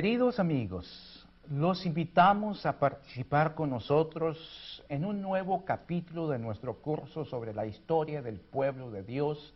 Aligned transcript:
Queridos 0.00 0.38
amigos, 0.38 1.26
los 1.50 1.84
invitamos 1.84 2.64
a 2.66 2.78
participar 2.78 3.56
con 3.56 3.70
nosotros 3.70 4.84
en 4.88 5.04
un 5.04 5.20
nuevo 5.20 5.64
capítulo 5.64 6.28
de 6.28 6.38
nuestro 6.38 6.80
curso 6.80 7.24
sobre 7.24 7.52
la 7.52 7.66
historia 7.66 8.22
del 8.22 8.38
pueblo 8.38 8.92
de 8.92 9.02
Dios 9.02 9.52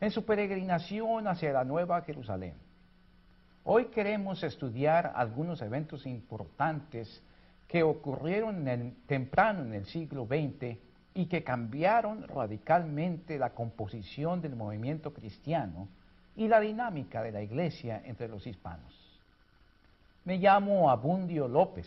en 0.00 0.10
su 0.10 0.24
peregrinación 0.24 1.28
hacia 1.28 1.52
la 1.52 1.64
Nueva 1.64 2.00
Jerusalén. 2.00 2.54
Hoy 3.62 3.88
queremos 3.88 4.42
estudiar 4.42 5.12
algunos 5.14 5.60
eventos 5.60 6.06
importantes 6.06 7.22
que 7.68 7.82
ocurrieron 7.82 8.64
temprano 9.06 9.64
en 9.64 9.74
el 9.74 9.84
siglo 9.84 10.24
XX 10.24 10.78
y 11.12 11.26
que 11.26 11.44
cambiaron 11.44 12.26
radicalmente 12.26 13.38
la 13.38 13.50
composición 13.50 14.40
del 14.40 14.56
movimiento 14.56 15.12
cristiano 15.12 15.88
y 16.36 16.48
la 16.48 16.60
dinámica 16.60 17.22
de 17.22 17.32
la 17.32 17.42
iglesia 17.42 18.00
entre 18.06 18.28
los 18.28 18.46
hispanos. 18.46 19.03
Me 20.24 20.38
llamo 20.38 20.90
Abundio 20.90 21.46
López. 21.48 21.86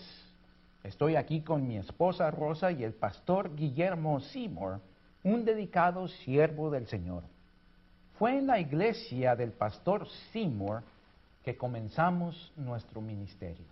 Estoy 0.84 1.16
aquí 1.16 1.42
con 1.42 1.68
mi 1.68 1.78
esposa 1.78 2.30
Rosa 2.30 2.72
y 2.72 2.84
el 2.84 2.94
pastor 2.94 3.56
Guillermo 3.56 4.20
Seymour, 4.20 4.80
un 5.24 5.44
dedicado 5.44 6.08
siervo 6.08 6.70
del 6.70 6.86
Señor. 6.86 7.24
Fue 8.20 8.38
en 8.38 8.46
la 8.46 8.60
iglesia 8.60 9.36
del 9.36 9.52
pastor 9.52 10.08
Seymour 10.32 10.84
que 11.44 11.58
comenzamos 11.58 12.52
nuestro 12.56 13.02
ministerio. 13.02 13.66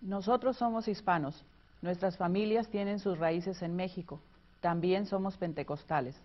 Nosotros 0.00 0.56
somos 0.56 0.88
hispanos. 0.88 1.44
Nuestras 1.82 2.16
familias 2.16 2.68
tienen 2.68 2.98
sus 2.98 3.18
raíces 3.18 3.60
en 3.60 3.76
México. 3.76 4.20
También 4.62 5.04
somos 5.04 5.36
pentecostales. 5.36 6.18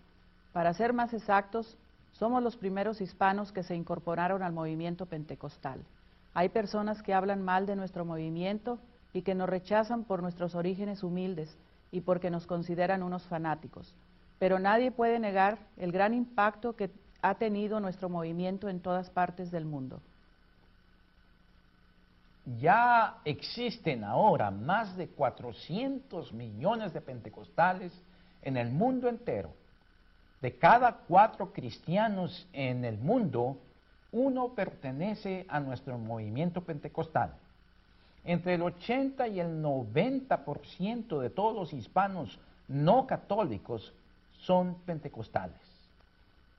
Para 0.53 0.73
ser 0.73 0.93
más 0.93 1.13
exactos, 1.13 1.75
somos 2.11 2.43
los 2.43 2.57
primeros 2.57 3.01
hispanos 3.01 3.51
que 3.51 3.63
se 3.63 3.75
incorporaron 3.75 4.43
al 4.43 4.53
movimiento 4.53 5.05
pentecostal. 5.05 5.83
Hay 6.33 6.49
personas 6.49 7.01
que 7.01 7.13
hablan 7.13 7.41
mal 7.41 7.65
de 7.65 7.75
nuestro 7.75 8.05
movimiento 8.05 8.79
y 9.13 9.21
que 9.21 9.35
nos 9.35 9.49
rechazan 9.49 10.03
por 10.03 10.21
nuestros 10.21 10.55
orígenes 10.55 11.03
humildes 11.03 11.57
y 11.91 12.01
porque 12.01 12.29
nos 12.29 12.47
consideran 12.47 13.03
unos 13.03 13.23
fanáticos. 13.23 13.93
Pero 14.39 14.59
nadie 14.59 14.91
puede 14.91 15.19
negar 15.19 15.59
el 15.77 15.91
gran 15.91 16.13
impacto 16.13 16.75
que 16.75 16.89
ha 17.21 17.35
tenido 17.35 17.79
nuestro 17.79 18.09
movimiento 18.09 18.69
en 18.69 18.79
todas 18.79 19.09
partes 19.09 19.51
del 19.51 19.65
mundo. 19.65 20.01
Ya 22.59 23.17
existen 23.23 24.03
ahora 24.03 24.49
más 24.49 24.97
de 24.97 25.07
400 25.07 26.33
millones 26.33 26.93
de 26.93 27.01
pentecostales 27.01 27.93
en 28.41 28.57
el 28.57 28.71
mundo 28.71 29.07
entero 29.07 29.53
de 30.41 30.57
cada 30.57 30.97
cuatro 31.07 31.53
cristianos 31.53 32.47
en 32.53 32.83
el 32.83 32.97
mundo, 32.97 33.57
uno 34.11 34.49
pertenece 34.49 35.45
a 35.47 35.59
nuestro 35.59 35.97
movimiento 35.97 36.61
pentecostal. 36.61 37.33
Entre 38.25 38.55
el 38.55 38.61
80 38.61 39.27
y 39.29 39.39
el 39.39 39.63
90% 39.63 41.19
de 41.19 41.29
todos 41.29 41.55
los 41.55 41.73
hispanos 41.73 42.39
no 42.67 43.07
católicos 43.07 43.93
son 44.41 44.75
pentecostales. 44.85 45.57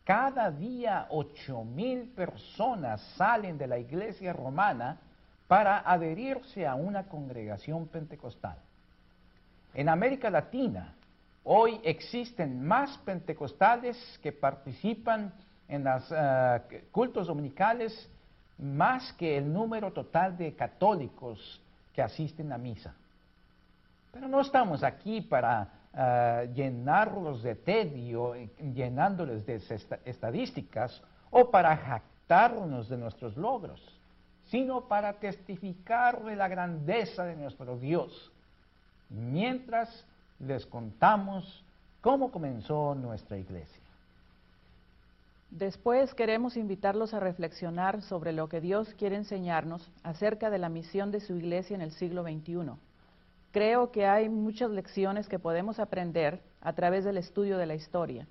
Cada 0.04 0.50
día 0.50 1.06
8 1.10 1.64
mil 1.64 2.08
personas 2.08 3.00
salen 3.16 3.58
de 3.58 3.68
la 3.68 3.78
iglesia 3.78 4.32
romana 4.32 4.98
para 5.46 5.78
adherirse 5.78 6.66
a 6.66 6.74
una 6.74 7.04
congregación 7.04 7.86
pentecostal. 7.86 8.56
En 9.74 9.88
América 9.88 10.30
Latina, 10.30 10.94
Hoy 11.44 11.80
existen 11.82 12.64
más 12.64 12.96
pentecostales 12.98 13.96
que 14.22 14.32
participan 14.32 15.32
en 15.68 15.84
los 15.84 16.12
eh, 16.14 16.84
cultos 16.92 17.26
dominicales 17.26 18.08
más 18.58 19.12
que 19.14 19.36
el 19.36 19.52
número 19.52 19.92
total 19.92 20.36
de 20.36 20.54
católicos 20.54 21.60
que 21.92 22.02
asisten 22.02 22.52
a 22.52 22.58
misa. 22.58 22.94
Pero 24.12 24.28
no 24.28 24.40
estamos 24.40 24.84
aquí 24.84 25.20
para 25.20 25.68
eh, 25.94 26.50
llenarlos 26.54 27.42
de 27.42 27.56
tedio, 27.56 28.34
llenándoles 28.74 29.44
de 29.44 29.60
estadísticas 30.04 31.02
o 31.30 31.50
para 31.50 31.76
jactarnos 31.76 32.88
de 32.88 32.98
nuestros 32.98 33.36
logros, 33.36 33.80
sino 34.44 34.82
para 34.82 35.14
testificar 35.14 36.22
de 36.22 36.36
la 36.36 36.46
grandeza 36.46 37.24
de 37.24 37.34
nuestro 37.34 37.78
Dios, 37.78 38.30
mientras 39.08 40.06
les 40.42 40.66
contamos 40.66 41.64
cómo 42.00 42.30
comenzó 42.30 42.94
nuestra 42.94 43.38
iglesia. 43.38 43.80
Después 45.50 46.14
queremos 46.14 46.56
invitarlos 46.56 47.14
a 47.14 47.20
reflexionar 47.20 48.02
sobre 48.02 48.32
lo 48.32 48.48
que 48.48 48.60
Dios 48.60 48.94
quiere 48.94 49.16
enseñarnos 49.16 49.90
acerca 50.02 50.50
de 50.50 50.58
la 50.58 50.68
misión 50.68 51.10
de 51.10 51.20
su 51.20 51.36
iglesia 51.36 51.74
en 51.74 51.82
el 51.82 51.92
siglo 51.92 52.22
XXI. 52.22 52.72
Creo 53.52 53.92
que 53.92 54.06
hay 54.06 54.30
muchas 54.30 54.70
lecciones 54.70 55.28
que 55.28 55.38
podemos 55.38 55.78
aprender 55.78 56.40
a 56.62 56.72
través 56.72 57.04
del 57.04 57.18
estudio 57.18 57.58
de 57.58 57.66
la 57.66 57.74
historia. 57.74 58.26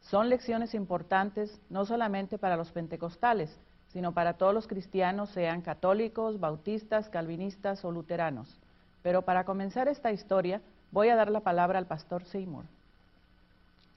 Son 0.00 0.28
lecciones 0.28 0.74
importantes 0.74 1.60
no 1.70 1.86
solamente 1.86 2.38
para 2.38 2.56
los 2.56 2.72
pentecostales, 2.72 3.56
sino 3.92 4.12
para 4.12 4.34
todos 4.34 4.52
los 4.52 4.66
cristianos, 4.66 5.30
sean 5.30 5.62
católicos, 5.62 6.40
bautistas, 6.40 7.08
calvinistas 7.08 7.84
o 7.84 7.92
luteranos. 7.92 8.58
Pero 9.02 9.22
para 9.22 9.44
comenzar 9.44 9.86
esta 9.86 10.10
historia, 10.10 10.60
Voy 10.94 11.08
a 11.08 11.16
dar 11.16 11.28
la 11.28 11.40
palabra 11.40 11.80
al 11.80 11.86
pastor 11.86 12.22
Seymour. 12.22 12.66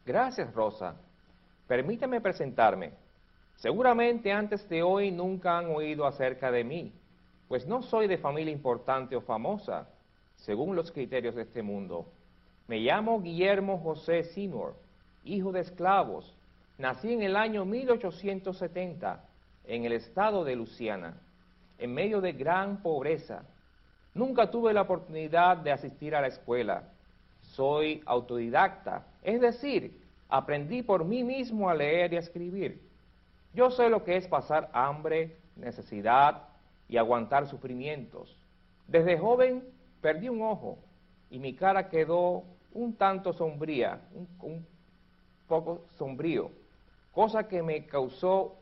Gracias, 0.03 0.51
Rosa. 0.51 0.95
Permítame 1.67 2.21
presentarme. 2.21 2.91
Seguramente 3.57 4.31
antes 4.31 4.67
de 4.67 4.81
hoy 4.81 5.11
nunca 5.11 5.59
han 5.59 5.67
oído 5.67 6.07
acerca 6.07 6.49
de 6.49 6.63
mí, 6.63 6.91
pues 7.47 7.67
no 7.67 7.83
soy 7.83 8.07
de 8.07 8.17
familia 8.17 8.51
importante 8.51 9.15
o 9.15 9.21
famosa, 9.21 9.87
según 10.37 10.75
los 10.75 10.91
criterios 10.91 11.35
de 11.35 11.43
este 11.43 11.61
mundo. 11.61 12.07
Me 12.67 12.79
llamo 12.79 13.21
Guillermo 13.21 13.77
José 13.77 14.23
Seymour, 14.23 14.73
hijo 15.23 15.51
de 15.51 15.59
esclavos. 15.59 16.35
Nací 16.79 17.13
en 17.13 17.21
el 17.21 17.35
año 17.35 17.63
1870 17.63 19.23
en 19.65 19.85
el 19.85 19.91
estado 19.91 20.43
de 20.43 20.55
Luisiana, 20.55 21.13
en 21.77 21.93
medio 21.93 22.21
de 22.21 22.33
gran 22.33 22.81
pobreza 22.81 23.43
Nunca 24.17 24.49
tuve 24.49 24.73
la 24.73 24.81
oportunidad 24.81 25.57
de 25.57 25.71
asistir 25.71 26.15
a 26.15 26.21
la 26.21 26.27
escuela. 26.27 26.85
Soy 27.43 28.01
autodidacta, 28.07 29.05
es 29.21 29.39
decir, 29.39 29.95
aprendí 30.27 30.81
por 30.81 31.05
mí 31.05 31.23
mismo 31.23 31.69
a 31.69 31.75
leer 31.75 32.13
y 32.13 32.15
a 32.15 32.21
escribir. 32.21 32.81
Yo 33.53 33.69
sé 33.69 33.89
lo 33.89 34.03
que 34.03 34.17
es 34.17 34.27
pasar 34.27 34.71
hambre, 34.73 35.37
necesidad 35.55 36.41
y 36.89 36.97
aguantar 36.97 37.47
sufrimientos. 37.47 38.35
Desde 38.87 39.19
joven 39.19 39.63
perdí 40.01 40.29
un 40.29 40.41
ojo 40.41 40.79
y 41.29 41.37
mi 41.37 41.53
cara 41.53 41.87
quedó 41.87 42.43
un 42.73 42.95
tanto 42.95 43.33
sombría, 43.33 44.01
un, 44.15 44.27
un 44.41 44.65
poco 45.47 45.85
sombrío, 45.99 46.49
cosa 47.13 47.47
que 47.47 47.61
me 47.61 47.85
causó 47.85 48.55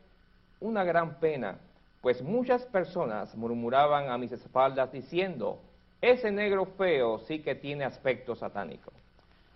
una 0.60 0.84
gran 0.84 1.18
pena 1.18 1.58
pues 2.06 2.22
muchas 2.22 2.64
personas 2.66 3.34
murmuraban 3.34 4.10
a 4.10 4.16
mis 4.16 4.30
espaldas 4.30 4.92
diciendo, 4.92 5.58
ese 6.00 6.30
negro 6.30 6.64
feo 6.78 7.18
sí 7.26 7.40
que 7.40 7.56
tiene 7.56 7.82
aspecto 7.82 8.36
satánico. 8.36 8.92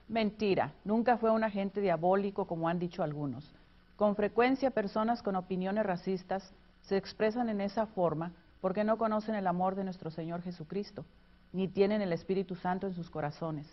Mentira, 0.09 0.73
nunca 0.85 1.17
fue 1.17 1.31
un 1.31 1.45
agente 1.45 1.81
diabólico 1.81 2.49
como 2.49 2.69
han 2.69 2.81
dicho 2.81 3.05
algunos. 3.05 3.49
Con 3.95 4.17
frecuencia 4.17 4.73
personas 4.73 5.23
con 5.23 5.37
opiniones 5.37 5.87
racistas 5.87 6.53
se 6.81 6.97
expresan 6.97 7.51
en 7.51 7.61
esa 7.61 7.87
forma 7.87 8.33
porque 8.61 8.83
no 8.83 8.99
conocen 8.99 9.37
el 9.37 9.47
amor 9.47 9.77
de 9.77 9.85
nuestro 9.85 10.11
Señor 10.11 10.43
Jesucristo, 10.43 11.05
ni 11.53 11.69
tienen 11.69 12.03
el 12.03 12.13
Espíritu 12.13 12.57
Santo 12.57 12.89
en 12.89 12.95
sus 12.95 13.11
corazones. 13.11 13.69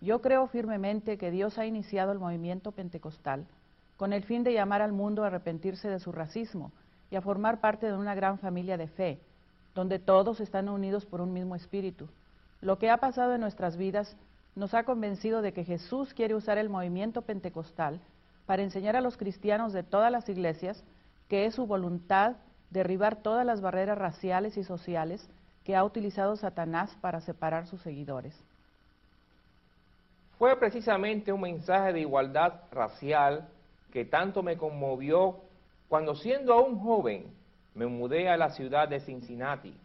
Yo 0.00 0.22
creo 0.22 0.46
firmemente 0.46 1.18
que 1.18 1.32
Dios 1.32 1.58
ha 1.58 1.66
iniciado 1.66 2.12
el 2.12 2.20
movimiento 2.20 2.70
pentecostal 2.70 3.48
con 3.96 4.12
el 4.12 4.22
fin 4.22 4.44
de 4.44 4.52
llamar 4.52 4.80
al 4.80 4.92
mundo 4.92 5.24
a 5.24 5.26
arrepentirse 5.26 5.88
de 5.88 5.98
su 5.98 6.12
racismo 6.12 6.70
y 7.12 7.16
a 7.16 7.20
formar 7.20 7.60
parte 7.60 7.86
de 7.86 7.92
una 7.92 8.14
gran 8.14 8.38
familia 8.38 8.78
de 8.78 8.88
fe, 8.88 9.20
donde 9.74 9.98
todos 9.98 10.40
están 10.40 10.70
unidos 10.70 11.04
por 11.04 11.20
un 11.20 11.34
mismo 11.34 11.54
espíritu. 11.54 12.08
Lo 12.62 12.78
que 12.78 12.88
ha 12.88 12.96
pasado 12.96 13.34
en 13.34 13.42
nuestras 13.42 13.76
vidas 13.76 14.16
nos 14.56 14.72
ha 14.72 14.84
convencido 14.84 15.42
de 15.42 15.52
que 15.52 15.62
Jesús 15.62 16.14
quiere 16.14 16.34
usar 16.34 16.56
el 16.56 16.70
movimiento 16.70 17.20
pentecostal 17.20 18.00
para 18.46 18.62
enseñar 18.62 18.96
a 18.96 19.02
los 19.02 19.18
cristianos 19.18 19.74
de 19.74 19.82
todas 19.82 20.10
las 20.10 20.26
iglesias 20.30 20.82
que 21.28 21.44
es 21.44 21.54
su 21.54 21.66
voluntad 21.66 22.36
derribar 22.70 23.16
todas 23.16 23.44
las 23.44 23.60
barreras 23.60 23.98
raciales 23.98 24.56
y 24.56 24.64
sociales 24.64 25.28
que 25.64 25.76
ha 25.76 25.84
utilizado 25.84 26.36
Satanás 26.36 26.96
para 27.02 27.20
separar 27.20 27.66
sus 27.66 27.82
seguidores. 27.82 28.34
Fue 30.38 30.58
precisamente 30.58 31.30
un 31.30 31.42
mensaje 31.42 31.92
de 31.92 32.00
igualdad 32.00 32.54
racial 32.70 33.48
que 33.92 34.06
tanto 34.06 34.42
me 34.42 34.56
conmovió 34.56 35.51
cuando 35.92 36.14
siendo 36.14 36.54
aún 36.54 36.78
joven 36.78 37.26
me 37.74 37.84
mudé 37.84 38.30
a 38.30 38.38
la 38.38 38.48
ciudad 38.48 38.88
de 38.88 38.98
Cincinnati 38.98 39.76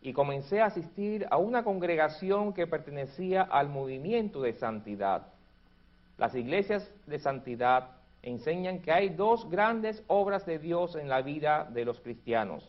y 0.00 0.14
comencé 0.14 0.62
a 0.62 0.68
asistir 0.68 1.26
a 1.30 1.36
una 1.36 1.62
congregación 1.62 2.54
que 2.54 2.66
pertenecía 2.66 3.42
al 3.42 3.68
movimiento 3.68 4.40
de 4.40 4.54
santidad. 4.54 5.26
Las 6.16 6.34
iglesias 6.34 6.90
de 7.06 7.18
santidad 7.18 7.90
enseñan 8.22 8.80
que 8.80 8.92
hay 8.92 9.10
dos 9.10 9.46
grandes 9.50 10.02
obras 10.06 10.46
de 10.46 10.58
Dios 10.58 10.96
en 10.96 11.10
la 11.10 11.20
vida 11.20 11.68
de 11.70 11.84
los 11.84 12.00
cristianos. 12.00 12.66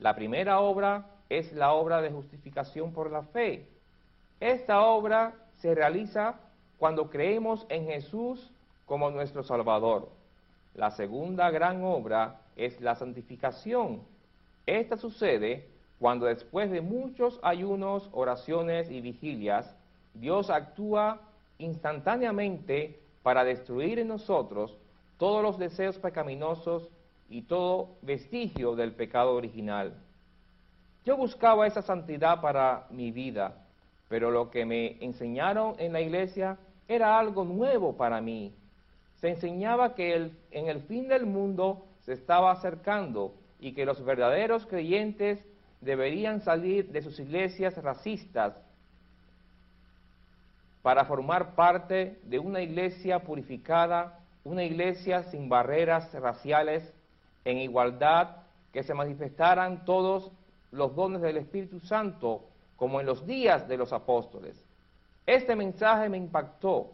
La 0.00 0.16
primera 0.16 0.58
obra 0.58 1.06
es 1.28 1.52
la 1.52 1.74
obra 1.74 2.02
de 2.02 2.10
justificación 2.10 2.92
por 2.92 3.12
la 3.12 3.22
fe. 3.22 3.68
Esta 4.40 4.80
obra 4.80 5.34
se 5.58 5.76
realiza 5.76 6.40
cuando 6.76 7.08
creemos 7.08 7.64
en 7.68 7.86
Jesús 7.86 8.50
como 8.84 9.12
nuestro 9.12 9.44
Salvador. 9.44 10.19
La 10.74 10.90
segunda 10.90 11.50
gran 11.50 11.82
obra 11.84 12.40
es 12.56 12.80
la 12.80 12.94
santificación. 12.94 14.02
Esta 14.66 14.96
sucede 14.96 15.68
cuando 15.98 16.26
después 16.26 16.70
de 16.70 16.80
muchos 16.80 17.38
ayunos, 17.42 18.08
oraciones 18.12 18.90
y 18.90 19.00
vigilias, 19.00 19.76
Dios 20.14 20.50
actúa 20.50 21.20
instantáneamente 21.58 23.00
para 23.22 23.44
destruir 23.44 23.98
en 23.98 24.08
nosotros 24.08 24.76
todos 25.18 25.42
los 25.42 25.58
deseos 25.58 25.98
pecaminosos 25.98 26.88
y 27.28 27.42
todo 27.42 27.90
vestigio 28.02 28.74
del 28.74 28.92
pecado 28.92 29.34
original. 29.34 29.94
Yo 31.04 31.16
buscaba 31.16 31.66
esa 31.66 31.82
santidad 31.82 32.40
para 32.40 32.86
mi 32.90 33.12
vida, 33.12 33.66
pero 34.08 34.30
lo 34.30 34.50
que 34.50 34.64
me 34.64 34.96
enseñaron 35.04 35.74
en 35.78 35.92
la 35.92 36.00
iglesia 36.00 36.58
era 36.88 37.18
algo 37.18 37.44
nuevo 37.44 37.96
para 37.96 38.20
mí. 38.20 38.54
Se 39.20 39.28
enseñaba 39.28 39.94
que 39.94 40.14
el, 40.14 40.38
en 40.50 40.68
el 40.68 40.82
fin 40.82 41.08
del 41.08 41.26
mundo 41.26 41.84
se 42.04 42.12
estaba 42.12 42.52
acercando 42.52 43.34
y 43.58 43.72
que 43.72 43.84
los 43.84 44.02
verdaderos 44.04 44.66
creyentes 44.66 45.44
deberían 45.80 46.40
salir 46.40 46.90
de 46.90 47.02
sus 47.02 47.18
iglesias 47.18 47.76
racistas 47.82 48.54
para 50.82 51.04
formar 51.04 51.54
parte 51.54 52.18
de 52.24 52.38
una 52.38 52.62
iglesia 52.62 53.20
purificada, 53.20 54.18
una 54.44 54.64
iglesia 54.64 55.24
sin 55.24 55.48
barreras 55.48 56.12
raciales, 56.14 56.90
en 57.44 57.58
igualdad, 57.58 58.36
que 58.72 58.82
se 58.82 58.94
manifestaran 58.94 59.84
todos 59.84 60.30
los 60.70 60.94
dones 60.94 61.20
del 61.20 61.36
Espíritu 61.36 61.80
Santo 61.80 62.44
como 62.76 63.00
en 63.00 63.06
los 63.06 63.26
días 63.26 63.68
de 63.68 63.76
los 63.76 63.92
apóstoles. 63.92 64.56
Este 65.26 65.54
mensaje 65.54 66.08
me 66.08 66.16
impactó, 66.16 66.92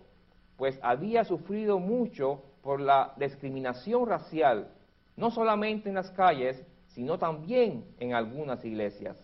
pues 0.56 0.78
había 0.82 1.24
sufrido 1.24 1.78
mucho 1.78 2.42
por 2.62 2.80
la 2.80 3.12
discriminación 3.16 4.08
racial, 4.08 4.68
no 5.16 5.30
solamente 5.30 5.88
en 5.88 5.94
las 5.94 6.10
calles, 6.10 6.62
sino 6.88 7.18
también 7.18 7.84
en 8.00 8.14
algunas 8.14 8.64
iglesias. 8.64 9.16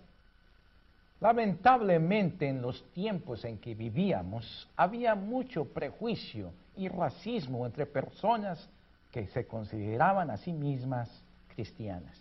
Lamentablemente 1.21 2.49
en 2.49 2.61
los 2.61 2.83
tiempos 2.93 3.45
en 3.45 3.59
que 3.59 3.75
vivíamos 3.75 4.69
había 4.77 5.15
mucho 5.15 5.65
prejuicio 5.67 6.53
y 6.77 6.89
racismo 6.89 7.65
entre 7.65 7.87
personas 7.87 8.69
que 9.13 9.29
se 9.29 9.47
consideraban 9.47 10.31
a 10.31 10.37
sí 10.39 10.53
mismas 10.53 11.09
cristianas. 11.55 12.19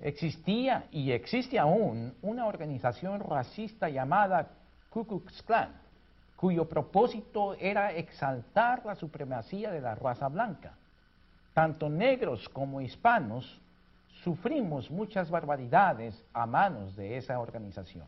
Existía 0.00 0.86
y 0.90 1.10
existe 1.10 1.58
aún 1.58 2.14
una 2.22 2.46
organización 2.46 3.20
racista 3.20 3.88
llamada 3.88 4.48
Ku 4.90 5.06
Klux 5.06 5.42
Klan, 5.42 5.72
cuyo 6.38 6.68
propósito 6.68 7.56
era 7.58 7.92
exaltar 7.92 8.86
la 8.86 8.94
supremacía 8.94 9.72
de 9.72 9.80
la 9.80 9.96
raza 9.96 10.28
blanca. 10.28 10.72
Tanto 11.52 11.88
negros 11.88 12.48
como 12.48 12.80
hispanos 12.80 13.60
sufrimos 14.22 14.88
muchas 14.88 15.30
barbaridades 15.30 16.24
a 16.32 16.46
manos 16.46 16.94
de 16.94 17.16
esa 17.16 17.40
organización. 17.40 18.06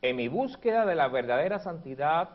En 0.00 0.14
mi 0.14 0.28
búsqueda 0.28 0.86
de 0.86 0.94
la 0.94 1.08
verdadera 1.08 1.58
santidad, 1.58 2.28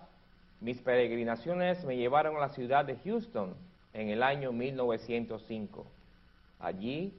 mis 0.59 0.81
peregrinaciones 0.81 1.85
me 1.85 1.95
llevaron 1.95 2.35
a 2.35 2.41
la 2.41 2.49
ciudad 2.49 2.83
de 2.83 2.97
Houston 2.97 3.55
en 3.93 4.09
el 4.09 4.21
año 4.21 4.51
1905. 4.51 5.85
Allí 6.59 7.17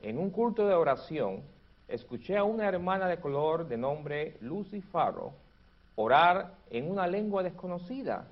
en 0.00 0.16
un 0.16 0.30
culto 0.30 0.68
de 0.68 0.74
oración, 0.74 1.42
escuché 1.88 2.36
a 2.36 2.44
una 2.44 2.68
hermana 2.68 3.08
de 3.08 3.18
color 3.18 3.66
de 3.66 3.76
nombre 3.76 4.36
Lucy 4.40 4.80
Farrow 4.80 5.32
orar 5.96 6.54
en 6.70 6.90
una 6.90 7.06
lengua 7.06 7.42
desconocida. 7.42 8.28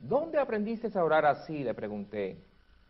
¿Dónde 0.00 0.38
aprendiste 0.38 0.96
a 0.98 1.04
orar 1.04 1.26
así? 1.26 1.62
le 1.62 1.74
pregunté. 1.74 2.38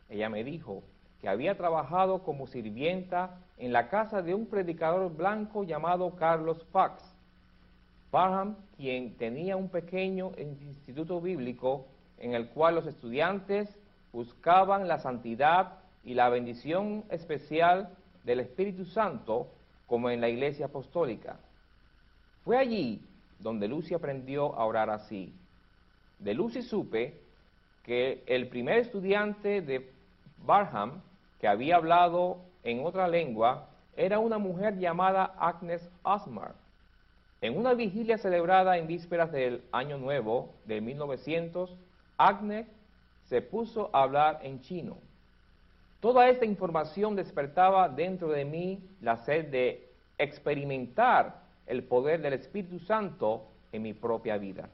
Ella 0.08 0.28
me 0.28 0.44
dijo 0.44 0.82
que 1.20 1.28
había 1.28 1.56
trabajado 1.56 2.22
como 2.22 2.46
sirvienta 2.46 3.38
en 3.58 3.72
la 3.72 3.88
casa 3.88 4.22
de 4.22 4.34
un 4.34 4.46
predicador 4.46 5.14
blanco 5.14 5.64
llamado 5.64 6.14
Carlos 6.16 6.64
Fox. 6.72 7.02
Parham, 8.10 8.56
quien 8.76 9.16
tenía 9.16 9.56
un 9.56 9.68
pequeño 9.68 10.32
instituto 10.36 11.20
bíblico 11.20 11.86
en 12.18 12.34
el 12.34 12.48
cual 12.48 12.74
los 12.76 12.86
estudiantes 12.86 13.68
buscaban 14.12 14.88
la 14.88 14.98
santidad 14.98 15.78
y 16.04 16.14
la 16.14 16.28
bendición 16.28 17.04
especial 17.10 17.90
del 18.24 18.40
Espíritu 18.40 18.84
Santo 18.84 19.48
como 19.86 20.10
en 20.10 20.20
la 20.20 20.28
iglesia 20.28 20.66
apostólica. 20.66 21.38
Fue 22.44 22.56
allí 22.56 23.02
donde 23.40 23.68
Lucy 23.68 23.94
aprendió 23.94 24.54
a 24.54 24.64
orar 24.64 24.90
así. 24.90 25.34
De 26.18 26.34
Lucy 26.34 26.62
supe 26.62 27.20
que 27.84 28.22
el 28.26 28.48
primer 28.48 28.78
estudiante 28.78 29.62
de 29.62 29.90
Barham 30.44 31.02
que 31.40 31.48
había 31.48 31.76
hablado 31.76 32.38
en 32.62 32.84
otra 32.84 33.08
lengua 33.08 33.68
era 33.96 34.18
una 34.18 34.38
mujer 34.38 34.78
llamada 34.78 35.34
Agnes 35.38 35.88
Osmar. 36.02 36.54
En 37.40 37.56
una 37.56 37.72
vigilia 37.72 38.18
celebrada 38.18 38.76
en 38.76 38.86
vísperas 38.86 39.32
del 39.32 39.62
Año 39.72 39.96
Nuevo 39.96 40.54
de 40.66 40.82
1900, 40.82 41.74
Agnes 42.18 42.66
se 43.24 43.40
puso 43.40 43.88
a 43.94 44.02
hablar 44.02 44.40
en 44.42 44.60
chino. 44.60 44.98
Toda 46.00 46.28
esta 46.28 46.44
información 46.44 47.16
despertaba 47.16 47.88
dentro 47.88 48.28
de 48.28 48.44
mí 48.44 48.82
la 49.00 49.16
sed 49.18 49.50
de 49.50 49.88
experimentar 50.18 51.39
el 51.70 51.84
poder 51.84 52.20
del 52.20 52.34
Espíritu 52.34 52.78
Santo 52.80 53.46
en 53.72 53.82
mi 53.82 53.94
propia 53.94 54.36
vida. 54.36 54.68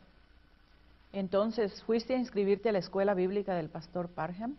Entonces, 1.13 1.83
¿fuiste 1.85 2.15
a 2.15 2.19
inscribirte 2.19 2.69
a 2.69 2.73
la 2.73 2.79
escuela 2.79 3.15
bíblica 3.15 3.55
del 3.55 3.69
pastor 3.69 4.09
Parham? 4.09 4.57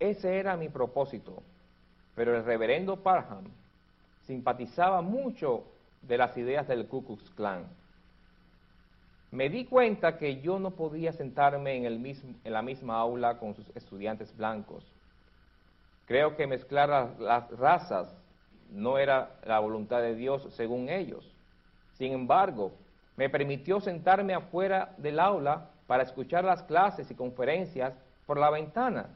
Ese 0.00 0.38
era 0.38 0.56
mi 0.56 0.68
propósito, 0.68 1.42
pero 2.14 2.36
el 2.36 2.44
reverendo 2.44 2.96
Parham 2.96 3.44
simpatizaba 4.26 5.02
mucho 5.02 5.64
de 6.02 6.18
las 6.18 6.36
ideas 6.36 6.66
del 6.66 6.86
Ku 6.86 7.04
Klux 7.04 7.30
Klan. 7.30 7.66
Me 9.30 9.48
di 9.48 9.64
cuenta 9.64 10.18
que 10.18 10.40
yo 10.40 10.58
no 10.58 10.72
podía 10.72 11.12
sentarme 11.12 11.76
en, 11.76 11.84
el 11.84 11.98
mismo, 11.98 12.34
en 12.44 12.52
la 12.52 12.62
misma 12.62 12.98
aula 12.98 13.38
con 13.38 13.54
sus 13.54 13.68
estudiantes 13.74 14.36
blancos 14.36 14.84
Creo 16.06 16.36
que 16.36 16.46
mezclar 16.46 17.16
las, 17.18 17.50
razas 17.52 18.08
no 18.72 18.98
era 18.98 19.36
la 19.44 19.58
voluntad 19.60 20.00
de 20.00 20.14
Dios 20.14 20.46
según 20.54 20.88
ellos. 20.88 21.30
Sin 21.94 22.12
embargo, 22.12 22.72
me 23.16 23.28
permitió 23.28 23.80
sentarme 23.80 24.34
afuera 24.34 24.94
del 24.96 25.20
aula 25.20 25.70
para 25.86 26.02
escuchar 26.02 26.44
las 26.44 26.62
clases 26.62 27.10
y 27.10 27.14
conferencias 27.14 27.94
por 28.26 28.38
la 28.38 28.50
ventana. 28.50 29.10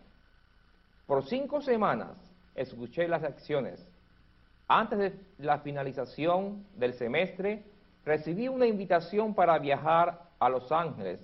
Por 1.07 1.25
cinco 1.25 1.61
semanas 1.61 2.17
escuché 2.55 3.09
las 3.09 3.23
lecciones. 3.23 3.85
Antes 4.69 4.99
de 4.99 5.15
la 5.39 5.59
finalización 5.59 6.67
del 6.77 6.95
semestre, 6.95 7.63
recibí 8.05 8.49
una 8.49 8.67
invitación 8.67 9.35
para 9.35 9.59
viajar 9.59 10.21
a 10.39 10.49
Los 10.49 10.71
Ángeles 10.73 11.21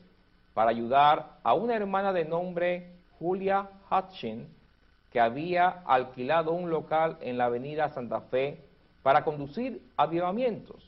para 0.55 0.71
ayudar 0.71 1.39
a 1.43 1.55
una 1.55 1.75
hermana 1.75 2.13
de 2.13 2.25
nombre 2.25 2.91
Julia 3.19 3.69
Hutchin 3.91 4.47
que 5.13 5.21
había 5.21 5.83
alquilado 5.87 6.53
un 6.53 6.71
local 6.71 7.19
en 7.21 7.37
la 7.37 7.45
avenida 7.45 7.91
Santa 7.91 8.23
Fe 8.23 8.59
para 9.03 9.25
conducir 9.25 9.83
avivamientos. 9.97 10.83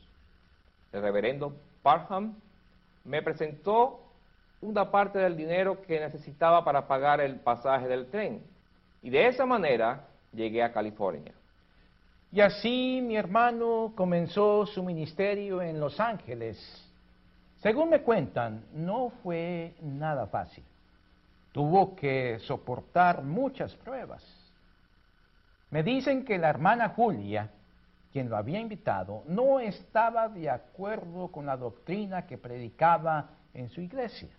El 0.93 1.03
reverendo 1.03 1.55
Parham 1.83 2.35
me 3.05 3.21
presentó 3.23 4.01
una 4.63 4.91
parte 4.91 5.19
del 5.19 5.37
dinero 5.37 5.83
que 5.83 6.01
necesitaba 6.01 6.65
para 6.65 6.89
pagar 6.89 7.21
el 7.21 7.37
pasaje 7.37 7.87
del 7.87 8.07
tren 8.07 8.43
y 9.03 9.11
de 9.11 9.27
esa 9.27 9.45
manera 9.45 10.07
llegué 10.33 10.63
a 10.63 10.73
California. 10.73 11.33
Y 12.33 12.41
así 12.41 13.01
mi 13.03 13.17
hermano 13.17 13.93
comenzó 13.95 14.65
su 14.67 14.83
ministerio 14.83 15.61
en 15.61 15.79
Los 15.79 16.01
Ángeles. 16.01 16.59
Según 17.61 17.91
me 17.91 18.01
cuentan, 18.01 18.65
no 18.73 19.13
fue 19.23 19.75
nada 19.83 20.27
fácil 20.27 20.65
tuvo 21.55 21.95
que 21.95 22.41
soportar 22.41 23.23
muchas 23.23 23.73
pruebas. 23.77 24.25
Me 25.71 25.85
dicen 25.85 26.25
que 26.25 26.37
la 26.37 26.51
hermana 26.51 26.89
Julia, 26.89 27.49
quien 28.13 28.29
lo 28.29 28.37
había 28.37 28.59
invitado, 28.59 29.23
no 29.29 29.61
estaba 29.61 30.29
de 30.29 30.51
acuerdo 30.51 31.29
con 31.29 31.47
la 31.47 31.57
doctrina 31.57 32.27
que 32.27 32.39
predicaba 32.39 33.31
en 33.55 33.69
su 33.69 33.81
iglesia. 33.81 34.31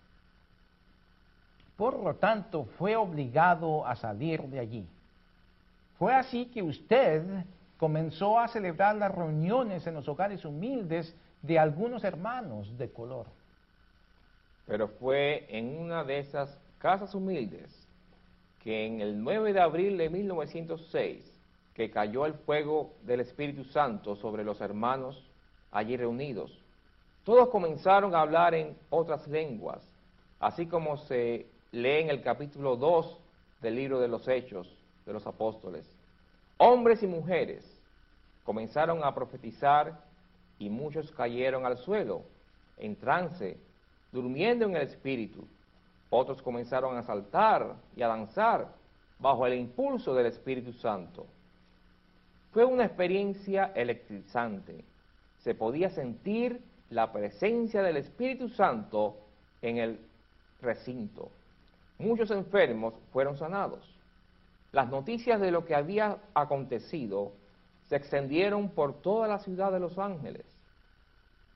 Por 1.78 1.98
lo 1.98 2.16
tanto, 2.16 2.66
fue 2.76 2.96
obligado 2.96 3.86
a 3.86 3.96
salir 3.96 4.42
de 4.42 4.60
allí. 4.60 4.86
Fue 5.98 6.14
así 6.14 6.44
que 6.52 6.62
usted 6.62 7.22
comenzó 7.78 8.38
a 8.38 8.48
celebrar 8.48 8.94
las 8.96 9.14
reuniones 9.14 9.86
en 9.86 9.94
los 9.94 10.06
hogares 10.06 10.44
humildes 10.44 11.16
de 11.40 11.58
algunos 11.58 12.04
hermanos 12.04 12.76
de 12.76 12.90
color. 12.90 13.24
Pero 14.66 14.88
fue 14.88 15.46
en 15.48 15.78
una 15.78 16.04
de 16.04 16.18
esas 16.18 16.58
Casas 16.86 17.16
Humildes, 17.16 17.84
que 18.62 18.86
en 18.86 19.00
el 19.00 19.20
9 19.20 19.52
de 19.52 19.60
abril 19.60 19.98
de 19.98 20.08
1906 20.08 21.20
que 21.74 21.90
cayó 21.90 22.26
el 22.26 22.34
fuego 22.34 22.92
del 23.02 23.18
Espíritu 23.18 23.64
Santo 23.64 24.14
sobre 24.14 24.44
los 24.44 24.60
hermanos 24.60 25.20
allí 25.72 25.96
reunidos. 25.96 26.56
Todos 27.24 27.48
comenzaron 27.48 28.14
a 28.14 28.20
hablar 28.20 28.54
en 28.54 28.76
otras 28.90 29.26
lenguas, 29.26 29.82
así 30.38 30.66
como 30.66 30.96
se 30.96 31.48
lee 31.72 32.02
en 32.02 32.10
el 32.10 32.22
capítulo 32.22 32.76
2 32.76 33.18
del 33.62 33.74
libro 33.74 33.98
de 33.98 34.06
los 34.06 34.28
Hechos 34.28 34.72
de 35.06 35.12
los 35.12 35.26
Apóstoles. 35.26 35.84
Hombres 36.56 37.02
y 37.02 37.08
mujeres 37.08 37.64
comenzaron 38.44 39.02
a 39.02 39.12
profetizar 39.12 40.04
y 40.60 40.70
muchos 40.70 41.10
cayeron 41.10 41.66
al 41.66 41.78
suelo 41.78 42.22
en 42.76 42.94
trance, 42.94 43.58
durmiendo 44.12 44.66
en 44.66 44.76
el 44.76 44.82
Espíritu. 44.82 45.48
Otros 46.10 46.42
comenzaron 46.42 46.96
a 46.96 47.02
saltar 47.02 47.74
y 47.96 48.02
a 48.02 48.08
danzar 48.08 48.68
bajo 49.18 49.46
el 49.46 49.54
impulso 49.54 50.14
del 50.14 50.26
Espíritu 50.26 50.72
Santo. 50.72 51.26
Fue 52.52 52.64
una 52.64 52.84
experiencia 52.84 53.72
electrizante. 53.74 54.84
Se 55.38 55.54
podía 55.54 55.90
sentir 55.90 56.60
la 56.90 57.12
presencia 57.12 57.82
del 57.82 57.96
Espíritu 57.96 58.48
Santo 58.48 59.16
en 59.62 59.78
el 59.78 60.00
recinto. 60.60 61.30
Muchos 61.98 62.30
enfermos 62.30 62.94
fueron 63.12 63.36
sanados. 63.36 63.96
Las 64.72 64.88
noticias 64.88 65.40
de 65.40 65.50
lo 65.50 65.64
que 65.64 65.74
había 65.74 66.18
acontecido 66.34 67.32
se 67.88 67.96
extendieron 67.96 68.70
por 68.70 69.00
toda 69.00 69.28
la 69.28 69.38
ciudad 69.38 69.72
de 69.72 69.80
Los 69.80 69.98
Ángeles. 69.98 70.44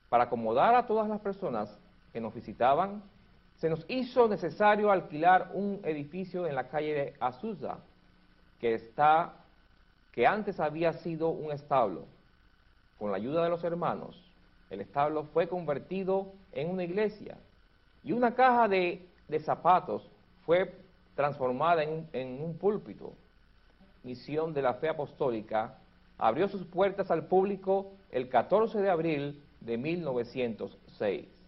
Para 0.09 0.25
acomodar 0.25 0.75
a 0.75 0.87
todas 0.87 1.07
las 1.07 1.19
personas 1.21 1.77
que 2.13 2.21
nos 2.21 2.33
visitaban, 2.33 3.03
se 3.61 3.69
nos 3.69 3.85
hizo 3.87 4.27
necesario 4.27 4.91
alquilar 4.91 5.51
un 5.53 5.81
edificio 5.83 6.47
en 6.47 6.55
la 6.55 6.67
calle 6.67 6.93
de 6.95 7.13
Azusa, 7.19 7.77
que, 8.59 8.73
está, 8.73 9.35
que 10.11 10.25
antes 10.25 10.59
había 10.59 10.93
sido 10.93 11.29
un 11.29 11.51
establo. 11.51 12.05
Con 12.97 13.11
la 13.11 13.17
ayuda 13.17 13.43
de 13.43 13.51
los 13.51 13.63
hermanos, 13.63 14.19
el 14.71 14.81
establo 14.81 15.25
fue 15.25 15.47
convertido 15.47 16.33
en 16.53 16.71
una 16.71 16.83
iglesia 16.83 17.37
y 18.03 18.13
una 18.13 18.33
caja 18.33 18.67
de, 18.67 19.07
zapatos 19.45 20.09
fue 20.43 20.73
transformada 21.15 21.83
en, 21.83 22.07
en 22.13 22.41
un 22.41 22.57
púlpito. 22.57 23.13
Misión 24.03 24.55
de 24.55 24.63
la 24.63 24.73
Fe 24.73 24.89
Apostólica 24.89 25.77
abrió 26.17 26.47
sus 26.49 26.65
puertas 26.65 27.11
al 27.11 27.27
público 27.27 27.91
el 28.09 28.27
14 28.27 28.79
de 28.79 28.89
abril 28.89 29.39
de 29.59 29.77
1906. 29.77 31.40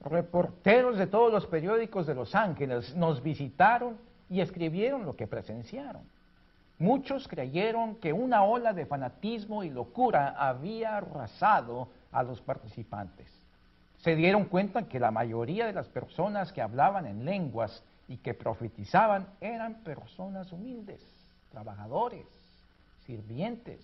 Reporteros 0.00 0.96
de 0.96 1.06
todos 1.06 1.30
los 1.30 1.46
periódicos 1.46 2.06
de 2.06 2.14
Los 2.14 2.34
Ángeles 2.34 2.96
nos 2.96 3.22
visitaron 3.22 3.98
y 4.30 4.40
escribieron 4.40 5.04
lo 5.04 5.14
que 5.14 5.26
presenciaron. 5.26 6.02
Muchos 6.78 7.28
creyeron 7.28 7.96
que 7.96 8.14
una 8.14 8.42
ola 8.42 8.72
de 8.72 8.86
fanatismo 8.86 9.62
y 9.62 9.68
locura 9.68 10.34
había 10.38 10.96
arrasado 10.96 11.88
a 12.10 12.22
los 12.22 12.40
participantes. 12.40 13.28
Se 13.98 14.16
dieron 14.16 14.46
cuenta 14.46 14.88
que 14.88 14.98
la 14.98 15.10
mayoría 15.10 15.66
de 15.66 15.74
las 15.74 15.88
personas 15.88 16.52
que 16.52 16.62
hablaban 16.62 17.04
en 17.04 17.26
lenguas 17.26 17.82
y 18.08 18.16
que 18.16 18.32
profetizaban 18.32 19.26
eran 19.42 19.82
personas 19.82 20.50
humildes, 20.52 21.02
trabajadores, 21.52 22.26
sirvientes, 23.04 23.80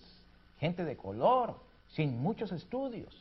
gente 0.59 0.83
de 0.83 0.97
color, 0.97 1.59
sin 1.89 2.19
muchos 2.19 2.51
estudios. 2.51 3.15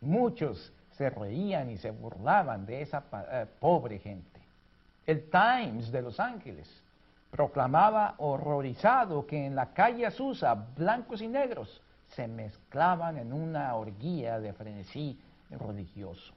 Muchos 0.00 0.72
se 0.96 1.10
reían 1.10 1.70
y 1.70 1.78
se 1.78 1.90
burlaban 1.90 2.66
de 2.66 2.82
esa 2.82 3.04
eh, 3.30 3.46
pobre 3.60 3.98
gente. 3.98 4.40
El 5.06 5.28
Times 5.30 5.90
de 5.90 6.02
Los 6.02 6.20
Ángeles 6.20 6.68
proclamaba 7.30 8.14
horrorizado 8.18 9.26
que 9.26 9.46
en 9.46 9.54
la 9.54 9.72
calle 9.72 10.06
Azusa 10.06 10.54
blancos 10.54 11.22
y 11.22 11.28
negros 11.28 11.80
se 12.08 12.28
mezclaban 12.28 13.16
en 13.16 13.32
una 13.32 13.74
orgía 13.74 14.38
de 14.38 14.52
frenesí 14.52 15.18
religioso. 15.50 16.34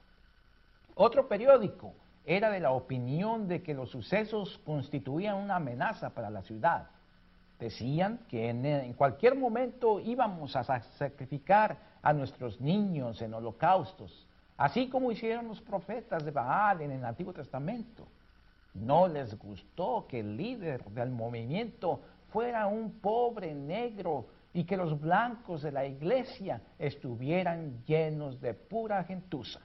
Otro 0.94 1.28
periódico 1.28 1.92
era 2.24 2.50
de 2.50 2.60
la 2.60 2.72
opinión 2.72 3.46
de 3.46 3.62
que 3.62 3.74
los 3.74 3.90
sucesos 3.90 4.58
constituían 4.64 5.36
una 5.36 5.56
amenaza 5.56 6.10
para 6.10 6.30
la 6.30 6.42
ciudad. 6.42 6.86
Decían 7.60 8.20
que 8.28 8.48
en, 8.48 8.64
en, 8.64 8.92
cualquier 8.94 9.36
momento 9.36 10.00
íbamos 10.00 10.56
a 10.56 10.64
sacrificar 10.64 11.76
a 12.02 12.12
nuestros 12.12 12.60
niños 12.60 13.20
en 13.22 13.34
holocaustos 13.34 14.26
así 14.56 14.88
como 14.88 15.12
hicieron 15.12 15.48
los 15.48 15.60
profetas 15.60 16.24
de 16.24 16.30
Baal 16.30 16.80
en 16.82 16.92
el 16.92 17.04
Antiguo 17.04 17.32
Testamento. 17.32 18.06
No 18.74 19.08
les 19.08 19.38
gustó 19.38 20.06
que 20.08 20.20
el 20.20 20.36
líder 20.36 20.84
del 20.86 21.10
movimiento 21.10 22.00
fuera 22.30 22.66
un 22.66 23.00
pobre 23.00 23.54
negro 23.54 24.26
y 24.52 24.64
que 24.64 24.76
los 24.76 24.98
blancos 25.00 25.62
de 25.62 25.72
la 25.72 25.86
iglesia 25.86 26.60
estuvieran 26.78 27.84
llenos 27.86 28.40
de 28.40 28.54
pura 28.54 29.04
gentuza. 29.04 29.60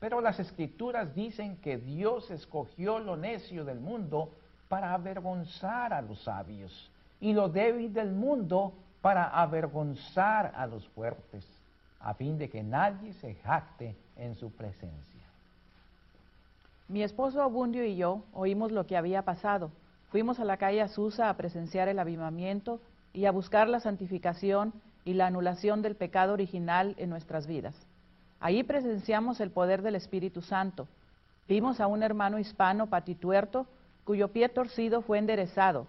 Pero 0.00 0.20
las 0.20 0.40
escrituras 0.40 1.14
dicen 1.14 1.56
que 1.58 1.78
Dios 1.78 2.30
escogió 2.30 2.98
lo 2.98 3.16
necio 3.16 3.64
del 3.64 3.80
mundo 3.80 4.30
para 4.68 4.94
avergonzar 4.94 5.92
a 5.92 6.02
los 6.02 6.22
sabios 6.22 6.90
y 7.20 7.32
lo 7.32 7.48
débil 7.48 7.92
del 7.92 8.10
mundo 8.12 8.74
para 9.00 9.28
avergonzar 9.28 10.52
a 10.56 10.66
los 10.66 10.86
fuertes 10.88 11.46
a 12.02 12.14
fin 12.14 12.38
de 12.38 12.50
que 12.50 12.62
nadie 12.62 13.12
se 13.14 13.34
jacte 13.36 13.96
en 14.16 14.34
su 14.34 14.50
presencia. 14.50 15.22
Mi 16.88 17.02
esposo 17.02 17.42
Abundio 17.42 17.84
y 17.84 17.96
yo 17.96 18.24
oímos 18.32 18.72
lo 18.72 18.86
que 18.86 18.96
había 18.96 19.22
pasado. 19.22 19.70
Fuimos 20.10 20.40
a 20.40 20.44
la 20.44 20.58
calle 20.58 20.82
Azusa 20.82 21.30
a 21.30 21.36
presenciar 21.36 21.88
el 21.88 21.98
avivamiento 21.98 22.80
y 23.14 23.24
a 23.24 23.32
buscar 23.32 23.68
la 23.68 23.80
santificación 23.80 24.74
y 25.04 25.14
la 25.14 25.26
anulación 25.26 25.80
del 25.82 25.96
pecado 25.96 26.32
original 26.32 26.94
en 26.98 27.08
nuestras 27.08 27.46
vidas. 27.46 27.74
Allí 28.40 28.62
presenciamos 28.62 29.40
el 29.40 29.50
poder 29.50 29.82
del 29.82 29.94
Espíritu 29.94 30.42
Santo. 30.42 30.88
Vimos 31.48 31.80
a 31.80 31.86
un 31.86 32.02
hermano 32.02 32.38
hispano 32.38 32.88
patituerto 32.88 33.66
cuyo 34.04 34.28
pie 34.28 34.48
torcido 34.48 35.00
fue 35.00 35.18
enderezado. 35.18 35.86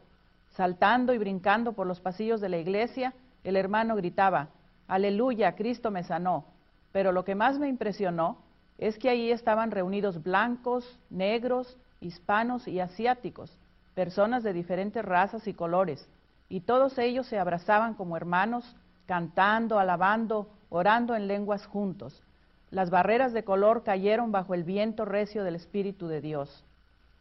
Saltando 0.55 1.13
y 1.13 1.17
brincando 1.17 1.73
por 1.73 1.87
los 1.87 1.99
pasillos 1.99 2.39
de 2.39 2.49
la 2.49 2.57
iglesia, 2.57 3.13
el 3.43 3.55
hermano 3.55 3.95
gritaba, 3.95 4.49
Aleluya, 4.87 5.55
Cristo 5.55 5.91
me 5.91 6.03
sanó. 6.03 6.45
Pero 6.91 7.11
lo 7.11 7.25
que 7.25 7.35
más 7.35 7.59
me 7.59 7.67
impresionó 7.67 8.37
es 8.77 8.97
que 8.97 9.09
allí 9.09 9.31
estaban 9.31 9.71
reunidos 9.71 10.21
blancos, 10.23 10.99
negros, 11.09 11.77
hispanos 12.01 12.67
y 12.67 12.79
asiáticos, 12.79 13.57
personas 13.95 14.43
de 14.43 14.53
diferentes 14.53 15.03
razas 15.03 15.47
y 15.47 15.53
colores, 15.53 16.07
y 16.49 16.61
todos 16.61 16.97
ellos 16.97 17.27
se 17.27 17.39
abrazaban 17.39 17.95
como 17.95 18.17
hermanos, 18.17 18.75
cantando, 19.05 19.79
alabando, 19.79 20.49
orando 20.69 21.15
en 21.15 21.27
lenguas 21.27 21.65
juntos. 21.65 22.21
Las 22.69 22.89
barreras 22.89 23.33
de 23.33 23.43
color 23.43 23.83
cayeron 23.83 24.31
bajo 24.31 24.53
el 24.53 24.63
viento 24.63 25.05
recio 25.05 25.43
del 25.43 25.55
Espíritu 25.55 26.07
de 26.07 26.21
Dios. 26.21 26.63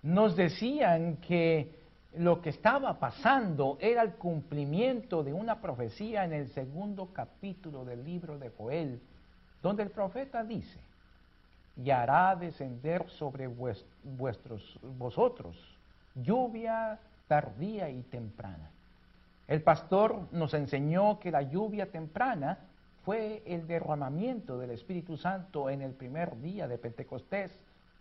Nos 0.03 0.37
decían 0.37 1.19
que 1.19 1.82
lo 2.17 2.43
que 2.43 2.51
estaba 2.51 2.99
pasando 2.99 3.79
era 3.81 4.03
el 4.03 4.13
cumplimiento 4.13 5.23
de 5.23 5.33
una 5.33 5.61
profecía 5.61 6.25
en 6.25 6.33
el 6.33 6.49
segundo 6.49 7.13
capítulo 7.13 7.85
del 7.85 8.05
libro 8.05 8.39
de 8.39 8.51
Joel, 8.51 9.01
donde 9.63 9.83
el 9.83 9.91
profeta 9.91 10.45
dice, 10.45 10.81
y 11.77 11.91
hará 11.91 12.37
descender 12.37 13.09
sobre 13.09 13.47
vuestros, 13.47 14.79
vosotros 14.99 15.57
lluvia 16.15 16.99
tardía 17.29 17.89
y 17.89 18.03
temprana. 18.03 18.71
El 19.49 19.63
pastor 19.63 20.29
nos 20.33 20.55
enseñó 20.55 21.19
que 21.19 21.31
la 21.31 21.43
lluvia 21.43 21.91
temprana 21.91 22.59
fue 23.05 23.43
el 23.47 23.67
derramamiento 23.67 24.59
del 24.59 24.71
Espíritu 24.71 25.17
Santo 25.17 25.71
en 25.71 25.83
el 25.83 25.93
primer 25.93 26.41
día 26.41 26.69
de 26.69 26.79
Pentecostés, 26.79 27.51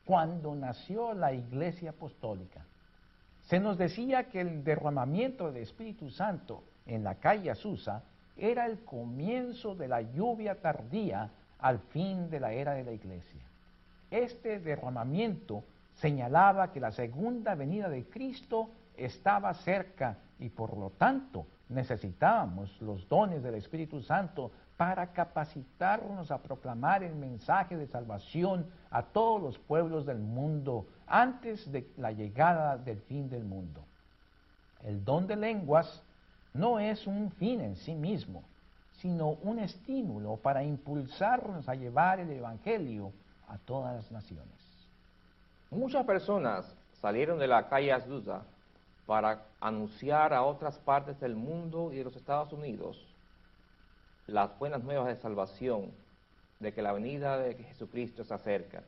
cuando 0.05 0.53
nació 0.55 1.13
la 1.13 1.33
iglesia 1.33 1.91
apostólica. 1.91 2.65
Se 3.51 3.59
nos 3.59 3.77
decía 3.77 4.29
que 4.29 4.39
el 4.39 4.63
derramamiento 4.63 5.51
del 5.51 5.63
Espíritu 5.63 6.09
Santo 6.09 6.63
en 6.85 7.03
la 7.03 7.15
calle 7.15 7.51
Azusa 7.51 8.01
era 8.37 8.65
el 8.65 8.85
comienzo 8.85 9.75
de 9.75 9.89
la 9.89 10.01
lluvia 10.01 10.61
tardía 10.61 11.29
al 11.59 11.79
fin 11.79 12.29
de 12.29 12.39
la 12.39 12.53
era 12.53 12.75
de 12.75 12.85
la 12.85 12.93
iglesia. 12.93 13.41
Este 14.09 14.59
derramamiento 14.59 15.65
señalaba 15.95 16.71
que 16.71 16.79
la 16.79 16.93
segunda 16.93 17.53
venida 17.55 17.89
de 17.89 18.05
Cristo 18.05 18.69
estaba 18.95 19.53
cerca 19.53 20.19
y 20.39 20.47
por 20.47 20.77
lo 20.77 20.91
tanto 20.91 21.45
necesitábamos 21.67 22.81
los 22.81 23.05
dones 23.09 23.43
del 23.43 23.55
Espíritu 23.55 24.01
Santo 24.01 24.51
para 24.77 25.11
capacitarnos 25.11 26.31
a 26.31 26.41
proclamar 26.41 27.03
el 27.03 27.15
mensaje 27.15 27.75
de 27.75 27.87
salvación 27.87 28.67
a 28.89 29.03
todos 29.03 29.41
los 29.41 29.59
pueblos 29.59 30.05
del 30.05 30.19
mundo 30.19 30.87
antes 31.11 31.71
de 31.71 31.87
la 31.97 32.11
llegada 32.11 32.77
del 32.77 33.01
fin 33.01 33.29
del 33.29 33.43
mundo. 33.43 33.83
El 34.83 35.03
don 35.03 35.27
de 35.27 35.35
lenguas 35.35 36.01
no 36.53 36.79
es 36.79 37.05
un 37.05 37.31
fin 37.31 37.61
en 37.61 37.75
sí 37.75 37.93
mismo, 37.93 38.43
sino 39.01 39.29
un 39.43 39.59
estímulo 39.59 40.37
para 40.37 40.63
impulsarnos 40.63 41.67
a 41.67 41.75
llevar 41.75 42.19
el 42.19 42.31
Evangelio 42.31 43.11
a 43.47 43.57
todas 43.57 43.95
las 43.95 44.11
naciones. 44.11 44.47
Muchas 45.69 46.05
personas 46.05 46.65
salieron 47.01 47.39
de 47.39 47.47
la 47.47 47.67
calle 47.67 47.91
Azusa 47.91 48.41
para 49.05 49.43
anunciar 49.59 50.33
a 50.33 50.43
otras 50.43 50.77
partes 50.79 51.19
del 51.19 51.35
mundo 51.35 51.91
y 51.91 51.97
de 51.97 52.03
los 52.05 52.15
Estados 52.15 52.53
Unidos 52.53 52.97
las 54.27 54.57
buenas 54.57 54.83
nuevas 54.83 55.07
de 55.07 55.21
salvación, 55.21 55.91
de 56.59 56.73
que 56.73 56.81
la 56.81 56.93
venida 56.93 57.37
de 57.37 57.55
Jesucristo 57.55 58.23
se 58.23 58.33
acerca. 58.33 58.83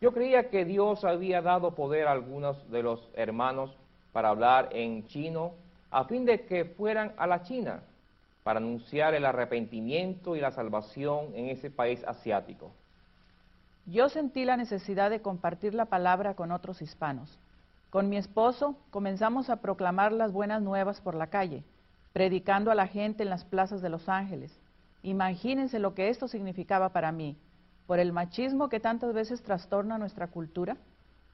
Yo 0.00 0.12
creía 0.12 0.50
que 0.50 0.64
Dios 0.64 1.04
había 1.04 1.40
dado 1.40 1.74
poder 1.74 2.06
a 2.06 2.12
algunos 2.12 2.70
de 2.70 2.82
los 2.82 3.08
hermanos 3.14 3.76
para 4.12 4.28
hablar 4.28 4.68
en 4.72 5.06
chino 5.06 5.54
a 5.90 6.04
fin 6.04 6.24
de 6.26 6.44
que 6.44 6.64
fueran 6.64 7.12
a 7.16 7.26
la 7.26 7.42
China 7.42 7.82
para 8.42 8.58
anunciar 8.58 9.14
el 9.14 9.24
arrepentimiento 9.24 10.36
y 10.36 10.40
la 10.40 10.52
salvación 10.52 11.34
en 11.34 11.48
ese 11.48 11.70
país 11.70 12.04
asiático. 12.04 12.70
Yo 13.86 14.08
sentí 14.08 14.44
la 14.44 14.56
necesidad 14.56 15.10
de 15.10 15.22
compartir 15.22 15.74
la 15.74 15.86
palabra 15.86 16.34
con 16.34 16.52
otros 16.52 16.82
hispanos. 16.82 17.38
Con 17.90 18.08
mi 18.08 18.16
esposo 18.16 18.76
comenzamos 18.90 19.48
a 19.48 19.56
proclamar 19.56 20.12
las 20.12 20.32
buenas 20.32 20.60
nuevas 20.60 21.00
por 21.00 21.14
la 21.14 21.28
calle, 21.28 21.64
predicando 22.12 22.70
a 22.70 22.74
la 22.74 22.88
gente 22.88 23.22
en 23.22 23.30
las 23.30 23.44
plazas 23.44 23.80
de 23.80 23.88
Los 23.88 24.08
Ángeles. 24.08 24.56
Imagínense 25.02 25.78
lo 25.78 25.94
que 25.94 26.08
esto 26.08 26.28
significaba 26.28 26.90
para 26.90 27.12
mí. 27.12 27.36
Por 27.86 27.98
el 27.98 28.12
machismo 28.12 28.68
que 28.68 28.80
tantas 28.80 29.12
veces 29.14 29.42
trastorna 29.42 29.98
nuestra 29.98 30.28
cultura, 30.28 30.76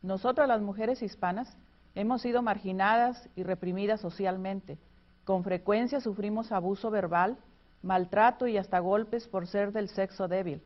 nosotras 0.02 0.48
las 0.48 0.60
mujeres 0.60 1.02
hispanas 1.02 1.56
hemos 1.94 2.22
sido 2.22 2.42
marginadas 2.42 3.28
y 3.36 3.42
reprimidas 3.42 4.00
socialmente. 4.00 4.78
Con 5.24 5.44
frecuencia 5.44 6.00
sufrimos 6.00 6.52
abuso 6.52 6.90
verbal, 6.90 7.38
maltrato 7.82 8.46
y 8.46 8.58
hasta 8.58 8.80
golpes 8.80 9.26
por 9.28 9.46
ser 9.46 9.72
del 9.72 9.88
sexo 9.88 10.28
débil. 10.28 10.62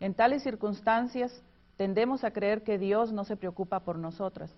En 0.00 0.14
tales 0.14 0.42
circunstancias 0.42 1.42
tendemos 1.76 2.24
a 2.24 2.30
creer 2.30 2.62
que 2.62 2.78
Dios 2.78 3.12
no 3.12 3.24
se 3.24 3.36
preocupa 3.36 3.80
por 3.80 3.98
nosotras. 3.98 4.54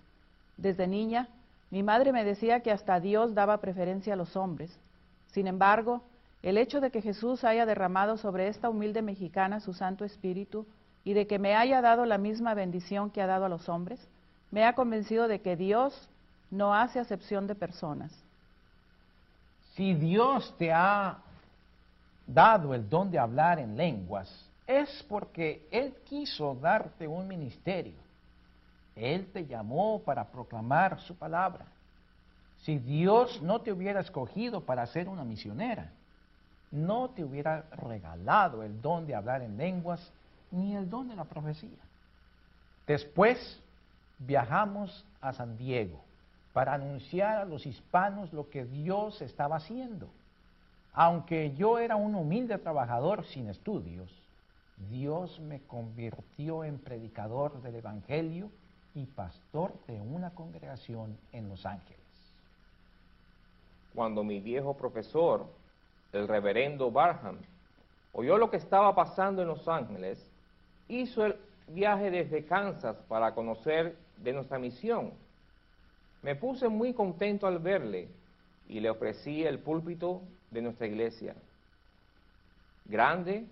Desde 0.57 0.87
niña, 0.87 1.29
mi 1.71 1.83
madre 1.83 2.11
me 2.11 2.23
decía 2.23 2.61
que 2.61 2.71
hasta 2.71 2.99
Dios 2.99 3.33
daba 3.33 3.59
preferencia 3.59 4.13
a 4.13 4.17
los 4.17 4.35
hombres. 4.35 4.77
Sin 5.27 5.47
embargo, 5.47 6.03
el 6.41 6.57
hecho 6.57 6.79
de 6.79 6.91
que 6.91 7.01
Jesús 7.01 7.43
haya 7.43 7.65
derramado 7.65 8.17
sobre 8.17 8.47
esta 8.47 8.69
humilde 8.69 9.01
mexicana 9.01 9.59
su 9.59 9.73
Santo 9.73 10.05
Espíritu 10.05 10.65
y 11.03 11.13
de 11.13 11.27
que 11.27 11.39
me 11.39 11.55
haya 11.55 11.81
dado 11.81 12.05
la 12.05 12.17
misma 12.17 12.53
bendición 12.53 13.09
que 13.09 13.21
ha 13.21 13.27
dado 13.27 13.45
a 13.45 13.49
los 13.49 13.67
hombres, 13.67 13.99
me 14.51 14.65
ha 14.65 14.73
convencido 14.73 15.27
de 15.27 15.41
que 15.41 15.55
Dios 15.55 16.09
no 16.49 16.73
hace 16.73 16.99
acepción 16.99 17.45
de 17.47 17.55
personas. 17.55 18.11
Si 19.75 19.93
Dios 19.93 20.55
te 20.57 20.71
ha 20.71 21.19
dado 22.25 22.73
el 22.73 22.89
don 22.89 23.11
de 23.11 23.19
hablar 23.19 23.59
en 23.59 23.75
lenguas, 23.75 24.29
es 24.65 25.03
porque 25.09 25.67
Él 25.71 25.95
quiso 26.05 26.55
darte 26.55 27.07
un 27.07 27.27
ministerio. 27.27 27.97
Él 28.95 29.27
te 29.31 29.45
llamó 29.45 30.01
para 30.03 30.25
proclamar 30.25 30.99
su 31.01 31.15
palabra. 31.15 31.65
Si 32.63 32.77
Dios 32.77 33.41
no 33.41 33.61
te 33.61 33.71
hubiera 33.71 34.01
escogido 34.01 34.61
para 34.61 34.85
ser 34.87 35.07
una 35.07 35.23
misionera, 35.23 35.91
no 36.71 37.09
te 37.09 37.23
hubiera 37.23 37.65
regalado 37.71 38.63
el 38.63 38.81
don 38.81 39.07
de 39.07 39.15
hablar 39.15 39.41
en 39.41 39.57
lenguas 39.57 40.11
ni 40.51 40.75
el 40.75 40.89
don 40.89 41.07
de 41.07 41.15
la 41.15 41.25
profecía. 41.25 41.77
Después 42.87 43.59
viajamos 44.19 45.05
a 45.21 45.33
San 45.33 45.57
Diego 45.57 46.01
para 46.53 46.73
anunciar 46.73 47.37
a 47.37 47.45
los 47.45 47.65
hispanos 47.65 48.33
lo 48.33 48.49
que 48.49 48.65
Dios 48.65 49.21
estaba 49.21 49.57
haciendo. 49.57 50.09
Aunque 50.93 51.53
yo 51.55 51.79
era 51.79 51.95
un 51.95 52.15
humilde 52.15 52.57
trabajador 52.57 53.25
sin 53.25 53.47
estudios, 53.47 54.11
Dios 54.89 55.39
me 55.39 55.61
convirtió 55.61 56.63
en 56.63 56.79
predicador 56.79 57.61
del 57.61 57.75
Evangelio 57.75 58.49
y 58.95 59.05
pastor 59.05 59.73
de 59.87 60.01
una 60.01 60.31
congregación 60.31 61.17
en 61.31 61.49
Los 61.49 61.65
Ángeles. 61.65 61.99
Cuando 63.93 64.23
mi 64.23 64.39
viejo 64.39 64.75
profesor 64.75 65.45
el 66.13 66.27
reverendo 66.27 66.91
Barham, 66.91 67.37
oyó 68.13 68.37
lo 68.37 68.49
que 68.49 68.57
estaba 68.57 68.93
pasando 68.95 69.41
en 69.41 69.47
Los 69.47 69.67
Ángeles, 69.67 70.23
hizo 70.87 71.25
el 71.25 71.35
viaje 71.67 72.09
desde 72.09 72.45
Kansas 72.45 72.97
para 73.07 73.33
conocer 73.33 73.95
de 74.17 74.33
nuestra 74.33 74.57
misión. 74.59 75.13
Me 76.21 76.35
puse 76.35 76.67
muy 76.67 76.93
contento 76.93 77.47
al 77.47 77.59
verle 77.59 78.09
y 78.67 78.79
le 78.79 78.89
ofrecí 78.89 79.43
el 79.43 79.59
púlpito 79.59 80.21
de 80.51 80.61
nuestra 80.61 80.87
iglesia. 80.87 81.35
Grande, 82.85 83.45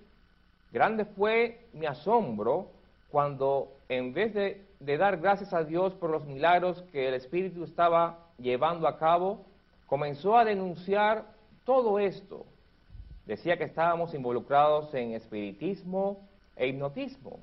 grande 0.72 1.06
fue 1.06 1.66
mi 1.74 1.86
asombro 1.86 2.72
cuando 3.12 3.72
en 3.88 4.14
vez 4.14 4.34
de, 4.34 4.66
de, 4.80 4.98
dar 4.98 5.18
gracias 5.18 5.54
a 5.54 5.64
Dios 5.64 5.94
por 5.94 6.10
los 6.10 6.26
milagros 6.26 6.84
que 6.92 7.08
el 7.08 7.14
Espíritu 7.14 7.64
estaba 7.64 8.20
llevando 8.38 8.88
a 8.88 8.98
cabo, 8.98 9.46
comenzó 9.86 10.38
a 10.38 10.44
denunciar 10.44 11.37
todo 11.68 12.00
esto 12.00 12.46
decía 13.26 13.58
que 13.58 13.66
estábamos 13.66 14.14
involucrados 14.14 14.94
en 14.94 15.12
espiritismo 15.12 16.26
e 16.56 16.70
hipnotismo. 16.70 17.42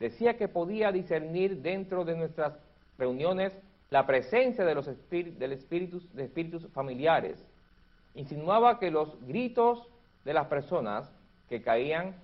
Decía 0.00 0.38
que 0.38 0.48
podía 0.48 0.90
discernir 0.90 1.60
dentro 1.60 2.06
de 2.06 2.16
nuestras 2.16 2.54
reuniones 2.96 3.52
la 3.90 4.06
presencia 4.06 4.64
de 4.64 4.74
los 4.74 4.88
espíritus, 4.88 6.10
de 6.14 6.24
espíritus 6.24 6.66
familiares. 6.72 7.44
Insinuaba 8.14 8.78
que 8.78 8.90
los 8.90 9.20
gritos 9.26 9.86
de 10.24 10.32
las 10.32 10.46
personas 10.46 11.12
que 11.50 11.60
caían 11.60 12.16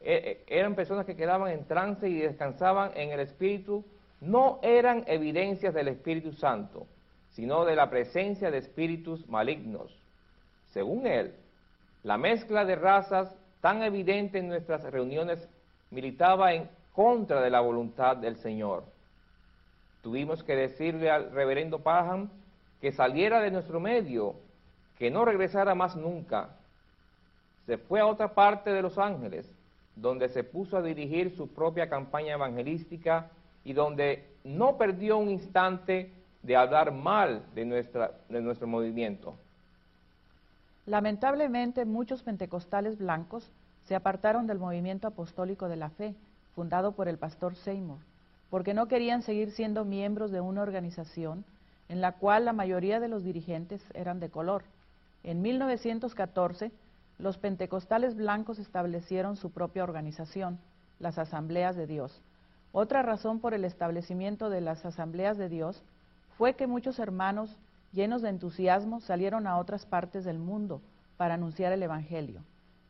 e, 0.00 0.44
e, 0.48 0.58
eran 0.58 0.74
personas 0.74 1.04
que 1.04 1.14
quedaban 1.14 1.52
en 1.52 1.66
trance 1.66 2.08
y 2.08 2.20
descansaban 2.20 2.92
en 2.94 3.10
el 3.10 3.20
Espíritu, 3.20 3.84
no 4.22 4.60
eran 4.62 5.04
evidencias 5.06 5.74
del 5.74 5.88
Espíritu 5.88 6.32
Santo, 6.32 6.86
sino 7.32 7.66
de 7.66 7.76
la 7.76 7.90
presencia 7.90 8.50
de 8.50 8.58
espíritus 8.58 9.28
malignos. 9.28 10.05
Según 10.76 11.06
él, 11.06 11.32
la 12.02 12.18
mezcla 12.18 12.66
de 12.66 12.76
razas 12.76 13.34
tan 13.62 13.82
evidente 13.82 14.40
en 14.40 14.48
nuestras 14.48 14.84
reuniones 14.84 15.48
militaba 15.90 16.52
en 16.52 16.68
contra 16.92 17.40
de 17.40 17.48
la 17.48 17.60
voluntad 17.62 18.18
del 18.18 18.36
Señor. 18.36 18.84
Tuvimos 20.02 20.42
que 20.44 20.54
decirle 20.54 21.10
al 21.10 21.30
reverendo 21.32 21.78
Parham 21.78 22.28
que 22.82 22.92
saliera 22.92 23.40
de 23.40 23.50
nuestro 23.50 23.80
medio, 23.80 24.34
que 24.98 25.10
no 25.10 25.24
regresara 25.24 25.74
más 25.74 25.96
nunca. 25.96 26.50
Se 27.64 27.78
fue 27.78 28.00
a 28.00 28.06
otra 28.06 28.34
parte 28.34 28.68
de 28.70 28.82
Los 28.82 28.98
Ángeles, 28.98 29.50
donde 29.94 30.28
se 30.28 30.44
puso 30.44 30.76
a 30.76 30.82
dirigir 30.82 31.34
su 31.34 31.48
propia 31.48 31.88
campaña 31.88 32.34
evangelística 32.34 33.30
y 33.64 33.72
donde 33.72 34.26
no 34.44 34.76
perdió 34.76 35.16
un 35.16 35.30
instante 35.30 36.12
de 36.42 36.54
hablar 36.54 36.92
mal 36.92 37.46
de, 37.54 37.64
de 38.28 38.42
nuestro 38.42 38.66
movimiento. 38.66 39.38
Lamentablemente, 40.86 41.84
muchos 41.84 42.22
pentecostales 42.22 42.96
blancos 42.96 43.50
se 43.84 43.96
apartaron 43.96 44.46
del 44.46 44.58
movimiento 44.58 45.08
apostólico 45.08 45.68
de 45.68 45.76
la 45.76 45.90
fe, 45.90 46.14
fundado 46.54 46.92
por 46.92 47.08
el 47.08 47.18
pastor 47.18 47.56
Seymour, 47.56 47.98
porque 48.50 48.72
no 48.72 48.86
querían 48.86 49.22
seguir 49.22 49.50
siendo 49.50 49.84
miembros 49.84 50.30
de 50.30 50.40
una 50.40 50.62
organización 50.62 51.44
en 51.88 52.00
la 52.00 52.12
cual 52.12 52.44
la 52.44 52.52
mayoría 52.52 53.00
de 53.00 53.08
los 53.08 53.24
dirigentes 53.24 53.82
eran 53.94 54.20
de 54.20 54.30
color. 54.30 54.62
En 55.22 55.42
1914, 55.42 56.70
los 57.18 57.38
pentecostales 57.38 58.14
blancos 58.16 58.58
establecieron 58.58 59.36
su 59.36 59.50
propia 59.50 59.84
organización, 59.84 60.58
las 60.98 61.18
Asambleas 61.18 61.76
de 61.76 61.86
Dios. 61.86 62.22
Otra 62.72 63.02
razón 63.02 63.40
por 63.40 63.54
el 63.54 63.64
establecimiento 63.64 64.50
de 64.50 64.60
las 64.60 64.84
Asambleas 64.84 65.38
de 65.38 65.48
Dios 65.48 65.82
fue 66.36 66.54
que 66.54 66.66
muchos 66.66 66.98
hermanos 66.98 67.56
llenos 67.96 68.20
de 68.20 68.28
entusiasmo, 68.28 69.00
salieron 69.00 69.46
a 69.46 69.56
otras 69.56 69.86
partes 69.86 70.24
del 70.24 70.38
mundo 70.38 70.82
para 71.16 71.34
anunciar 71.34 71.72
el 71.72 71.82
Evangelio. 71.82 72.42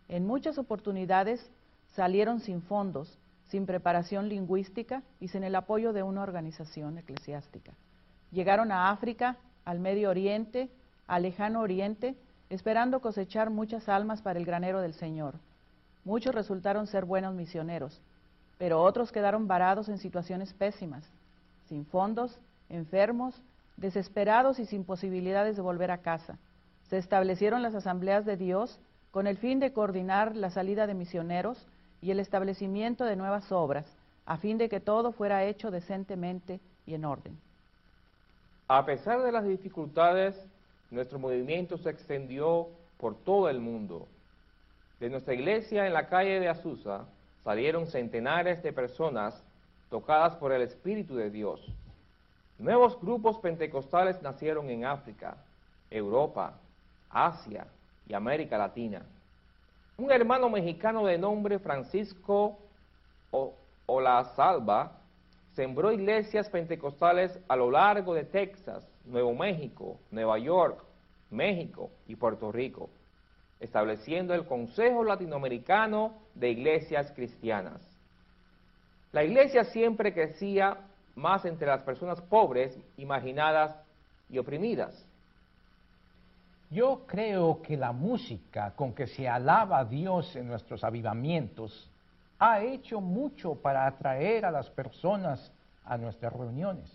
En 0.09 0.27
muchas 0.27 0.59
oportunidades 0.59 1.49
salieron 1.95 2.41
sin 2.41 2.61
fondos, 2.61 3.17
sin 3.47 3.67
preparación 3.67 4.29
lingüística 4.29 5.05
y 5.21 5.29
sin 5.29 5.45
el 5.45 5.55
apoyo 5.55 5.93
de 5.93 6.03
una 6.03 6.23
organización 6.23 6.99
eclesiástica. 6.99 7.73
Llegaron 8.33 8.73
a 8.73 8.91
África, 8.91 9.37
al 9.65 9.79
Medio 9.79 10.11
Oriente, 10.11 10.69
al 11.07 11.23
Lejano 11.23 11.61
Oriente, 11.61 12.17
esperando 12.51 13.01
cosechar 13.01 13.49
muchas 13.49 13.89
almas 13.89 14.23
para 14.23 14.41
el 14.41 14.45
granero 14.45 14.81
del 14.81 14.95
Señor. 14.95 15.35
Muchos 16.05 16.35
resultaron 16.35 16.89
ser 16.89 17.05
buenos 17.05 17.33
misioneros, 17.35 18.01
pero 18.59 18.83
otros 18.83 19.13
quedaron 19.13 19.47
varados 19.47 19.89
en 19.89 19.99
situaciones 19.99 20.53
pésimas, 20.53 21.05
sin 21.69 21.87
fondos, 21.87 22.41
enfermos 22.69 23.41
desesperados 23.77 24.59
y 24.59 24.67
sin 24.67 24.85
posibilidades 24.85 25.57
de 25.57 25.63
volver 25.63 25.91
a 25.91 25.99
casa. 25.99 26.39
Se 26.89 26.99
establecieron 26.99 27.63
las 27.63 27.75
asambleas 27.75 28.25
de 28.25 28.37
Dios 28.37 28.79
con 29.11 29.27
el 29.27 29.39
fin 29.39 29.61
de 29.61 29.73
coordinar 29.73 30.37
la 30.37 30.51
salida 30.51 30.87
de 30.87 30.95
misioneros 30.95 31.67
y 32.01 32.11
el 32.11 32.21
establecimiento 32.21 33.05
de 33.05 33.17
nuevas 33.17 33.51
obras, 33.51 33.87
a 34.27 34.37
fin 34.37 34.59
de 34.59 34.69
que 34.69 34.81
todo 34.81 35.13
fuera 35.13 35.45
hecho 35.45 35.71
decentemente 35.71 36.61
y 36.87 36.95
en 36.95 37.05
orden. 37.05 37.39
A 38.69 38.85
pesar 38.85 39.23
de 39.23 39.33
las 39.33 39.45
dificultades, 39.45 40.35
nuestro 40.91 41.19
movimiento 41.19 41.79
se 41.79 41.91
extendió 41.91 42.69
por 42.99 43.17
todo 43.17 43.49
el 43.49 43.61
mundo. 43.61 44.07
De 45.01 45.11
nuestra 45.11 45.35
iglesia 45.35 45.87
en 45.87 45.93
la 45.93 46.09
calle 46.09 46.41
de 46.41 46.49
Azusa 46.49 47.05
salieron 47.45 47.87
centenares 47.87 48.63
de 48.63 48.73
personas 48.73 49.41
tocadas 49.91 50.35
por 50.37 50.53
el 50.53 50.63
Espíritu 50.63 51.17
de 51.17 51.31
Dios. 51.31 51.61
Nuevos 52.59 52.99
grupos 53.01 53.39
pentecostales 53.39 54.21
nacieron 54.23 54.71
en 54.71 54.85
África, 54.85 55.37
Europa, 55.91 56.59
Asia 57.11 57.67
y 58.09 58.15
América 58.15 58.57
Latina. 58.57 59.03
Un 59.99 60.11
hermano 60.11 60.49
mexicano 60.49 61.07
de 61.07 61.19
nombre 61.19 61.59
Francisco 61.59 62.59
Salva 64.35 64.93
sembró 65.55 65.93
iglesias 65.93 66.49
pentecostales 66.51 67.39
a 67.49 67.57
lo 67.57 67.71
largo 67.71 68.15
de 68.15 68.25
Texas, 68.25 68.87
Nuevo 69.05 69.35
México, 69.35 69.99
Nueva 70.11 70.39
York, 70.39 70.83
México 71.31 71.91
y 72.07 72.17
Puerto 72.17 72.53
Rico, 72.53 72.91
estableciendo 73.61 74.35
el 74.35 74.47
Consejo 74.47 75.05
Latinoamericano 75.05 76.15
de 76.35 76.51
Iglesias 76.51 77.13
Cristianas. 77.15 77.81
La 79.13 79.25
iglesia 79.25 79.65
siempre 79.65 80.13
crecía 80.13 80.77
más 81.17 81.45
entre 81.45 81.67
las 81.67 81.81
personas 81.81 82.21
pobres, 82.21 82.79
imaginadas 82.97 83.75
y 84.31 84.39
oprimidas. 84.39 85.05
Yo 86.71 87.05
creo 87.07 87.63
que 87.63 87.77
la 87.77 87.93
música 87.93 88.73
con 88.73 88.93
que 88.93 89.07
se 89.07 89.29
alaba 89.29 89.79
a 89.79 89.85
Dios 89.85 90.35
en 90.37 90.49
nuestros 90.49 90.85
avivamientos 90.85 91.89
ha 92.39 92.61
hecho 92.61 93.01
mucho 93.01 93.55
para 93.55 93.87
atraer 93.87 94.45
a 94.45 94.51
las 94.51 94.69
personas 94.71 95.53
a 95.85 95.97
nuestras 95.97 96.33
reuniones. 96.33 96.91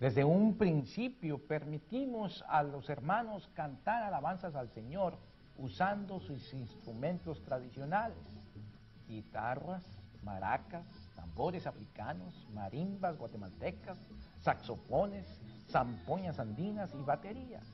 Desde 0.00 0.24
un 0.24 0.58
principio 0.58 1.38
permitimos 1.38 2.44
a 2.48 2.62
los 2.62 2.90
hermanos 2.90 3.48
cantar 3.54 4.02
alabanzas 4.02 4.54
al 4.54 4.68
Señor 4.70 5.14
usando 5.56 6.18
sus 6.20 6.52
instrumentos 6.52 7.40
tradicionales, 7.44 8.18
guitarras, 9.08 9.84
maracas, 10.24 10.84
tambores 11.34 11.66
africanos, 11.66 12.46
marimbas 12.54 13.18
guatemaltecas, 13.18 13.98
saxofones, 14.40 15.26
zampoñas 15.68 16.38
andinas 16.38 16.94
y 16.94 17.02
baterías. 17.02 17.64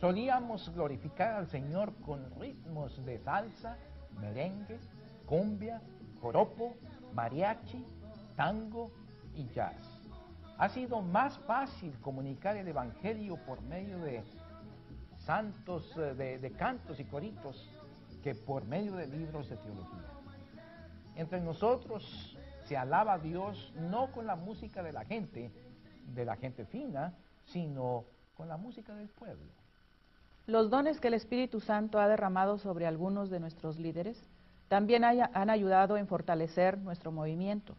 Solíamos 0.00 0.72
glorificar 0.74 1.34
al 1.34 1.46
Señor 1.46 1.92
con 2.06 2.24
ritmos 2.40 3.04
de 3.04 3.18
salsa, 3.18 3.76
merengue, 4.18 4.78
cumbia, 5.26 5.82
joropo, 6.22 6.74
mariachi, 7.12 7.84
tango 8.34 8.90
y 9.34 9.46
jazz. 9.48 9.76
Ha 10.56 10.70
sido 10.70 11.02
más 11.02 11.36
fácil 11.40 11.92
comunicar 12.00 12.56
el 12.56 12.66
Evangelio 12.66 13.36
por 13.44 13.60
medio 13.60 13.98
de 13.98 14.24
santos, 15.18 15.94
eh, 15.98 16.14
de, 16.14 16.38
de 16.38 16.52
cantos 16.52 16.98
y 16.98 17.04
coritos, 17.04 17.68
que 18.22 18.34
por 18.34 18.64
medio 18.64 18.94
de 18.94 19.06
libros 19.06 19.50
de 19.50 19.56
teología. 19.58 20.06
Entre 21.16 21.42
nosotros 21.42 22.38
se 22.70 22.76
alaba 22.76 23.14
a 23.14 23.18
Dios 23.18 23.72
no 23.74 24.12
con 24.12 24.28
la 24.28 24.36
música 24.36 24.80
de 24.84 24.92
la 24.92 25.04
gente, 25.04 25.50
de 26.14 26.24
la 26.24 26.36
gente 26.36 26.64
fina, 26.66 27.14
sino 27.46 28.04
con 28.36 28.46
la 28.46 28.56
música 28.58 28.94
del 28.94 29.08
pueblo. 29.08 29.50
Los 30.46 30.70
dones 30.70 31.00
que 31.00 31.08
el 31.08 31.14
Espíritu 31.14 31.58
Santo 31.58 31.98
ha 31.98 32.06
derramado 32.06 32.58
sobre 32.58 32.86
algunos 32.86 33.28
de 33.28 33.40
nuestros 33.40 33.80
líderes 33.80 34.16
también 34.68 35.02
han 35.02 35.50
ayudado 35.50 35.96
en 35.96 36.06
fortalecer 36.06 36.78
nuestro 36.78 37.10
movimiento. 37.10 37.74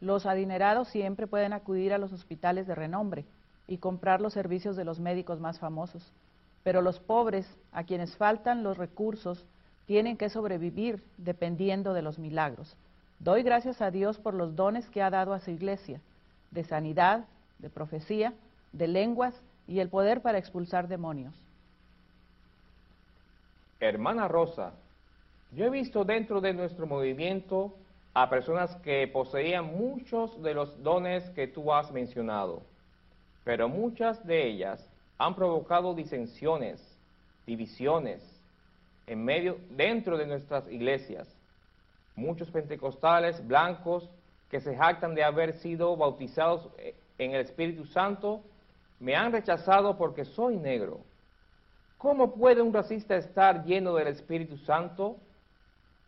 Los 0.00 0.26
adinerados 0.26 0.88
siempre 0.88 1.28
pueden 1.28 1.52
acudir 1.52 1.92
a 1.92 1.98
los 1.98 2.12
hospitales 2.12 2.66
de 2.66 2.74
renombre 2.74 3.24
y 3.68 3.78
comprar 3.78 4.20
los 4.20 4.32
servicios 4.32 4.74
de 4.74 4.84
los 4.84 4.98
médicos 4.98 5.38
más 5.38 5.60
famosos, 5.60 6.12
pero 6.64 6.82
los 6.82 6.98
pobres, 6.98 7.46
a 7.70 7.84
quienes 7.84 8.16
faltan 8.16 8.64
los 8.64 8.76
recursos, 8.76 9.46
tienen 9.86 10.16
que 10.16 10.30
sobrevivir 10.30 11.00
dependiendo 11.16 11.94
de 11.94 12.02
los 12.02 12.18
milagros. 12.18 12.76
Doy 13.22 13.44
gracias 13.44 13.80
a 13.80 13.92
Dios 13.92 14.18
por 14.18 14.34
los 14.34 14.56
dones 14.56 14.88
que 14.90 15.00
ha 15.00 15.08
dado 15.08 15.32
a 15.32 15.38
su 15.38 15.52
iglesia, 15.52 16.00
de 16.50 16.64
sanidad, 16.64 17.24
de 17.60 17.70
profecía, 17.70 18.32
de 18.72 18.88
lenguas 18.88 19.40
y 19.68 19.78
el 19.78 19.88
poder 19.88 20.22
para 20.22 20.38
expulsar 20.38 20.88
demonios. 20.88 21.32
Hermana 23.78 24.26
Rosa, 24.26 24.72
yo 25.52 25.66
he 25.66 25.70
visto 25.70 26.04
dentro 26.04 26.40
de 26.40 26.52
nuestro 26.52 26.84
movimiento 26.88 27.76
a 28.12 28.28
personas 28.28 28.74
que 28.76 29.06
poseían 29.06 29.66
muchos 29.66 30.42
de 30.42 30.54
los 30.54 30.82
dones 30.82 31.30
que 31.30 31.46
tú 31.46 31.72
has 31.72 31.92
mencionado, 31.92 32.62
pero 33.44 33.68
muchas 33.68 34.26
de 34.26 34.48
ellas 34.48 34.84
han 35.18 35.36
provocado 35.36 35.94
disensiones, 35.94 36.82
divisiones 37.46 38.20
en 39.06 39.24
medio 39.24 39.58
dentro 39.70 40.18
de 40.18 40.26
nuestras 40.26 40.66
iglesias. 40.72 41.28
Muchos 42.16 42.50
pentecostales 42.50 43.46
blancos 43.46 44.08
que 44.50 44.60
se 44.60 44.76
jactan 44.76 45.14
de 45.14 45.24
haber 45.24 45.54
sido 45.54 45.96
bautizados 45.96 46.68
en 47.18 47.34
el 47.34 47.40
Espíritu 47.40 47.86
Santo 47.86 48.42
me 49.00 49.16
han 49.16 49.32
rechazado 49.32 49.96
porque 49.96 50.24
soy 50.24 50.56
negro. 50.56 51.00
¿Cómo 51.98 52.34
puede 52.34 52.62
un 52.62 52.72
racista 52.72 53.16
estar 53.16 53.64
lleno 53.64 53.94
del 53.94 54.08
Espíritu 54.08 54.58
Santo? 54.58 55.16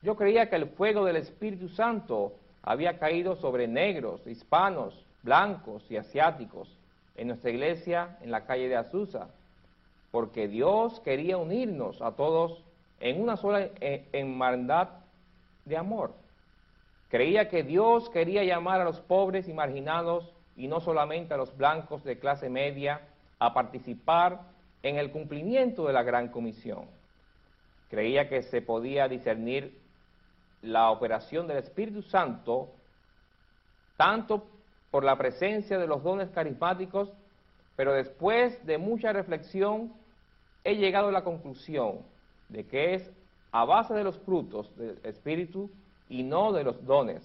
Yo 0.03 0.17
creía 0.17 0.51
que 0.51 0.57
el 0.57 0.67
fuego 0.67 1.05
del 1.05 1.17
Espíritu 1.17 1.69
Santo 1.69 2.35
había 2.63 2.99
caído 2.99 3.37
sobre 3.37 3.67
negros, 3.67 4.27
hispanos, 4.27 5.05
blancos 5.23 5.85
y 5.91 5.97
asiáticos 5.97 6.69
en 7.17 7.29
nuestra 7.29 7.51
iglesia 7.51 8.19
en 8.21 8.31
la 8.31 8.45
calle 8.45 8.69
de 8.69 8.77
Azusa, 8.77 9.29
porque 10.11 10.49
Dios 10.49 11.01
quería 11.01 11.39
unirnos 11.39 12.03
a 12.03 12.13
todos 12.13 12.63
en 13.01 13.21
una 13.21 13.37
sola 13.37 13.69
eh, 13.81 14.07
hermandad 14.13 14.89
de 15.65 15.77
amor. 15.77 16.15
Creía 17.09 17.49
que 17.49 17.63
Dios 17.63 18.11
quería 18.11 18.45
llamar 18.45 18.81
a 18.81 18.85
los 18.85 19.01
pobres 19.01 19.49
y 19.49 19.53
marginados 19.53 20.35
y 20.57 20.69
no 20.69 20.81
solamente 20.81 21.35
a 21.35 21.37
los 21.37 21.57
blancos 21.57 22.03
de 22.05 22.19
clase 22.19 22.49
media 22.49 23.03
a 23.39 23.55
participar 23.55 24.41
en 24.83 24.97
el 24.97 25.11
cumplimiento 25.11 25.87
de 25.87 25.93
la 25.93 26.03
gran 26.03 26.29
comisión. 26.29 26.87
Creía 27.89 28.29
que 28.29 28.43
se 28.43 28.63
podía 28.63 29.09
discernir 29.09 29.79
la 30.63 30.91
operación 30.91 31.47
del 31.47 31.59
Espíritu 31.59 32.03
Santo, 32.03 32.71
tanto 33.97 34.47
por 34.91 35.05
la 35.05 35.17
presencia 35.17 35.79
de 35.79 35.87
los 35.87 36.03
dones 36.03 36.31
carismáticos, 36.31 37.13
pero 37.77 37.93
después 37.93 38.65
de 38.67 38.79
mucha 38.79 39.13
reflexión 39.13 39.93
he 40.63 40.77
llegado 40.77 41.09
a 41.09 41.13
la 41.13 41.25
conclusión 41.25 42.01
de 42.49 42.67
que 42.67 42.95
es 42.95 43.11
a 43.55 43.65
base 43.65 43.95
de 43.95 44.03
los 44.03 44.19
frutos 44.19 44.77
del 44.77 44.99
Espíritu 45.05 45.71
y 46.09 46.25
no 46.25 46.53
de 46.53 46.65
los 46.65 46.85
dones, 46.85 47.23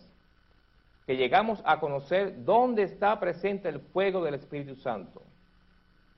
que 1.08 1.18
llegamos 1.18 1.60
a 1.66 1.80
conocer 1.80 2.46
dónde 2.46 2.84
está 2.84 3.20
presente 3.20 3.68
el 3.68 3.80
fuego 3.80 4.24
del 4.24 4.36
Espíritu 4.36 4.76
Santo. 4.76 5.24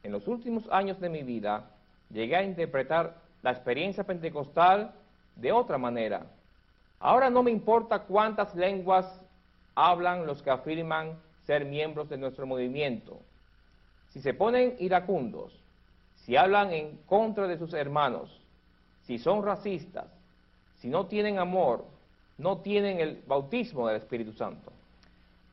En 0.03 0.11
los 0.11 0.27
últimos 0.27 0.67
años 0.69 0.99
de 0.99 1.07
mi 1.07 1.23
vida 1.23 1.71
llegué 2.09 2.35
a 2.35 2.43
interpretar 2.43 3.15
la 3.41 3.51
experiencia 3.51 4.03
pentecostal 4.03 4.91
de 5.37 5.53
otra 5.53 5.77
manera, 5.77 6.25
Ahora 7.01 7.31
no 7.31 7.41
me 7.41 7.49
importa 7.49 8.03
cuántas 8.03 8.55
lenguas 8.55 9.07
hablan 9.73 10.27
los 10.27 10.43
que 10.43 10.51
afirman 10.51 11.17
ser 11.47 11.65
miembros 11.65 12.07
de 12.09 12.17
nuestro 12.17 12.45
movimiento. 12.45 13.19
Si 14.09 14.21
se 14.21 14.35
ponen 14.35 14.75
iracundos, 14.77 15.51
si 16.17 16.37
hablan 16.37 16.71
en 16.71 16.97
contra 17.07 17.47
de 17.47 17.57
sus 17.57 17.73
hermanos, 17.73 18.40
si 19.03 19.17
son 19.17 19.43
racistas, 19.43 20.07
si 20.79 20.89
no 20.89 21.05
tienen 21.05 21.39
amor, 21.39 21.85
no 22.37 22.57
tienen 22.57 22.99
el 22.99 23.21
bautismo 23.27 23.87
del 23.87 23.97
Espíritu 23.97 24.33
Santo. 24.33 24.71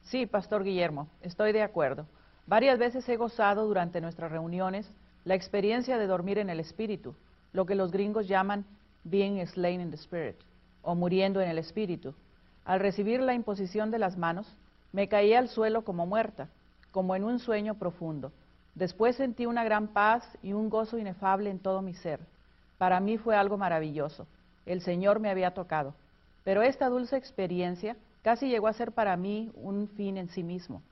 Sí, 0.04 0.26
Pastor 0.26 0.64
Guillermo, 0.64 1.08
estoy 1.22 1.52
de 1.52 1.62
acuerdo. 1.62 2.06
Varias 2.46 2.78
veces 2.78 3.08
he 3.08 3.16
gozado 3.16 3.66
durante 3.66 4.00
nuestras 4.00 4.32
reuniones 4.32 4.90
la 5.24 5.34
experiencia 5.34 5.98
de 5.98 6.06
dormir 6.06 6.38
en 6.38 6.48
el 6.48 6.60
Espíritu, 6.60 7.14
lo 7.52 7.66
que 7.66 7.74
los 7.74 7.92
gringos 7.92 8.26
llaman 8.26 8.64
being 9.04 9.44
slain 9.46 9.80
in 9.80 9.90
the 9.90 9.96
Spirit 9.96 10.36
o 10.82 10.94
muriendo 10.94 11.40
en 11.40 11.50
el 11.50 11.58
espíritu. 11.58 12.14
Al 12.64 12.80
recibir 12.80 13.20
la 13.20 13.34
imposición 13.34 13.90
de 13.90 13.98
las 13.98 14.16
manos, 14.16 14.56
me 14.92 15.06
caí 15.06 15.34
al 15.34 15.48
suelo 15.48 15.84
como 15.84 16.06
muerta, 16.06 16.48
como 16.92 17.14
en 17.14 17.24
un 17.24 17.38
sueño 17.38 17.74
profundo. 17.74 18.32
Después 18.74 19.16
sentí 19.16 19.44
una 19.44 19.64
gran 19.64 19.88
paz 19.88 20.24
y 20.42 20.54
un 20.54 20.70
gozo 20.70 20.96
inefable 20.96 21.50
en 21.50 21.58
todo 21.58 21.82
mi 21.82 21.94
ser. 21.94 22.20
Para 22.78 23.00
mí 23.00 23.18
fue 23.18 23.36
algo 23.36 23.58
maravilloso. 23.58 24.26
El 24.64 24.80
Señor 24.80 25.20
me 25.20 25.30
había 25.30 25.52
tocado. 25.52 25.94
Pero 26.44 26.62
esta 26.62 26.88
dulce 26.88 27.16
experiencia 27.16 27.96
casi 28.22 28.48
llegó 28.48 28.68
a 28.68 28.72
ser 28.72 28.92
para 28.92 29.16
mí 29.16 29.50
un 29.54 29.88
fin 29.88 30.16
en 30.16 30.28
sí 30.30 30.42
mismo. 30.42 30.82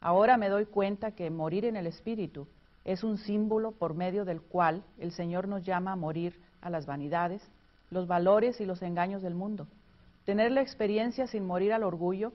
Ahora 0.00 0.36
me 0.36 0.48
doy 0.48 0.66
cuenta 0.66 1.10
que 1.10 1.30
morir 1.30 1.64
en 1.64 1.76
el 1.76 1.86
Espíritu 1.86 2.46
es 2.84 3.02
un 3.02 3.18
símbolo 3.18 3.72
por 3.72 3.94
medio 3.94 4.24
del 4.24 4.40
cual 4.40 4.84
el 4.98 5.10
Señor 5.10 5.48
nos 5.48 5.64
llama 5.64 5.92
a 5.92 5.96
morir 5.96 6.38
a 6.60 6.70
las 6.70 6.86
vanidades, 6.86 7.42
los 7.90 8.06
valores 8.06 8.60
y 8.60 8.66
los 8.66 8.80
engaños 8.82 9.22
del 9.22 9.34
mundo. 9.34 9.66
Tener 10.24 10.52
la 10.52 10.60
experiencia 10.60 11.26
sin 11.26 11.46
morir 11.46 11.72
al 11.72 11.82
orgullo, 11.82 12.32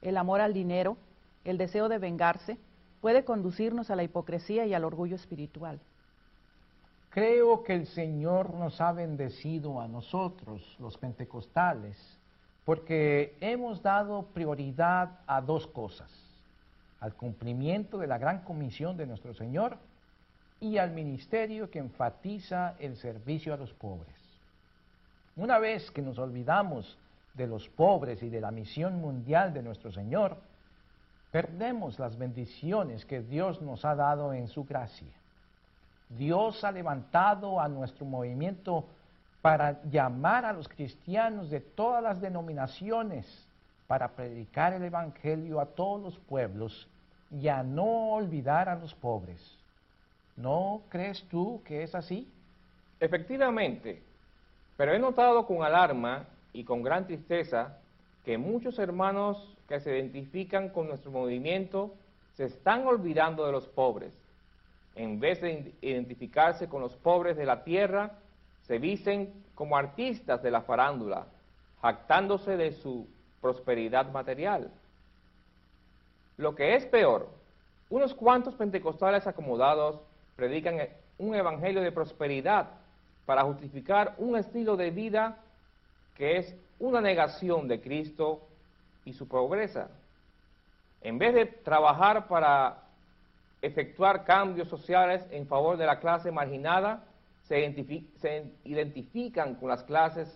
el 0.00 0.16
amor 0.16 0.40
al 0.40 0.54
dinero, 0.54 0.96
el 1.44 1.58
deseo 1.58 1.88
de 1.88 1.98
vengarse, 1.98 2.58
puede 3.00 3.24
conducirnos 3.24 3.90
a 3.90 3.96
la 3.96 4.04
hipocresía 4.04 4.66
y 4.66 4.74
al 4.74 4.84
orgullo 4.84 5.16
espiritual. 5.16 5.80
Creo 7.10 7.62
que 7.64 7.74
el 7.74 7.86
Señor 7.86 8.54
nos 8.54 8.80
ha 8.80 8.92
bendecido 8.92 9.80
a 9.80 9.88
nosotros, 9.88 10.76
los 10.78 10.96
pentecostales, 10.98 11.96
porque 12.64 13.34
hemos 13.40 13.82
dado 13.82 14.26
prioridad 14.34 15.20
a 15.26 15.40
dos 15.40 15.66
cosas. 15.68 16.10
al 17.00 17.14
cumplimiento 17.14 17.98
de 17.98 18.08
la 18.08 18.18
gran 18.18 18.40
comisión 18.40 18.96
de 18.96 19.06
nuestro 19.06 19.32
Señor 19.32 19.78
y 20.60 20.78
al 20.78 20.90
ministerio 20.90 21.70
que 21.70 21.78
enfatiza 21.78 22.74
el 22.80 22.96
servicio 22.96 23.54
a 23.54 23.56
los 23.56 23.72
pobres. 23.72 24.16
Una 25.36 25.60
vez 25.60 25.90
que 25.92 26.02
nos 26.02 26.18
olvidamos 26.18 26.98
de 27.34 27.46
los 27.46 27.68
pobres 27.68 28.20
y 28.22 28.28
de 28.28 28.40
la 28.40 28.50
misión 28.50 29.00
mundial 29.00 29.54
de 29.54 29.62
nuestro 29.62 29.92
Señor, 29.92 30.38
perdemos 31.30 31.98
las 32.00 32.18
bendiciones 32.18 33.04
que 33.04 33.20
Dios 33.22 33.62
nos 33.62 33.84
ha 33.84 33.94
dado 33.94 34.32
en 34.32 34.48
su 34.48 34.64
gracia. 34.64 35.12
Dios 36.10 36.64
ha 36.64 36.72
levantado 36.72 37.60
a 37.60 37.68
nuestro 37.68 38.06
movimiento 38.06 38.84
para 39.42 39.82
llamar 39.84 40.44
a 40.44 40.52
los 40.52 40.68
cristianos 40.68 41.50
de 41.50 41.60
todas 41.60 42.02
las 42.02 42.20
denominaciones 42.20 43.26
para 43.86 44.08
predicar 44.08 44.72
el 44.72 44.84
Evangelio 44.84 45.60
a 45.60 45.66
todos 45.66 46.02
los 46.02 46.18
pueblos 46.18 46.88
y 47.30 47.48
a 47.48 47.62
no 47.62 48.12
olvidar 48.12 48.68
a 48.68 48.76
los 48.76 48.94
pobres. 48.94 49.40
¿No 50.36 50.82
crees 50.88 51.22
tú 51.30 51.62
que 51.64 51.82
es 51.82 51.94
así? 51.94 52.30
Efectivamente, 53.00 54.02
pero 54.76 54.92
he 54.92 54.98
notado 54.98 55.46
con 55.46 55.62
alarma 55.62 56.26
y 56.52 56.64
con 56.64 56.82
gran 56.82 57.06
tristeza 57.06 57.76
que 58.24 58.38
muchos 58.38 58.78
hermanos 58.78 59.56
que 59.68 59.80
se 59.80 59.96
identifican 59.96 60.68
con 60.68 60.88
nuestro 60.88 61.10
movimiento 61.10 61.94
se 62.36 62.44
están 62.44 62.86
olvidando 62.86 63.46
de 63.46 63.52
los 63.52 63.66
pobres. 63.66 64.12
En 64.98 65.20
vez 65.20 65.40
de 65.40 65.72
identificarse 65.80 66.68
con 66.68 66.82
los 66.82 66.96
pobres 66.96 67.36
de 67.36 67.46
la 67.46 67.62
tierra, 67.62 68.18
se 68.66 68.80
visten 68.80 69.32
como 69.54 69.76
artistas 69.76 70.42
de 70.42 70.50
la 70.50 70.62
farándula, 70.62 71.26
jactándose 71.80 72.56
de 72.56 72.72
su 72.72 73.06
prosperidad 73.40 74.10
material. 74.10 74.72
Lo 76.36 76.56
que 76.56 76.74
es 76.74 76.84
peor, 76.84 77.28
unos 77.90 78.12
cuantos 78.12 78.56
pentecostales 78.56 79.24
acomodados 79.28 80.00
predican 80.34 80.80
un 81.18 81.36
evangelio 81.36 81.80
de 81.80 81.92
prosperidad 81.92 82.66
para 83.24 83.44
justificar 83.44 84.16
un 84.18 84.36
estilo 84.36 84.76
de 84.76 84.90
vida 84.90 85.36
que 86.16 86.38
es 86.38 86.56
una 86.80 87.00
negación 87.00 87.68
de 87.68 87.80
Cristo 87.80 88.40
y 89.04 89.12
su 89.12 89.28
pobreza. 89.28 89.90
En 91.02 91.18
vez 91.18 91.34
de 91.34 91.46
trabajar 91.46 92.26
para 92.26 92.87
efectuar 93.62 94.24
cambios 94.24 94.68
sociales 94.68 95.24
en 95.30 95.46
favor 95.46 95.76
de 95.76 95.86
la 95.86 96.00
clase 96.00 96.30
marginada, 96.30 97.04
se, 97.44 98.10
se 98.20 98.44
identifican 98.64 99.54
con 99.54 99.68
las 99.68 99.82
clases 99.82 100.28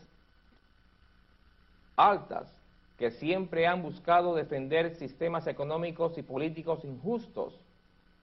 altas 1.97 2.53
que 2.99 3.11
siempre 3.11 3.67
han 3.67 3.83
buscado 3.83 4.35
defender 4.35 4.95
sistemas 4.97 5.47
económicos 5.47 6.17
y 6.19 6.23
políticos 6.23 6.85
injustos 6.85 7.55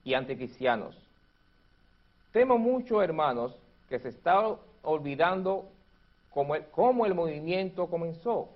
y 0.04 0.14
anticristianos. 0.14 0.96
Temo 2.32 2.58
mucho, 2.58 3.02
hermanos, 3.02 3.54
que 3.88 3.98
se 3.98 4.08
está 4.08 4.56
olvidando 4.82 5.66
cómo 6.30 6.54
el, 6.54 6.64
cómo 6.66 7.06
el 7.06 7.14
movimiento 7.14 7.88
comenzó, 7.88 8.48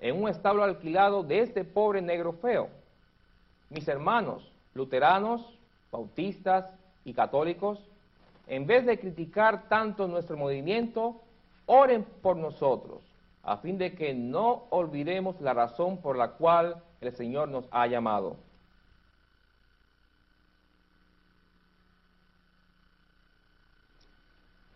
en 0.00 0.22
un 0.22 0.28
establo 0.28 0.62
alquilado 0.62 1.22
de 1.22 1.40
este 1.40 1.64
pobre 1.64 2.00
negro 2.00 2.32
feo. 2.32 2.68
Mis 3.68 3.88
hermanos, 3.88 4.48
luteranos, 4.74 5.57
bautistas 5.90 6.66
y 7.04 7.14
católicos, 7.14 7.78
en 8.46 8.66
vez 8.66 8.86
de 8.86 8.98
criticar 8.98 9.68
tanto 9.68 10.08
nuestro 10.08 10.36
movimiento, 10.36 11.20
oren 11.66 12.04
por 12.22 12.36
nosotros, 12.36 13.02
a 13.42 13.58
fin 13.58 13.78
de 13.78 13.94
que 13.94 14.14
no 14.14 14.64
olvidemos 14.70 15.40
la 15.40 15.54
razón 15.54 15.98
por 15.98 16.16
la 16.16 16.32
cual 16.32 16.82
el 17.00 17.12
Señor 17.14 17.48
nos 17.48 17.66
ha 17.70 17.86
llamado. 17.86 18.36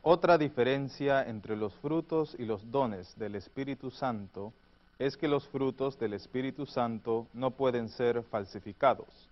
Otra 0.05 0.37
diferencia 0.37 1.23
entre 1.23 1.57
los 1.57 1.73
frutos 1.77 2.35
y 2.37 2.45
los 2.45 2.71
dones 2.73 3.17
del 3.17 3.37
Espíritu 3.37 3.91
Santo 3.91 4.53
es 4.99 5.17
que 5.17 5.29
los 5.29 5.47
frutos 5.49 5.97
del 5.99 6.15
Espíritu 6.15 6.67
Santo 6.67 7.29
no 7.33 7.53
pueden 7.53 7.89
ser 7.89 8.23
falsificados. 8.25 9.32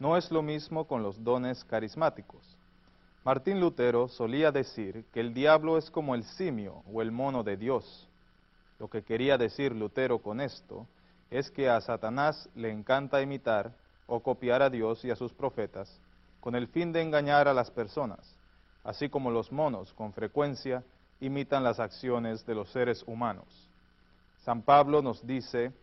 No 0.00 0.16
es 0.16 0.30
lo 0.30 0.40
mismo 0.40 0.86
con 0.86 1.02
los 1.02 1.22
dones 1.22 1.62
carismáticos. 1.62 2.56
Martín 3.22 3.60
Lutero 3.60 4.08
solía 4.08 4.50
decir 4.50 5.04
que 5.12 5.20
el 5.20 5.34
diablo 5.34 5.76
es 5.76 5.90
como 5.90 6.14
el 6.14 6.24
simio 6.24 6.82
o 6.90 7.02
el 7.02 7.12
mono 7.12 7.42
de 7.44 7.58
Dios. 7.58 8.08
Lo 8.78 8.88
que 8.88 9.02
quería 9.02 9.36
decir 9.36 9.76
Lutero 9.76 10.18
con 10.20 10.40
esto 10.40 10.86
es 11.30 11.50
que 11.50 11.68
a 11.68 11.78
Satanás 11.82 12.48
le 12.54 12.70
encanta 12.70 13.20
imitar 13.20 13.72
o 14.06 14.20
copiar 14.20 14.62
a 14.62 14.70
Dios 14.70 15.04
y 15.04 15.10
a 15.10 15.16
sus 15.16 15.34
profetas 15.34 16.00
con 16.40 16.54
el 16.54 16.66
fin 16.68 16.92
de 16.94 17.02
engañar 17.02 17.46
a 17.46 17.52
las 17.52 17.70
personas, 17.70 18.34
así 18.82 19.10
como 19.10 19.30
los 19.30 19.52
monos 19.52 19.92
con 19.92 20.14
frecuencia 20.14 20.82
imitan 21.20 21.62
las 21.62 21.78
acciones 21.78 22.46
de 22.46 22.54
los 22.54 22.70
seres 22.70 23.04
humanos. 23.06 23.68
San 24.46 24.62
Pablo 24.62 25.02
nos 25.02 25.26
dice 25.26 25.74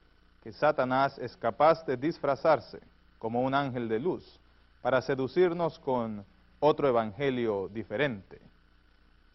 que 0.42 0.52
Satanás 0.52 1.20
es 1.20 1.38
capaz 1.38 1.86
de 1.86 1.98
disfrazarse 1.98 2.80
como 3.20 3.42
un 3.42 3.54
ángel 3.54 3.90
de 3.90 4.00
luz 4.00 4.40
para 4.82 5.02
seducirnos 5.02 5.80
con 5.80 6.26
otro 6.60 6.88
evangelio 6.88 7.70
diferente. 7.70 8.40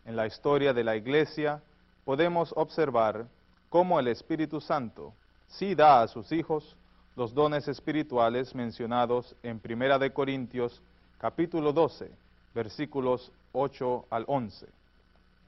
En 0.05 0.17
la 0.17 0.27
historia 0.27 0.73
de 0.73 0.85
la 0.85 0.97
iglesia 0.97 1.63
podemos 2.05 2.53
observar 2.57 3.27
cómo 3.69 4.01
el 4.01 4.09
Espíritu 4.09 4.61
Santo 4.61 5.13
sí 5.47 5.75
da 5.75 6.03
a 6.03 6.09
sus 6.09 6.33
hijos 6.33 6.77
los 7.15 7.35
dones 7.35 7.69
espirituales 7.69 8.55
mencionados 8.55 9.37
en 9.43 9.61
Primera 9.61 9.99
de 9.99 10.13
Corintios 10.13 10.83
capítulo 11.19 11.73
12, 11.73 12.11
versículos 12.55 13.31
8 13.53 14.07
al 14.11 14.25
11. 14.27 14.67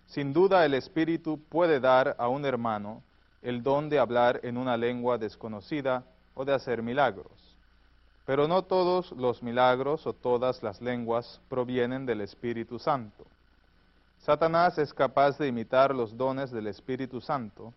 Sin 0.06 0.32
duda 0.32 0.64
el 0.64 0.74
Espíritu 0.74 1.40
puede 1.48 1.80
dar 1.80 2.14
a 2.18 2.28
un 2.28 2.44
hermano 2.44 3.02
el 3.42 3.62
don 3.62 3.88
de 3.88 3.98
hablar 3.98 4.40
en 4.42 4.56
una 4.56 4.76
lengua 4.76 5.18
desconocida 5.18 6.04
o 6.34 6.44
de 6.44 6.54
hacer 6.54 6.82
milagros. 6.82 7.43
Pero 8.26 8.48
no 8.48 8.62
todos 8.62 9.12
los 9.12 9.42
milagros 9.42 10.06
o 10.06 10.12
todas 10.12 10.62
las 10.62 10.80
lenguas 10.80 11.40
provienen 11.48 12.06
del 12.06 12.22
Espíritu 12.22 12.78
Santo. 12.78 13.24
Satanás 14.18 14.78
es 14.78 14.94
capaz 14.94 15.36
de 15.36 15.48
imitar 15.48 15.94
los 15.94 16.16
dones 16.16 16.50
del 16.50 16.66
Espíritu 16.66 17.20
Santo 17.20 17.74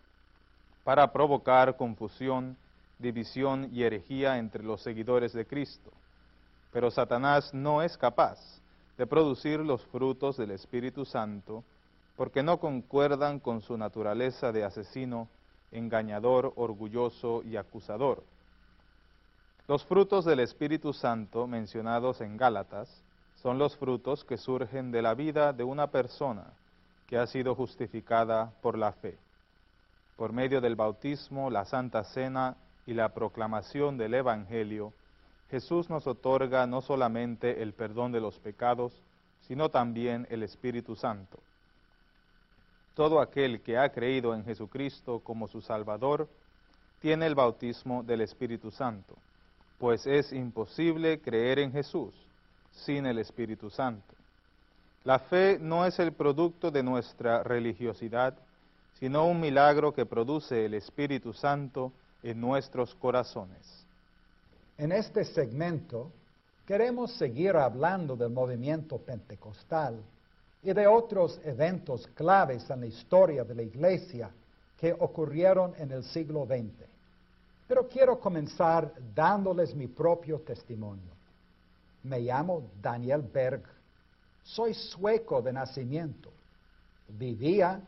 para 0.84 1.12
provocar 1.12 1.76
confusión, 1.76 2.56
división 2.98 3.68
y 3.72 3.82
herejía 3.82 4.38
entre 4.38 4.64
los 4.64 4.80
seguidores 4.80 5.34
de 5.34 5.46
Cristo. 5.46 5.90
Pero 6.72 6.90
Satanás 6.90 7.52
no 7.52 7.82
es 7.82 7.98
capaz 7.98 8.38
de 8.96 9.06
producir 9.06 9.60
los 9.60 9.84
frutos 9.86 10.38
del 10.38 10.52
Espíritu 10.52 11.04
Santo 11.04 11.62
porque 12.16 12.42
no 12.42 12.58
concuerdan 12.58 13.38
con 13.38 13.60
su 13.60 13.76
naturaleza 13.76 14.50
de 14.50 14.64
asesino, 14.64 15.28
engañador, 15.70 16.52
orgulloso 16.56 17.42
y 17.44 17.56
acusador. 17.56 18.24
Los 19.68 19.84
frutos 19.84 20.24
del 20.24 20.40
Espíritu 20.40 20.94
Santo 20.94 21.46
mencionados 21.46 22.22
en 22.22 22.38
Gálatas 22.38 22.88
son 23.42 23.58
los 23.58 23.76
frutos 23.76 24.24
que 24.24 24.38
surgen 24.38 24.90
de 24.90 25.02
la 25.02 25.12
vida 25.12 25.52
de 25.52 25.62
una 25.62 25.88
persona 25.88 26.54
que 27.06 27.18
ha 27.18 27.26
sido 27.26 27.54
justificada 27.54 28.50
por 28.62 28.78
la 28.78 28.92
fe. 28.92 29.18
Por 30.16 30.32
medio 30.32 30.62
del 30.62 30.74
bautismo, 30.74 31.50
la 31.50 31.66
Santa 31.66 32.02
Cena 32.04 32.56
y 32.86 32.94
la 32.94 33.10
proclamación 33.10 33.98
del 33.98 34.14
Evangelio, 34.14 34.94
Jesús 35.50 35.90
nos 35.90 36.06
otorga 36.06 36.66
no 36.66 36.80
solamente 36.80 37.62
el 37.62 37.74
perdón 37.74 38.10
de 38.10 38.22
los 38.22 38.38
pecados, 38.38 38.98
sino 39.42 39.68
también 39.68 40.26
el 40.30 40.44
Espíritu 40.44 40.96
Santo. 40.96 41.40
Todo 42.94 43.20
aquel 43.20 43.60
que 43.60 43.76
ha 43.76 43.90
creído 43.90 44.34
en 44.34 44.46
Jesucristo 44.46 45.20
como 45.20 45.46
su 45.46 45.60
Salvador 45.60 46.26
tiene 47.02 47.26
el 47.26 47.34
bautismo 47.34 48.02
del 48.02 48.22
Espíritu 48.22 48.70
Santo 48.70 49.14
pues 49.78 50.06
es 50.06 50.32
imposible 50.32 51.20
creer 51.20 51.60
en 51.60 51.72
Jesús 51.72 52.14
sin 52.72 53.06
el 53.06 53.18
Espíritu 53.18 53.70
Santo. 53.70 54.14
La 55.04 55.18
fe 55.20 55.58
no 55.60 55.86
es 55.86 55.98
el 55.98 56.12
producto 56.12 56.70
de 56.70 56.82
nuestra 56.82 57.42
religiosidad, 57.42 58.36
sino 58.98 59.26
un 59.26 59.40
milagro 59.40 59.94
que 59.94 60.06
produce 60.06 60.64
el 60.64 60.74
Espíritu 60.74 61.32
Santo 61.32 61.92
en 62.22 62.40
nuestros 62.40 62.94
corazones. 62.96 63.86
En 64.76 64.92
este 64.92 65.24
segmento 65.24 66.10
queremos 66.66 67.12
seguir 67.12 67.56
hablando 67.56 68.16
del 68.16 68.30
movimiento 68.30 68.98
pentecostal 68.98 70.02
y 70.62 70.72
de 70.72 70.86
otros 70.86 71.40
eventos 71.44 72.06
claves 72.08 72.68
en 72.68 72.80
la 72.80 72.86
historia 72.86 73.44
de 73.44 73.54
la 73.54 73.62
Iglesia 73.62 74.30
que 74.76 74.92
ocurrieron 74.92 75.74
en 75.78 75.92
el 75.92 76.04
siglo 76.04 76.44
XX. 76.44 76.97
Pero 77.68 77.86
quiero 77.86 78.18
comenzar 78.18 78.94
dándoles 79.14 79.74
mi 79.74 79.86
propio 79.86 80.40
testimonio. 80.40 81.12
Me 82.02 82.20
llamo 82.20 82.70
Daniel 82.80 83.22
Berg. 83.22 83.62
Soy 84.42 84.72
sueco 84.72 85.42
de 85.42 85.52
nacimiento. 85.52 86.32
Vivía 87.08 87.80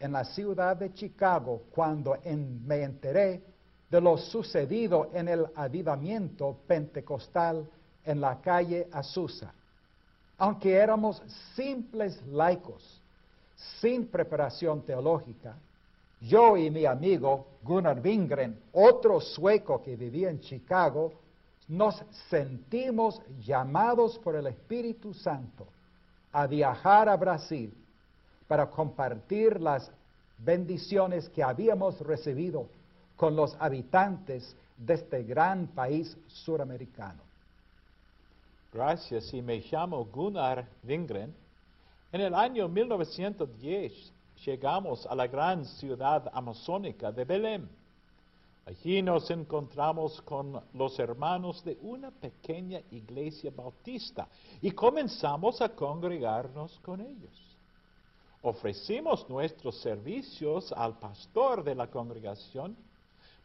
en 0.00 0.12
la 0.12 0.24
ciudad 0.24 0.76
de 0.76 0.92
Chicago 0.92 1.62
cuando 1.70 2.16
me 2.24 2.82
enteré 2.82 3.42
de 3.88 4.00
lo 4.00 4.18
sucedido 4.18 5.10
en 5.14 5.28
el 5.28 5.46
avivamiento 5.54 6.58
pentecostal 6.66 7.68
en 8.04 8.20
la 8.20 8.40
calle 8.40 8.88
Azusa. 8.92 9.52
Aunque 10.36 10.74
éramos 10.74 11.22
simples 11.54 12.20
laicos, 12.26 13.00
sin 13.80 14.06
preparación 14.08 14.82
teológica, 14.82 15.56
yo 16.20 16.56
y 16.56 16.70
mi 16.70 16.84
amigo 16.84 17.46
Gunnar 17.62 18.00
Wingren, 18.00 18.58
otro 18.72 19.20
sueco 19.20 19.82
que 19.82 19.96
vivía 19.96 20.30
en 20.30 20.40
Chicago, 20.40 21.12
nos 21.68 22.02
sentimos 22.30 23.20
llamados 23.44 24.18
por 24.18 24.36
el 24.36 24.46
Espíritu 24.46 25.12
Santo 25.14 25.66
a 26.32 26.46
viajar 26.46 27.08
a 27.08 27.16
Brasil 27.16 27.72
para 28.46 28.70
compartir 28.70 29.60
las 29.60 29.90
bendiciones 30.38 31.28
que 31.28 31.42
habíamos 31.42 32.00
recibido 32.00 32.68
con 33.16 33.36
los 33.36 33.54
habitantes 33.60 34.56
de 34.76 34.94
este 34.94 35.22
gran 35.24 35.66
país 35.66 36.16
suramericano. 36.26 37.20
Gracias, 38.72 39.32
y 39.34 39.42
me 39.42 39.60
llamo 39.70 40.04
Gunnar 40.04 40.66
Wingren. 40.86 41.34
En 42.12 42.20
el 42.20 42.34
año 42.34 42.68
1910 42.68 44.12
llegamos 44.44 45.06
a 45.06 45.14
la 45.14 45.26
gran 45.26 45.64
ciudad 45.64 46.30
amazónica 46.32 47.12
de 47.12 47.24
Belém. 47.24 47.68
Allí 48.66 49.00
nos 49.00 49.30
encontramos 49.30 50.20
con 50.22 50.60
los 50.74 50.98
hermanos 50.98 51.64
de 51.64 51.78
una 51.80 52.10
pequeña 52.10 52.80
iglesia 52.90 53.50
bautista 53.50 54.28
y 54.60 54.72
comenzamos 54.72 55.62
a 55.62 55.70
congregarnos 55.70 56.78
con 56.80 57.00
ellos. 57.00 57.56
Ofrecimos 58.42 59.28
nuestros 59.28 59.80
servicios 59.80 60.70
al 60.72 60.98
pastor 60.98 61.64
de 61.64 61.74
la 61.74 61.86
congregación, 61.86 62.76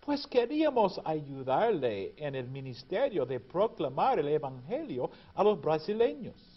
pues 0.02 0.28
queríamos 0.28 1.00
ayudarle 1.06 2.14
en 2.18 2.36
el 2.36 2.50
ministerio 2.50 3.26
de 3.26 3.40
proclamar 3.40 4.20
el 4.20 4.28
Evangelio 4.28 5.10
a 5.34 5.44
los 5.44 5.60
brasileños. 5.60 6.53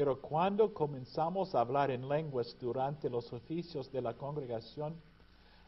Pero 0.00 0.18
cuando 0.18 0.72
comenzamos 0.72 1.54
a 1.54 1.60
hablar 1.60 1.90
en 1.90 2.08
lenguas 2.08 2.56
durante 2.58 3.10
los 3.10 3.30
oficios 3.34 3.92
de 3.92 4.00
la 4.00 4.14
congregación, 4.14 4.94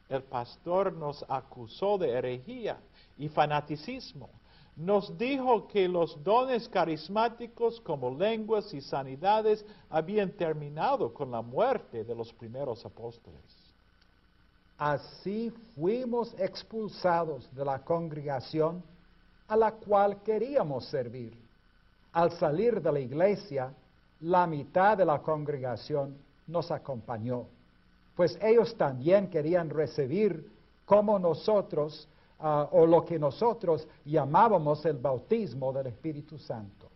el 0.08 0.22
pastor 0.22 0.90
nos 0.90 1.22
acusó 1.28 1.98
de 1.98 2.12
herejía 2.12 2.80
y 3.18 3.28
fanaticismo. 3.28 4.30
Nos 4.74 5.18
dijo 5.18 5.68
que 5.68 5.86
los 5.86 6.24
dones 6.24 6.66
carismáticos 6.70 7.78
como 7.82 8.08
lenguas 8.08 8.72
y 8.72 8.80
sanidades 8.80 9.66
habían 9.90 10.30
terminado 10.30 11.12
con 11.12 11.30
la 11.30 11.42
muerte 11.42 12.02
de 12.02 12.14
los 12.14 12.32
primeros 12.32 12.86
apóstoles. 12.86 13.42
Así 14.78 15.52
fuimos 15.74 16.32
expulsados 16.38 17.54
de 17.54 17.66
la 17.66 17.84
congregación 17.84 18.82
a 19.46 19.56
la 19.56 19.72
cual 19.72 20.22
queríamos 20.22 20.86
servir. 20.86 21.36
Al 22.14 22.32
salir 22.32 22.80
de 22.80 22.92
la 22.92 23.00
iglesia, 23.00 23.74
la 24.22 24.46
mitad 24.46 24.96
de 24.96 25.04
la 25.04 25.20
congregación 25.20 26.16
nos 26.46 26.70
acompañó 26.70 27.46
pues 28.14 28.38
ellos 28.42 28.74
también 28.76 29.28
querían 29.28 29.70
recibir 29.70 30.50
como 30.84 31.18
nosotros, 31.18 32.06
ah, 32.38 32.68
o 32.72 32.86
lo 32.86 33.04
que 33.04 33.18
nosotros 33.18 33.86
llamábamos 34.04 34.84
el 34.84 34.98
bautismo 34.98 35.72
del 35.72 35.88
Espíritu 35.88 36.38
Santo. 36.38 36.88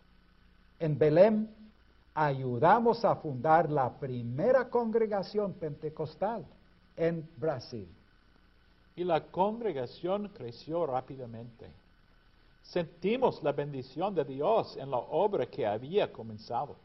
En 0.79 0.99
Belém 0.99 1.49
ayudamos 2.15 3.05
a 3.05 3.17
fundar 3.17 3.71
la 3.71 3.91
primera 3.91 4.69
congregación 4.69 5.55
pentecostal 5.55 6.45
en 6.97 7.27
Brasil. 7.37 7.89
Y 8.95 9.05
la 9.05 9.21
congregación 9.21 10.29
creció 10.29 10.87
rápidamente. 10.87 11.71
Sentimos 12.63 13.43
la 13.43 13.53
bendición 13.53 14.15
de 14.15 14.25
Dios 14.25 14.77
en 14.77 14.91
la 14.91 14.99
obra 14.99 15.47
que 15.47 15.67
había 15.67 16.13
comenzado. 16.13 16.77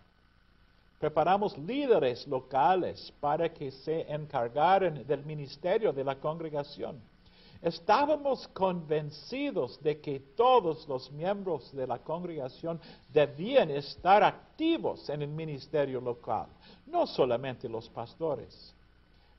Preparamos 1.02 1.58
líderes 1.58 2.28
locales 2.28 3.12
para 3.20 3.52
que 3.52 3.72
se 3.72 4.02
encargaran 4.02 5.04
del 5.08 5.26
ministerio 5.26 5.92
de 5.92 6.04
la 6.04 6.20
congregación. 6.20 7.02
Estábamos 7.60 8.48
convencidos 8.50 9.82
de 9.82 10.00
que 10.00 10.20
todos 10.20 10.88
los 10.88 11.12
miembros 11.12 11.72
de 11.76 11.88
la 11.88 11.98
congregación 11.98 12.80
debían 13.12 13.72
estar 13.72 14.22
activos 14.22 15.10
en 15.10 15.24
el 15.24 15.30
ministerio 15.30 16.00
local, 16.00 16.46
no 16.86 17.08
solamente 17.08 17.68
los 17.68 17.90
pastores. 17.90 18.76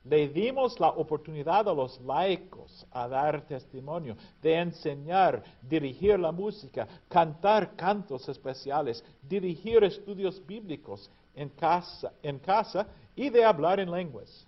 Le 0.03 0.27
dimos 0.27 0.77
la 0.81 0.89
oportunidad 0.89 1.69
a 1.69 1.73
los 1.73 1.97
laicos 2.01 2.85
a 2.91 3.07
dar 3.07 3.47
testimonio, 3.47 4.17
de 4.41 4.55
enseñar, 4.55 5.41
dirigir 5.61 6.19
la 6.19 6.33
música, 6.33 6.89
cantar 7.07 7.73
cantos 7.77 8.27
especiales, 8.27 9.01
dirigir 9.21 9.81
estudios 9.85 10.45
bíblicos, 10.45 11.09
en 11.35 11.49
casa, 11.49 12.13
en 12.21 12.39
casa 12.39 12.87
y 13.15 13.29
de 13.29 13.43
hablar 13.43 13.79
en 13.79 13.91
lenguas. 13.91 14.45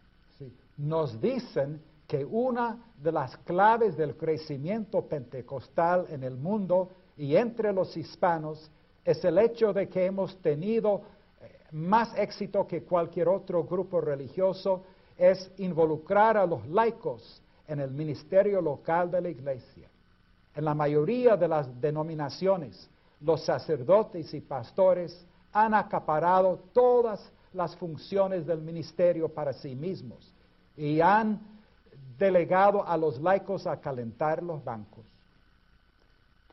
Nos 0.78 1.20
dicen 1.22 1.82
que 2.08 2.24
una 2.26 2.78
de 3.02 3.12
las 3.12 3.38
claves 3.38 3.98
del 3.98 4.16
crecimiento 4.16 5.02
pentecostal 5.04 6.06
en 6.10 6.24
el 6.24 6.36
mundo 6.36 6.90
y 7.18 7.36
entre 7.36 7.74
los 7.74 7.96
hispanos 7.96 8.70
es 9.04 9.24
el 9.24 9.38
hecho 9.38 9.72
de 9.72 9.88
que 9.88 10.06
hemos 10.06 10.36
tenido 10.42 11.02
eh, 11.42 11.52
más 11.72 12.16
éxito 12.18 12.68
que 12.68 12.84
cualquier 12.84 13.30
otro 13.30 13.64
grupo 13.64 14.02
religioso, 14.02 14.84
es 15.18 15.52
involucrar 15.58 16.38
a 16.38 16.46
los 16.46 16.68
laicos 16.68 17.42
en 17.68 17.80
el 17.80 17.92
ministerio 17.92 18.62
local 18.62 19.10
de 19.10 19.22
la 19.22 19.30
iglesia. 19.30 19.88
En 20.56 20.66
la 20.66 20.74
mayoría 20.74 21.38
de 21.38 21.48
las 21.48 21.80
denominaciones, 21.80 22.90
los 23.22 23.44
sacerdotes 23.46 24.34
y 24.34 24.42
pastores 24.42 25.26
han 25.56 25.74
acaparado 25.74 26.60
todas 26.74 27.32
las 27.54 27.78
funciones 27.78 28.46
del 28.46 28.60
ministerio 28.60 29.30
para 29.30 29.54
sí 29.54 29.74
mismos 29.74 30.34
y 30.76 31.00
han 31.00 31.40
delegado 32.18 32.86
a 32.86 32.98
los 32.98 33.22
laicos 33.22 33.66
a 33.66 33.80
calentar 33.80 34.44
los 34.44 34.62
bancos. 34.62 35.06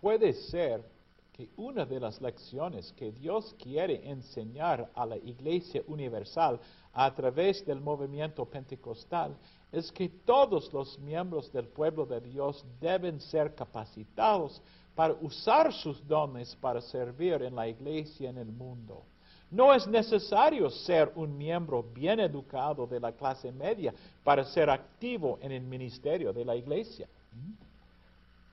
Puede 0.01 0.33
ser 0.33 0.85
que 1.33 1.49
una 1.57 1.85
de 1.85 1.99
las 1.99 2.23
lecciones 2.23 2.93
que 2.93 3.11
Dios 3.11 3.57
quiere 3.61 4.09
enseñar 4.09 4.89
a 4.95 5.05
la 5.05 5.17
Iglesia 5.17 5.83
Universal 5.89 6.61
a 6.93 7.13
través 7.13 7.67
del 7.67 7.81
movimiento 7.81 8.45
pentecostal 8.45 9.37
es 9.73 9.91
que 9.91 10.09
todos 10.09 10.73
los 10.73 10.97
miembros 11.01 11.53
del 11.53 11.67
pueblo 11.67 12.07
de 12.07 12.21
Dios 12.21 12.65
deben 12.81 13.21
ser 13.21 13.53
capacitados 13.57 14.63
para 14.95 15.15
usar 15.15 15.73
sus 15.73 16.07
dones 16.07 16.55
para 16.57 16.81
servir 16.81 17.43
en 17.43 17.55
la 17.55 17.69
iglesia 17.69 18.31
en 18.31 18.39
el 18.39 18.53
mundo. 18.53 19.03
No 19.51 19.75
es 19.75 19.87
necesario 19.87 20.71
ser 20.71 21.13
un 21.15 21.37
miembro 21.37 21.83
bien 21.83 22.21
educado 22.21 22.87
de 22.87 22.99
la 22.99 23.13
clase 23.13 23.53
media 23.53 23.93
para 24.25 24.45
ser 24.45 24.71
activo 24.71 25.39
en 25.43 25.53
el 25.53 25.63
ministerio 25.63 26.33
de 26.33 26.45
la 26.45 26.57
iglesia. 26.57 27.07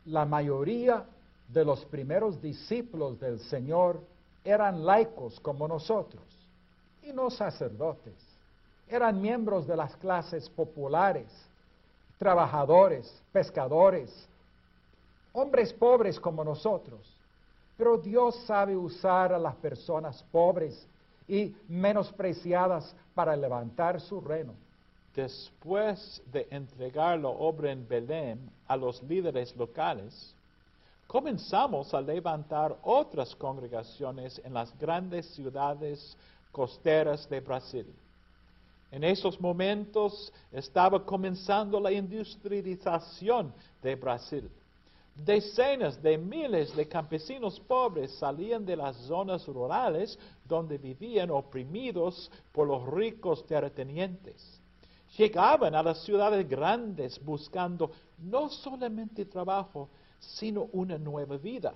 La 0.05 0.25
mayoría 0.25 1.05
de 1.47 1.65
los 1.65 1.85
primeros 1.85 2.41
discípulos 2.41 3.19
del 3.19 3.39
Señor 3.39 4.01
eran 4.43 4.85
laicos 4.85 5.39
como 5.39 5.67
nosotros 5.67 6.23
y 7.03 7.11
no 7.13 7.29
sacerdotes. 7.29 8.15
Eran 8.87 9.21
miembros 9.21 9.67
de 9.67 9.75
las 9.75 9.95
clases 9.97 10.49
populares, 10.49 11.27
trabajadores, 12.17 13.21
pescadores, 13.31 14.27
hombres 15.33 15.73
pobres 15.73 16.19
como 16.19 16.43
nosotros. 16.43 16.99
Pero 17.77 17.97
Dios 17.97 18.35
sabe 18.45 18.75
usar 18.75 19.31
a 19.33 19.39
las 19.39 19.55
personas 19.55 20.23
pobres 20.31 20.85
y 21.27 21.55
menospreciadas 21.67 22.93
para 23.13 23.35
levantar 23.35 24.01
su 24.01 24.19
reino. 24.19 24.53
Después 25.15 26.21
de 26.31 26.47
entregar 26.51 27.19
la 27.19 27.29
obra 27.29 27.71
en 27.71 27.87
Belém 27.87 28.37
a 28.67 28.75
los 28.75 29.01
líderes 29.03 29.55
locales, 29.55 30.33
comenzamos 31.07 31.93
a 31.93 32.01
levantar 32.01 32.77
otras 32.83 33.35
congregaciones 33.35 34.39
en 34.43 34.53
las 34.53 34.77
grandes 34.77 35.25
ciudades 35.33 36.15
costeras 36.51 37.29
de 37.29 37.39
Brasil. 37.39 37.87
En 38.91 39.03
esos 39.03 39.39
momentos 39.39 40.33
estaba 40.51 41.03
comenzando 41.05 41.79
la 41.79 41.91
industrialización 41.91 43.53
de 43.81 43.95
Brasil. 43.95 44.49
Decenas 45.25 46.01
de 46.01 46.17
miles 46.17 46.75
de 46.75 46.87
campesinos 46.87 47.59
pobres 47.59 48.11
salían 48.17 48.65
de 48.65 48.75
las 48.75 48.95
zonas 48.97 49.45
rurales 49.47 50.17
donde 50.45 50.77
vivían 50.77 51.29
oprimidos 51.29 52.31
por 52.53 52.67
los 52.67 52.87
ricos 52.87 53.45
terratenientes. 53.45 54.61
Llegaban 55.17 55.75
a 55.75 55.83
las 55.83 56.03
ciudades 56.03 56.47
grandes 56.47 57.23
buscando 57.23 57.91
no 58.17 58.49
solamente 58.49 59.25
trabajo, 59.25 59.89
sino 60.19 60.69
una 60.71 60.97
nueva 60.97 61.37
vida. 61.37 61.73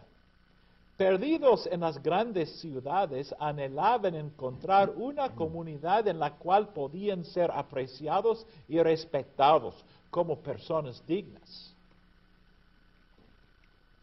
Perdidos 0.96 1.68
en 1.68 1.82
las 1.82 2.02
grandes 2.02 2.62
ciudades, 2.62 3.34
anhelaban 3.40 4.16
encontrar 4.16 4.92
una 4.96 5.34
comunidad 5.36 6.08
en 6.08 6.20
la 6.20 6.38
cual 6.38 6.70
podían 6.70 7.26
ser 7.26 7.52
apreciados 7.52 8.46
y 8.70 8.80
respetados 8.80 9.84
como 10.12 10.40
personas 10.40 11.06
dignas. 11.06 11.73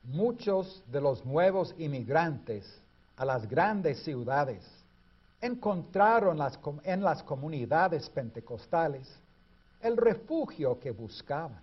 Muchos 0.02 0.82
de 0.90 1.00
los 1.00 1.24
nuevos 1.24 1.74
inmigrantes 1.78 2.64
a 3.16 3.24
las 3.24 3.48
grandes 3.48 4.02
ciudades 4.02 4.64
encontraron 5.40 6.38
en 6.84 7.02
las 7.02 7.22
comunidades 7.22 8.08
pentecostales 8.10 9.08
el 9.80 9.96
refugio 9.96 10.78
que 10.78 10.90
buscaban. 10.90 11.60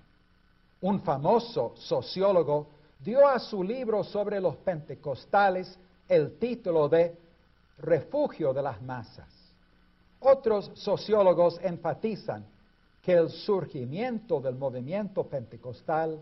Un 0.81 1.01
famoso 1.01 1.73
sociólogo 1.75 2.67
dio 2.99 3.27
a 3.27 3.39
su 3.39 3.63
libro 3.63 4.03
sobre 4.03 4.39
los 4.39 4.55
pentecostales 4.57 5.77
el 6.07 6.37
título 6.37 6.89
de 6.89 7.15
Refugio 7.79 8.53
de 8.53 8.61
las 8.61 8.81
Masas. 8.81 9.27
Otros 10.19 10.71
sociólogos 10.73 11.59
enfatizan 11.61 12.45
que 13.01 13.13
el 13.13 13.29
surgimiento 13.29 14.41
del 14.41 14.55
movimiento 14.55 15.23
pentecostal 15.23 16.19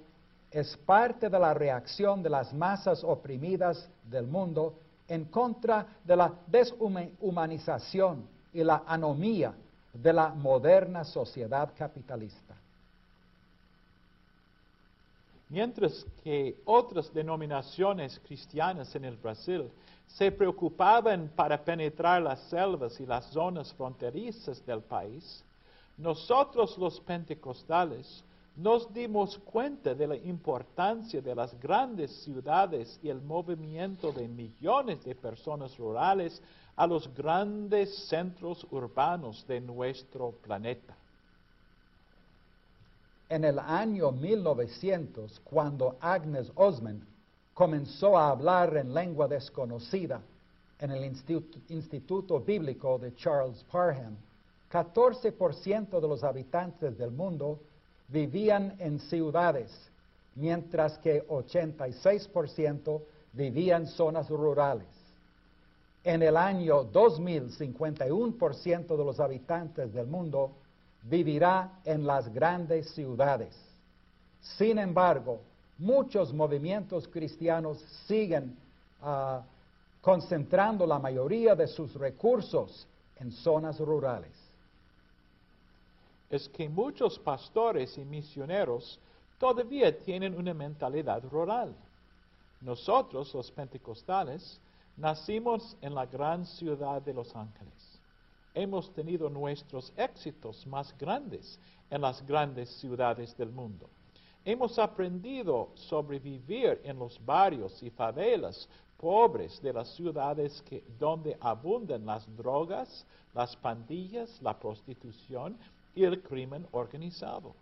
es 0.55 0.77
parte 0.77 1.29
de 1.29 1.37
la 1.37 1.53
reacción 1.53 2.23
de 2.23 2.29
las 2.29 2.53
masas 2.53 3.03
oprimidas 3.03 3.89
del 4.09 4.25
mundo 4.25 4.73
en 5.05 5.25
contra 5.25 5.85
de 6.01 6.15
la 6.15 6.31
deshumanización 6.47 8.25
y 8.53 8.63
la 8.63 8.83
anomía 8.87 9.53
de 9.93 10.13
la 10.13 10.29
moderna 10.29 11.03
sociedad 11.03 11.73
capitalista. 11.77 12.55
Mientras 15.49 16.05
que 16.23 16.55
otras 16.63 17.13
denominaciones 17.13 18.17
cristianas 18.25 18.95
en 18.95 19.03
el 19.03 19.17
Brasil 19.17 19.69
se 20.07 20.31
preocupaban 20.31 21.29
para 21.35 21.61
penetrar 21.61 22.21
las 22.21 22.39
selvas 22.43 22.97
y 23.01 23.05
las 23.05 23.25
zonas 23.25 23.73
fronterizas 23.73 24.65
del 24.65 24.79
país, 24.79 25.43
nosotros 25.97 26.77
los 26.77 27.01
pentecostales 27.01 28.23
nos 28.55 28.93
dimos 28.93 29.37
cuenta 29.39 29.93
de 29.93 30.07
la 30.07 30.15
importancia 30.15 31.21
de 31.21 31.35
las 31.35 31.59
grandes 31.59 32.11
ciudades 32.23 32.99
y 33.03 33.09
el 33.09 33.21
movimiento 33.21 34.11
de 34.13 34.27
millones 34.27 35.03
de 35.03 35.13
personas 35.13 35.77
rurales 35.77 36.41
a 36.75 36.87
los 36.87 37.13
grandes 37.13 38.07
centros 38.07 38.65
urbanos 38.71 39.45
de 39.47 39.59
nuestro 39.59 40.31
planeta. 40.31 40.95
En 43.27 43.43
el 43.43 43.59
año 43.59 44.11
1900, 44.11 45.41
cuando 45.43 45.97
Agnes 45.99 46.51
Osman 46.55 47.05
comenzó 47.53 48.17
a 48.17 48.29
hablar 48.29 48.77
en 48.77 48.93
lengua 48.93 49.27
desconocida 49.27 50.21
en 50.79 50.91
el 50.91 51.03
Instituto, 51.03 51.57
Instituto 51.69 52.39
Bíblico 52.39 52.99
de 52.99 53.15
Charles 53.15 53.63
Parham, 53.71 54.15
14% 54.71 55.99
de 55.99 56.07
los 56.07 56.23
habitantes 56.23 56.97
del 56.97 57.11
mundo 57.11 57.59
vivían 58.07 58.75
en 58.79 58.99
ciudades, 58.99 59.71
mientras 60.35 60.97
que 60.99 61.27
86% 61.27 63.01
vivían 63.33 63.83
en 63.83 63.87
zonas 63.87 64.29
rurales. 64.29 64.87
En 66.03 66.21
el 66.21 66.37
año 66.37 66.83
2000, 66.83 67.57
51% 67.57 68.87
de 68.87 69.05
los 69.05 69.19
habitantes 69.19 69.91
del 69.93 70.05
mundo 70.05 70.51
vivirá 71.03 71.79
en 71.83 72.05
las 72.05 72.31
grandes 72.31 72.89
ciudades. 72.91 73.55
Sin 74.39 74.77
embargo, 74.77 75.41
muchos 75.79 76.31
movimientos 76.31 77.07
cristianos 77.07 77.79
siguen 78.07 78.55
ah, 79.01 79.41
concentrando 80.01 80.85
la 80.85 80.99
mayoría 80.99 81.55
de 81.55 81.67
sus 81.67 81.95
recursos 81.95 82.87
en 83.17 83.31
zonas 83.31 83.79
rurales. 83.79 84.44
Es 86.30 86.49
que 86.49 86.67
muchos 86.67 87.19
pastores 87.19 87.97
y 87.97 88.05
misioneros 88.05 88.99
todavía 89.39 89.97
tienen 89.99 90.36
una 90.36 90.53
mentalidad 90.53 91.23
rural. 91.30 91.73
Nosotros, 92.61 93.34
los 93.34 93.51
pentecostales, 93.51 94.59
nacimos 94.97 95.76
en 95.82 95.93
la 95.93 96.05
gran 96.05 96.45
ciudad 96.45 97.01
de 97.01 97.13
Los 97.13 97.36
Ángeles. 97.36 97.99
Hemos 98.53 98.91
tenido 98.93 99.30
nuestros 99.30 99.91
éxitos 99.97 100.65
más 100.65 100.97
grandes 100.97 101.59
en 101.89 102.01
las 102.01 102.26
grandes 102.26 102.69
ciudades 102.80 103.36
del 103.38 103.49
mundo. 103.49 103.89
Hemos 104.45 104.80
aprendido 104.80 105.69
sobrevivir 105.76 106.80
en 106.84 106.97
los 106.97 107.23
barrios 107.26 107.82
y 107.84 107.89
favelas 107.89 108.69
pobres 108.97 109.61
de 109.61 109.73
las 109.73 109.89
ciudades 109.95 110.63
donde 110.97 111.38
abundan 111.41 112.05
las 112.05 112.26
drogas, 112.38 113.05
las 113.34 113.55
pandillas, 113.55 114.41
la 114.41 114.57
prostitución 114.57 115.57
y 115.95 116.03
el 116.03 116.21
crimen 116.21 116.67
organizado. 116.71 117.55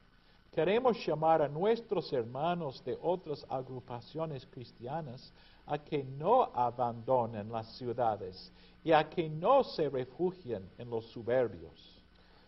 Queremos 0.51 1.03
llamar 1.05 1.41
a 1.41 1.47
nuestros 1.47 2.11
hermanos 2.13 2.83
de 2.83 2.97
otras 3.01 3.45
agrupaciones 3.49 4.45
cristianas 4.51 5.31
a 5.65 5.77
que 5.77 6.03
no 6.03 6.43
abandonen 6.53 7.51
las 7.51 7.67
ciudades 7.77 8.51
y 8.83 8.91
a 8.91 9.09
que 9.09 9.29
no 9.29 9.63
se 9.63 9.89
refugien 9.89 10.69
en 10.77 10.89
los 10.89 11.05
suburbios. 11.07 12.01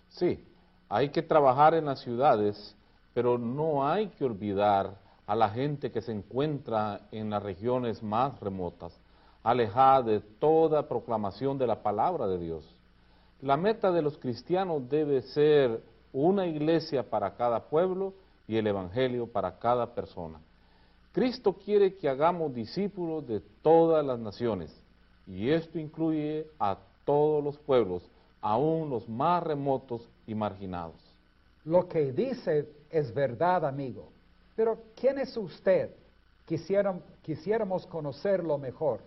Sí, 0.09 0.43
hay 0.89 1.09
que 1.09 1.23
trabajar 1.23 1.73
en 1.73 1.85
las 1.85 1.99
ciudades, 2.01 2.75
pero 3.13 3.37
no 3.37 3.87
hay 3.87 4.07
que 4.09 4.25
olvidar 4.25 4.95
a 5.25 5.35
la 5.35 5.49
gente 5.49 5.91
que 5.91 6.01
se 6.01 6.11
encuentra 6.11 7.07
en 7.11 7.29
las 7.29 7.41
regiones 7.41 8.03
más 8.03 8.39
remotas, 8.39 8.95
alejada 9.41 10.03
de 10.03 10.19
toda 10.19 10.87
proclamación 10.87 11.57
de 11.57 11.65
la 11.65 11.81
palabra 11.81 12.27
de 12.27 12.37
Dios. 12.37 12.74
La 13.45 13.57
meta 13.57 13.91
de 13.91 14.01
los 14.01 14.17
cristianos 14.17 14.89
debe 14.89 15.21
ser 15.21 15.79
una 16.11 16.47
iglesia 16.47 17.07
para 17.07 17.35
cada 17.35 17.69
pueblo 17.69 18.15
y 18.47 18.57
el 18.57 18.65
Evangelio 18.65 19.27
para 19.27 19.59
cada 19.59 19.93
persona. 19.93 20.39
Cristo 21.11 21.53
quiere 21.53 21.93
que 21.95 22.09
hagamos 22.09 22.55
discípulos 22.55 23.27
de 23.27 23.41
todas 23.61 24.03
las 24.03 24.17
naciones 24.17 24.75
y 25.27 25.51
esto 25.51 25.77
incluye 25.77 26.47
a 26.57 26.79
todos 27.05 27.43
los 27.43 27.55
pueblos, 27.59 28.01
aún 28.41 28.89
los 28.89 29.07
más 29.07 29.43
remotos 29.43 30.09
y 30.25 30.33
marginados. 30.33 30.95
Lo 31.65 31.87
que 31.87 32.13
dice 32.13 32.67
es 32.89 33.13
verdad, 33.13 33.63
amigo. 33.63 34.09
Pero 34.55 34.79
¿quién 34.99 35.19
es 35.19 35.37
usted? 35.37 35.91
Quisiéramos 36.47 37.85
conocerlo 37.85 38.57
mejor. 38.57 39.01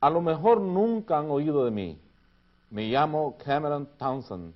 A 0.00 0.10
lo 0.10 0.20
mejor 0.20 0.60
nunca 0.60 1.20
han 1.20 1.30
oído 1.30 1.64
de 1.64 1.70
mí. 1.70 2.00
Me 2.74 2.88
llamo 2.88 3.36
Cameron 3.44 3.88
Townsend. 3.96 4.52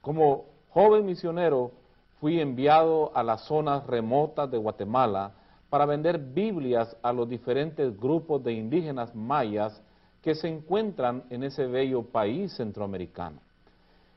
Como 0.00 0.46
joven 0.70 1.06
misionero 1.06 1.70
fui 2.18 2.40
enviado 2.40 3.16
a 3.16 3.22
las 3.22 3.42
zonas 3.42 3.86
remotas 3.86 4.50
de 4.50 4.58
Guatemala 4.58 5.30
para 5.70 5.86
vender 5.86 6.18
Biblias 6.18 6.96
a 7.04 7.12
los 7.12 7.28
diferentes 7.28 7.96
grupos 8.00 8.42
de 8.42 8.54
indígenas 8.54 9.14
mayas 9.14 9.80
que 10.22 10.34
se 10.34 10.48
encuentran 10.48 11.22
en 11.30 11.44
ese 11.44 11.68
bello 11.68 12.02
país 12.02 12.52
centroamericano. 12.56 13.38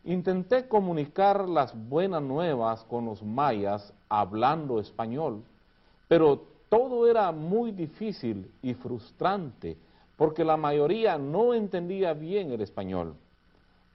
Intenté 0.03 0.67
comunicar 0.67 1.47
las 1.47 1.75
buenas 1.87 2.23
nuevas 2.23 2.83
con 2.85 3.05
los 3.05 3.21
mayas 3.21 3.93
hablando 4.09 4.79
español, 4.79 5.43
pero 6.07 6.47
todo 6.67 7.07
era 7.07 7.31
muy 7.31 7.71
difícil 7.71 8.51
y 8.63 8.73
frustrante 8.73 9.77
porque 10.17 10.43
la 10.43 10.57
mayoría 10.57 11.17
no 11.17 11.53
entendía 11.53 12.13
bien 12.13 12.51
el 12.51 12.61
español. 12.61 13.15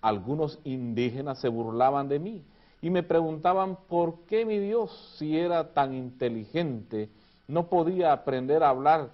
Algunos 0.01 0.59
indígenas 0.65 1.39
se 1.39 1.49
burlaban 1.49 2.09
de 2.09 2.19
mí 2.19 2.43
y 2.81 2.91
me 2.91 3.03
preguntaban 3.03 3.77
por 3.89 4.21
qué 4.29 4.45
mi 4.45 4.59
Dios, 4.59 5.15
si 5.19 5.37
era 5.39 5.73
tan 5.75 5.95
inteligente, 5.95 7.09
no 7.49 7.69
podía 7.69 8.13
aprender 8.13 8.63
a 8.63 8.71
hablar 8.71 9.11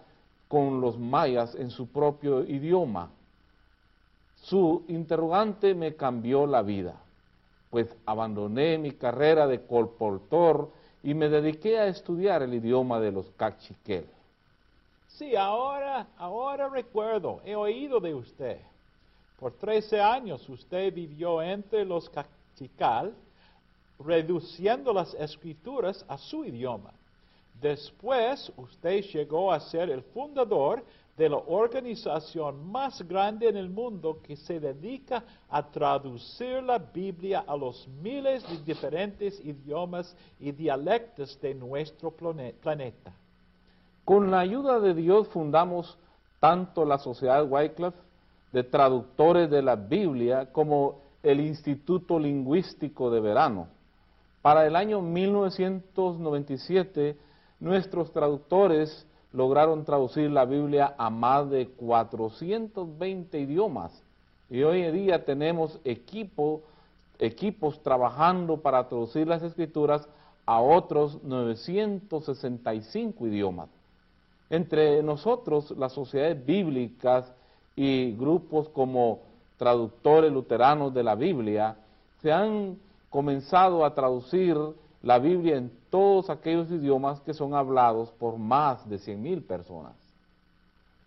con 0.48 0.80
los 0.80 0.98
mayas 0.98 1.54
en 1.54 1.70
su 1.70 1.88
propio 1.88 2.44
idioma. 2.44 3.10
Su 4.36 4.84
interrogante 4.88 5.74
me 5.74 5.96
cambió 5.96 6.46
la 6.46 6.62
vida, 6.62 6.94
pues 7.70 7.94
abandoné 8.06 8.78
mi 8.78 8.92
carrera 8.92 9.46
de 9.46 9.66
colportor 9.66 10.70
y 11.02 11.14
me 11.14 11.28
dediqué 11.28 11.78
a 11.78 11.88
estudiar 11.88 12.42
el 12.42 12.54
idioma 12.54 13.00
de 13.00 13.12
los 13.12 13.30
cachiquel. 13.36 14.06
Sí, 15.08 15.34
ahora, 15.34 16.06
ahora 16.16 16.68
recuerdo, 16.68 17.40
he 17.44 17.56
oído 17.56 17.98
de 17.98 18.14
usted. 18.14 18.60
Por 19.38 19.52
13 19.52 20.00
años 20.00 20.48
usted 20.48 20.92
vivió 20.92 21.42
entre 21.42 21.84
los 21.84 22.08
cachical, 22.10 23.14
reduciendo 23.98 24.92
las 24.92 25.14
escrituras 25.14 26.04
a 26.08 26.18
su 26.18 26.44
idioma. 26.44 26.92
Después 27.60 28.52
usted 28.56 29.02
llegó 29.02 29.52
a 29.52 29.58
ser 29.58 29.90
el 29.90 30.02
fundador 30.02 30.84
de 31.16 31.28
la 31.28 31.38
organización 31.38 32.70
más 32.70 33.02
grande 33.02 33.48
en 33.48 33.56
el 33.56 33.68
mundo 33.68 34.20
que 34.22 34.36
se 34.36 34.60
dedica 34.60 35.24
a 35.48 35.68
traducir 35.68 36.62
la 36.62 36.78
Biblia 36.78 37.44
a 37.44 37.56
los 37.56 37.88
miles 38.00 38.48
de 38.48 38.58
diferentes 38.58 39.40
idiomas 39.44 40.14
y 40.38 40.52
dialectos 40.52 41.40
de 41.40 41.54
nuestro 41.54 42.12
plane- 42.12 42.52
planeta. 42.52 43.12
Con 44.08 44.30
la 44.30 44.40
ayuda 44.40 44.80
de 44.80 44.94
Dios 44.94 45.28
fundamos 45.28 45.98
tanto 46.40 46.86
la 46.86 46.96
Sociedad 46.96 47.46
Wycliffe 47.46 47.98
de 48.54 48.64
Traductores 48.64 49.50
de 49.50 49.60
la 49.60 49.76
Biblia 49.76 50.50
como 50.50 51.02
el 51.22 51.40
Instituto 51.40 52.18
Lingüístico 52.18 53.10
de 53.10 53.20
Verano. 53.20 53.68
Para 54.40 54.66
el 54.66 54.76
año 54.76 55.02
1997 55.02 57.18
nuestros 57.60 58.10
traductores 58.10 59.06
lograron 59.34 59.84
traducir 59.84 60.30
la 60.30 60.46
Biblia 60.46 60.94
a 60.96 61.10
más 61.10 61.50
de 61.50 61.68
420 61.68 63.38
idiomas 63.38 64.02
y 64.48 64.62
hoy 64.62 64.84
en 64.84 64.94
día 64.94 65.26
tenemos 65.26 65.78
equipo, 65.84 66.62
equipos 67.18 67.82
trabajando 67.82 68.56
para 68.56 68.88
traducir 68.88 69.28
las 69.28 69.42
escrituras 69.42 70.08
a 70.46 70.62
otros 70.62 71.22
965 71.24 73.26
idiomas. 73.26 73.68
Entre 74.50 75.02
nosotros, 75.02 75.70
las 75.72 75.92
sociedades 75.92 76.44
bíblicas 76.44 77.30
y 77.76 78.12
grupos 78.12 78.68
como 78.70 79.20
traductores 79.56 80.32
luteranos 80.32 80.94
de 80.94 81.02
la 81.02 81.14
Biblia, 81.14 81.76
se 82.22 82.32
han 82.32 82.78
comenzado 83.10 83.84
a 83.84 83.94
traducir 83.94 84.56
la 85.02 85.18
Biblia 85.18 85.56
en 85.56 85.70
todos 85.90 86.30
aquellos 86.30 86.70
idiomas 86.70 87.20
que 87.20 87.34
son 87.34 87.54
hablados 87.54 88.10
por 88.12 88.38
más 88.38 88.88
de 88.88 88.96
100.000 88.96 89.46
personas. 89.46 89.94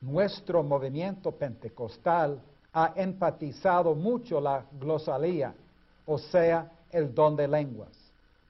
Nuestro 0.01 0.63
movimiento 0.63 1.31
pentecostal 1.31 2.41
ha 2.73 2.93
enfatizado 2.95 3.93
mucho 3.95 4.39
la 4.39 4.65
glosalía, 4.79 5.53
o 6.05 6.17
sea, 6.17 6.71
el 6.91 7.13
don 7.13 7.35
de 7.35 7.47
lenguas. 7.47 7.91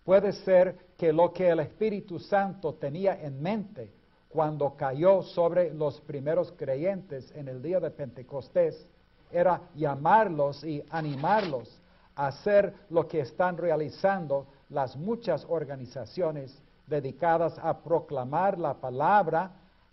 Puede 0.05 0.31
ser 0.31 0.77
que 0.97 1.11
lo 1.11 1.31
que 1.33 1.49
el 1.49 1.59
Espíritu 1.59 2.19
Santo 2.19 2.73
tenía 2.73 3.21
en 3.21 3.41
mente 3.41 3.89
cuando 4.31 4.75
cayó 4.75 5.21
sobre 5.23 5.73
los 5.73 5.99
primeros 6.01 6.51
creyentes 6.53 7.31
en 7.35 7.47
el 7.47 7.61
día 7.61 7.79
de 7.79 7.91
Pentecostés 7.91 8.85
era 9.31 9.61
llamarlos 9.75 10.63
y 10.63 10.83
animarlos 10.89 11.79
a 12.15 12.27
hacer 12.27 12.73
lo 12.89 13.07
que 13.07 13.21
están 13.21 13.57
realizando 13.57 14.47
las 14.69 14.95
muchas 14.95 15.45
organizaciones 15.49 16.57
dedicadas 16.87 17.57
a 17.59 17.77
proclamar 17.79 18.57
la 18.57 18.73
palabra 18.73 19.51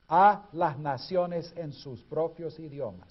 a 0.09 0.47
las 0.53 0.79
naciones 0.79 1.53
en 1.57 1.73
sus 1.73 2.03
propios 2.05 2.59
idiomas. 2.59 3.09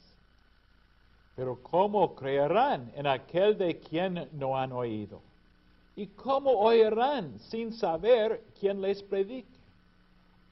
Pero 1.35 1.61
¿cómo 1.61 2.15
creerán 2.15 2.91
en 2.95 3.05
aquel 3.05 3.57
de 3.57 3.79
quien 3.79 4.29
no 4.31 4.57
han 4.57 4.71
oído? 4.71 5.21
¿Y 5.95 6.07
cómo 6.07 6.51
oirán 6.51 7.37
sin 7.39 7.73
saber 7.73 8.43
quién 8.59 8.81
les 8.81 9.03
predique? 9.03 9.56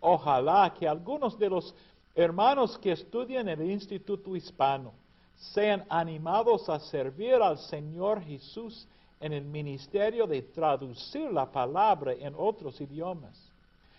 Ojalá 0.07 0.71
que 0.71 0.87
algunos 0.87 1.35
de 1.39 1.49
los 1.49 1.73
hermanos 2.13 2.77
que 2.77 2.91
estudian 2.91 3.49
en 3.49 3.59
el 3.59 3.71
Instituto 3.71 4.35
Hispano 4.35 4.93
sean 5.35 5.83
animados 5.89 6.69
a 6.69 6.79
servir 6.79 7.33
al 7.33 7.57
Señor 7.57 8.21
Jesús 8.21 8.87
en 9.19 9.33
el 9.33 9.43
ministerio 9.43 10.27
de 10.27 10.43
traducir 10.43 11.31
la 11.31 11.51
palabra 11.51 12.13
en 12.13 12.35
otros 12.37 12.79
idiomas. 12.79 13.51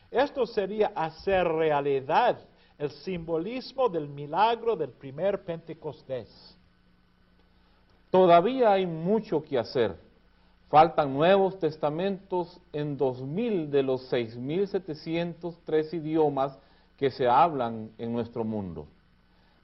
Esto 0.09 0.47
sería 0.47 0.93
hacer 0.95 1.45
realidad 1.49 2.39
el 2.79 2.91
simbolismo 2.91 3.89
del 3.89 4.07
milagro 4.07 4.77
del 4.77 4.91
primer 4.91 5.43
Pentecostés. 5.43 6.57
Todavía 8.13 8.71
hay 8.71 8.87
mucho 8.87 9.43
que 9.43 9.59
hacer. 9.59 10.06
Faltan 10.69 11.15
nuevos 11.15 11.61
testamentos 11.61 12.61
en 12.73 12.97
2000 12.97 13.71
de 13.71 13.83
los 13.85 14.03
6703 14.09 15.95
idiomas 15.95 16.59
que 16.97 17.11
se 17.11 17.29
hablan 17.29 17.91
en 17.99 18.13
nuestro 18.13 18.43
mundo. 18.43 18.87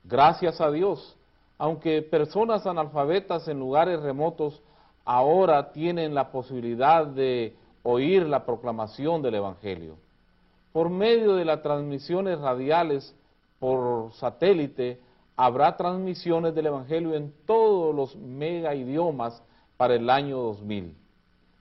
Gracias 0.04 0.60
a 0.60 0.70
Dios, 0.70 1.16
aunque 1.58 2.02
personas 2.02 2.66
analfabetas 2.66 3.48
en 3.48 3.58
lugares 3.58 4.00
remotos 4.00 4.62
ahora 5.04 5.72
tienen 5.72 6.14
la 6.14 6.30
posibilidad 6.30 7.04
de 7.04 7.56
oír 7.82 8.24
la 8.24 8.44
proclamación 8.44 9.22
del 9.22 9.36
Evangelio. 9.36 9.96
Por 10.72 10.88
medio 10.88 11.34
de 11.34 11.44
las 11.44 11.62
transmisiones 11.62 12.38
radiales 12.38 13.14
por 13.58 14.12
satélite, 14.12 15.00
habrá 15.36 15.76
transmisiones 15.76 16.54
del 16.54 16.66
Evangelio 16.66 17.14
en 17.14 17.32
todos 17.44 17.92
los 17.94 18.14
mega 18.16 18.74
idiomas 18.74 19.42
para 19.82 19.96
el 19.96 20.08
año 20.08 20.36
2000. 20.36 20.94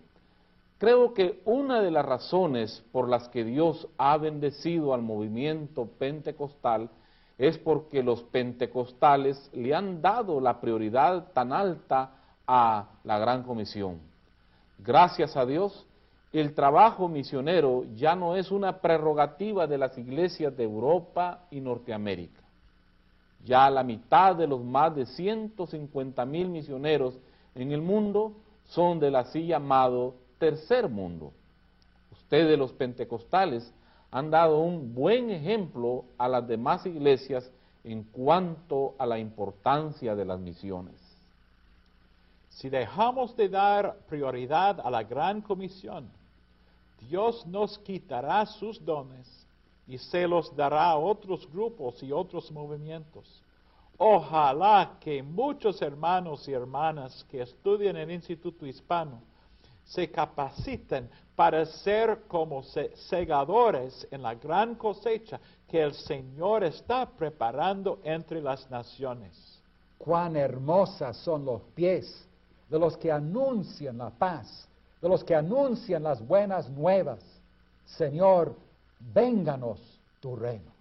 Creo 0.78 1.14
que 1.14 1.42
una 1.46 1.82
de 1.82 1.90
las 1.90 2.06
razones 2.06 2.84
por 2.92 3.10
las 3.10 3.30
que 3.30 3.44
Dios 3.44 3.88
ha 3.98 4.18
bendecido 4.18 4.94
al 4.94 5.02
movimiento 5.02 5.88
pentecostal 5.98 6.90
es 7.38 7.58
porque 7.58 8.04
los 8.04 8.22
pentecostales 8.24 9.50
le 9.54 9.74
han 9.74 10.02
dado 10.02 10.40
la 10.40 10.60
prioridad 10.60 11.32
tan 11.34 11.52
alta 11.52 12.12
a 12.46 12.90
la 13.04 13.18
gran 13.18 13.44
comisión. 13.44 14.00
Gracias 14.78 15.36
a 15.36 15.46
Dios, 15.46 15.88
el 16.32 16.54
trabajo 16.54 17.08
misionero 17.08 17.84
ya 17.96 18.16
no 18.16 18.36
es 18.36 18.52
una 18.52 18.80
prerrogativa 18.80 19.66
de 19.66 19.78
las 19.80 19.98
iglesias 19.98 20.56
de 20.56 20.64
Europa 20.64 21.46
y 21.50 21.60
Norteamérica. 21.60 22.42
Ya 23.44 23.70
la 23.70 23.84
mitad 23.84 24.36
de 24.36 24.46
los 24.46 24.64
más 24.64 24.96
de 24.96 25.06
150 25.06 26.26
mil 26.26 26.50
misioneros 26.50 27.18
en 27.56 27.72
el 27.72 27.82
mundo 27.82 28.34
son 28.66 29.00
del 29.00 29.16
así 29.16 29.48
llamado 29.48 30.16
tercer 30.38 30.90
mundo. 30.90 31.34
Ustedes 32.12 32.58
los 32.58 32.74
pentecostales 32.74 33.74
han 34.12 34.32
dado 34.32 34.60
un 34.60 34.94
buen 34.94 35.30
ejemplo 35.30 36.06
a 36.18 36.28
las 36.28 36.48
demás 36.48 36.86
iglesias 36.86 37.50
en 37.84 38.04
cuanto 38.04 38.96
a 38.98 39.06
la 39.06 39.20
importancia 39.20 40.16
de 40.16 40.26
las 40.26 40.40
misiones. 40.40 40.96
Si 42.50 42.70
dejamos 42.70 43.36
de 43.36 43.50
dar 43.50 44.00
prioridad 44.10 44.80
a 44.80 44.90
la 44.90 45.04
gran 45.04 45.42
comisión, 45.42 46.10
Dios 47.00 47.46
nos 47.46 47.78
quitará 47.80 48.46
sus 48.46 48.84
dones 48.84 49.28
y 49.88 49.98
se 49.98 50.28
los 50.28 50.56
dará 50.56 50.90
a 50.90 50.98
otros 50.98 51.50
grupos 51.52 52.02
y 52.02 52.12
otros 52.12 52.52
movimientos. 52.52 53.42
Ojalá 53.98 54.98
que 55.00 55.24
muchos 55.24 55.82
hermanos 55.82 56.48
y 56.48 56.54
hermanas 56.54 57.26
que 57.30 57.42
estudian 57.42 57.96
en 57.96 58.10
el 58.10 58.16
Instituto 58.16 58.66
Hispano 58.66 59.22
se 59.88 60.12
capaciten 60.12 61.10
para 61.36 61.66
ser 61.66 62.24
como 62.28 62.64
segadores 62.64 64.08
en 64.12 64.22
la 64.22 64.36
gran 64.36 64.76
cosecha 64.76 65.40
que 65.68 65.82
el 65.82 65.94
Señor 65.94 66.64
está 66.64 67.06
preparando 67.06 68.00
entre 68.04 68.42
las 68.42 68.70
naciones. 68.70 69.62
Cuán 69.98 70.36
hermosas 70.36 71.18
son 71.18 71.46
los 71.46 71.62
pies 71.74 72.28
de 72.70 72.80
los 72.80 72.98
que 72.98 73.12
anuncian 73.12 73.98
la 73.98 74.10
paz, 74.10 74.68
de 75.02 75.10
los 75.10 75.24
que 75.24 75.36
anuncian 75.36 76.04
las 76.04 76.26
buenas 76.26 76.70
nuevas. 76.70 77.24
Señor, 77.86 78.56
vénganos 79.00 79.80
tu 80.20 80.36
reino. 80.36 80.77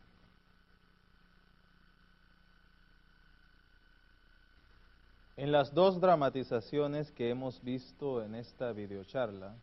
En 5.39 5.53
las 5.53 5.74
dos 5.74 6.01
dramatizaciones 6.01 7.11
que 7.12 7.28
hemos 7.28 7.62
visto 7.62 8.24
en 8.24 8.34
esta 8.34 8.72
videocharla, 8.72 9.55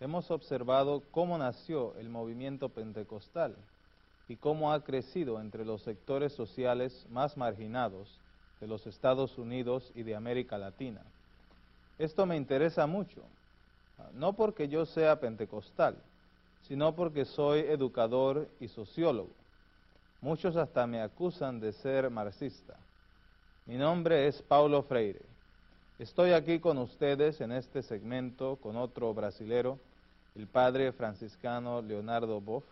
hemos 0.00 0.30
observado 0.30 1.02
cómo 1.12 1.38
nació 1.38 1.94
el 1.98 2.10
movimiento 2.10 2.68
pentecostal 2.68 3.56
y 4.28 4.36
cómo 4.36 4.70
ha 4.70 4.84
crecido 4.84 5.40
entre 5.40 5.64
los 5.64 5.80
sectores 5.80 6.34
sociales 6.34 7.06
más 7.08 7.38
marginados 7.38 8.20
de 8.60 8.66
los 8.66 8.86
Estados 8.86 9.38
Unidos 9.38 9.90
y 9.94 10.02
de 10.02 10.14
América 10.14 10.58
Latina. 10.58 11.00
Esto 11.98 12.26
me 12.26 12.36
interesa 12.36 12.86
mucho, 12.86 13.22
no 14.12 14.34
porque 14.34 14.68
yo 14.68 14.84
sea 14.84 15.18
pentecostal, 15.20 15.96
sino 16.64 16.94
porque 16.94 17.24
soy 17.24 17.60
educador 17.60 18.46
y 18.60 18.68
sociólogo. 18.68 19.32
Muchos 20.20 20.54
hasta 20.56 20.86
me 20.86 21.00
acusan 21.00 21.60
de 21.60 21.72
ser 21.72 22.10
marxista. 22.10 22.76
Mi 23.68 23.76
nombre 23.76 24.26
es 24.26 24.40
Paulo 24.40 24.82
Freire. 24.82 25.20
Estoy 25.98 26.32
aquí 26.32 26.58
con 26.58 26.78
ustedes 26.78 27.42
en 27.42 27.52
este 27.52 27.82
segmento 27.82 28.56
con 28.56 28.78
otro 28.78 29.12
brasilero, 29.12 29.78
el 30.34 30.46
padre 30.46 30.90
franciscano 30.90 31.82
Leonardo 31.82 32.40
Boff, 32.40 32.64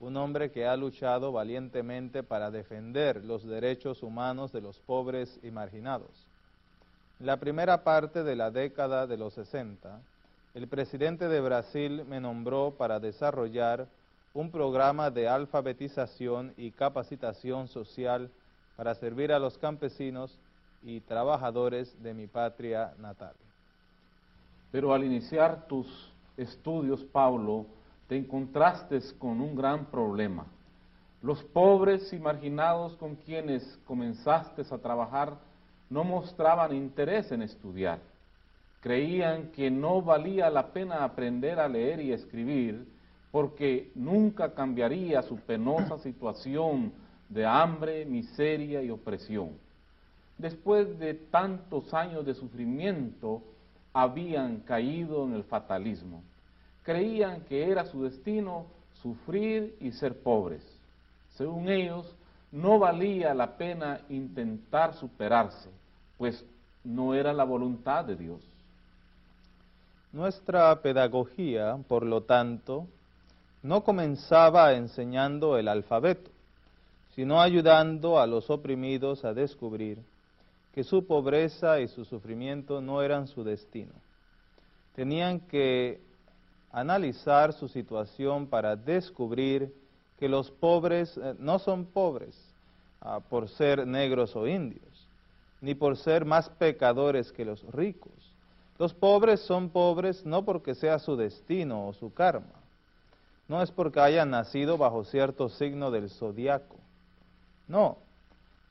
un 0.00 0.18
hombre 0.18 0.50
que 0.50 0.66
ha 0.66 0.76
luchado 0.76 1.32
valientemente 1.32 2.22
para 2.22 2.50
defender 2.50 3.24
los 3.24 3.46
derechos 3.46 4.02
humanos 4.02 4.52
de 4.52 4.60
los 4.60 4.78
pobres 4.78 5.40
y 5.42 5.50
marginados. 5.50 6.26
En 7.18 7.24
la 7.24 7.38
primera 7.38 7.82
parte 7.82 8.24
de 8.24 8.36
la 8.36 8.50
década 8.50 9.06
de 9.06 9.16
los 9.16 9.32
60, 9.32 10.02
el 10.52 10.68
presidente 10.68 11.28
de 11.28 11.40
Brasil 11.40 12.04
me 12.04 12.20
nombró 12.20 12.74
para 12.76 13.00
desarrollar 13.00 13.86
un 14.34 14.50
programa 14.50 15.10
de 15.10 15.28
alfabetización 15.28 16.52
y 16.58 16.72
capacitación 16.72 17.68
social 17.68 18.30
para 18.78 18.94
servir 18.94 19.32
a 19.32 19.40
los 19.40 19.58
campesinos 19.58 20.38
y 20.84 21.00
trabajadores 21.00 22.00
de 22.00 22.14
mi 22.14 22.28
patria 22.28 22.94
natal. 23.00 23.34
Pero 24.70 24.94
al 24.94 25.02
iniciar 25.02 25.66
tus 25.66 25.88
estudios, 26.36 27.02
Pablo, 27.02 27.66
te 28.06 28.16
encontraste 28.16 29.00
con 29.18 29.40
un 29.40 29.56
gran 29.56 29.86
problema. 29.86 30.46
Los 31.22 31.42
pobres 31.42 32.12
y 32.12 32.20
marginados 32.20 32.94
con 32.98 33.16
quienes 33.16 33.64
comenzaste 33.84 34.62
a 34.70 34.78
trabajar 34.78 35.34
no 35.90 36.04
mostraban 36.04 36.72
interés 36.72 37.32
en 37.32 37.42
estudiar. 37.42 37.98
Creían 38.80 39.50
que 39.50 39.72
no 39.72 40.02
valía 40.02 40.50
la 40.50 40.68
pena 40.68 41.02
aprender 41.02 41.58
a 41.58 41.66
leer 41.66 42.00
y 42.00 42.12
escribir 42.12 42.86
porque 43.32 43.90
nunca 43.96 44.54
cambiaría 44.54 45.20
su 45.22 45.36
penosa 45.38 45.98
situación 45.98 46.92
de 47.28 47.46
hambre, 47.46 48.04
miseria 48.04 48.82
y 48.82 48.90
opresión. 48.90 49.50
Después 50.36 50.98
de 50.98 51.14
tantos 51.14 51.92
años 51.92 52.24
de 52.24 52.34
sufrimiento, 52.34 53.42
habían 53.92 54.60
caído 54.60 55.24
en 55.24 55.34
el 55.34 55.44
fatalismo. 55.44 56.22
Creían 56.82 57.42
que 57.42 57.70
era 57.70 57.84
su 57.86 58.04
destino 58.04 58.66
sufrir 59.02 59.76
y 59.80 59.92
ser 59.92 60.22
pobres. 60.22 60.62
Según 61.36 61.68
ellos, 61.68 62.14
no 62.50 62.78
valía 62.78 63.34
la 63.34 63.56
pena 63.56 64.00
intentar 64.08 64.94
superarse, 64.94 65.70
pues 66.16 66.44
no 66.84 67.14
era 67.14 67.32
la 67.32 67.44
voluntad 67.44 68.04
de 68.04 68.16
Dios. 68.16 68.40
Nuestra 70.12 70.80
pedagogía, 70.80 71.76
por 71.86 72.04
lo 72.04 72.22
tanto, 72.22 72.86
no 73.62 73.84
comenzaba 73.84 74.72
enseñando 74.72 75.58
el 75.58 75.68
alfabeto, 75.68 76.30
sino 77.18 77.40
ayudando 77.40 78.20
a 78.20 78.28
los 78.28 78.48
oprimidos 78.48 79.24
a 79.24 79.34
descubrir 79.34 79.98
que 80.72 80.84
su 80.84 81.04
pobreza 81.04 81.80
y 81.80 81.88
su 81.88 82.04
sufrimiento 82.04 82.80
no 82.80 83.02
eran 83.02 83.26
su 83.26 83.42
destino. 83.42 83.90
Tenían 84.94 85.40
que 85.40 86.00
analizar 86.70 87.52
su 87.54 87.66
situación 87.66 88.46
para 88.46 88.76
descubrir 88.76 89.74
que 90.16 90.28
los 90.28 90.52
pobres 90.52 91.16
eh, 91.16 91.34
no 91.40 91.58
son 91.58 91.86
pobres 91.86 92.38
ah, 93.00 93.18
por 93.18 93.48
ser 93.48 93.84
negros 93.84 94.36
o 94.36 94.46
indios, 94.46 95.08
ni 95.60 95.74
por 95.74 95.96
ser 95.96 96.24
más 96.24 96.48
pecadores 96.48 97.32
que 97.32 97.44
los 97.44 97.64
ricos. 97.72 98.12
Los 98.78 98.94
pobres 98.94 99.40
son 99.40 99.70
pobres 99.70 100.24
no 100.24 100.44
porque 100.44 100.76
sea 100.76 101.00
su 101.00 101.16
destino 101.16 101.88
o 101.88 101.92
su 101.94 102.14
karma, 102.14 102.62
no 103.48 103.60
es 103.60 103.72
porque 103.72 103.98
hayan 103.98 104.30
nacido 104.30 104.78
bajo 104.78 105.02
cierto 105.02 105.48
signo 105.48 105.90
del 105.90 106.10
zodiaco, 106.10 106.76
no, 107.68 107.98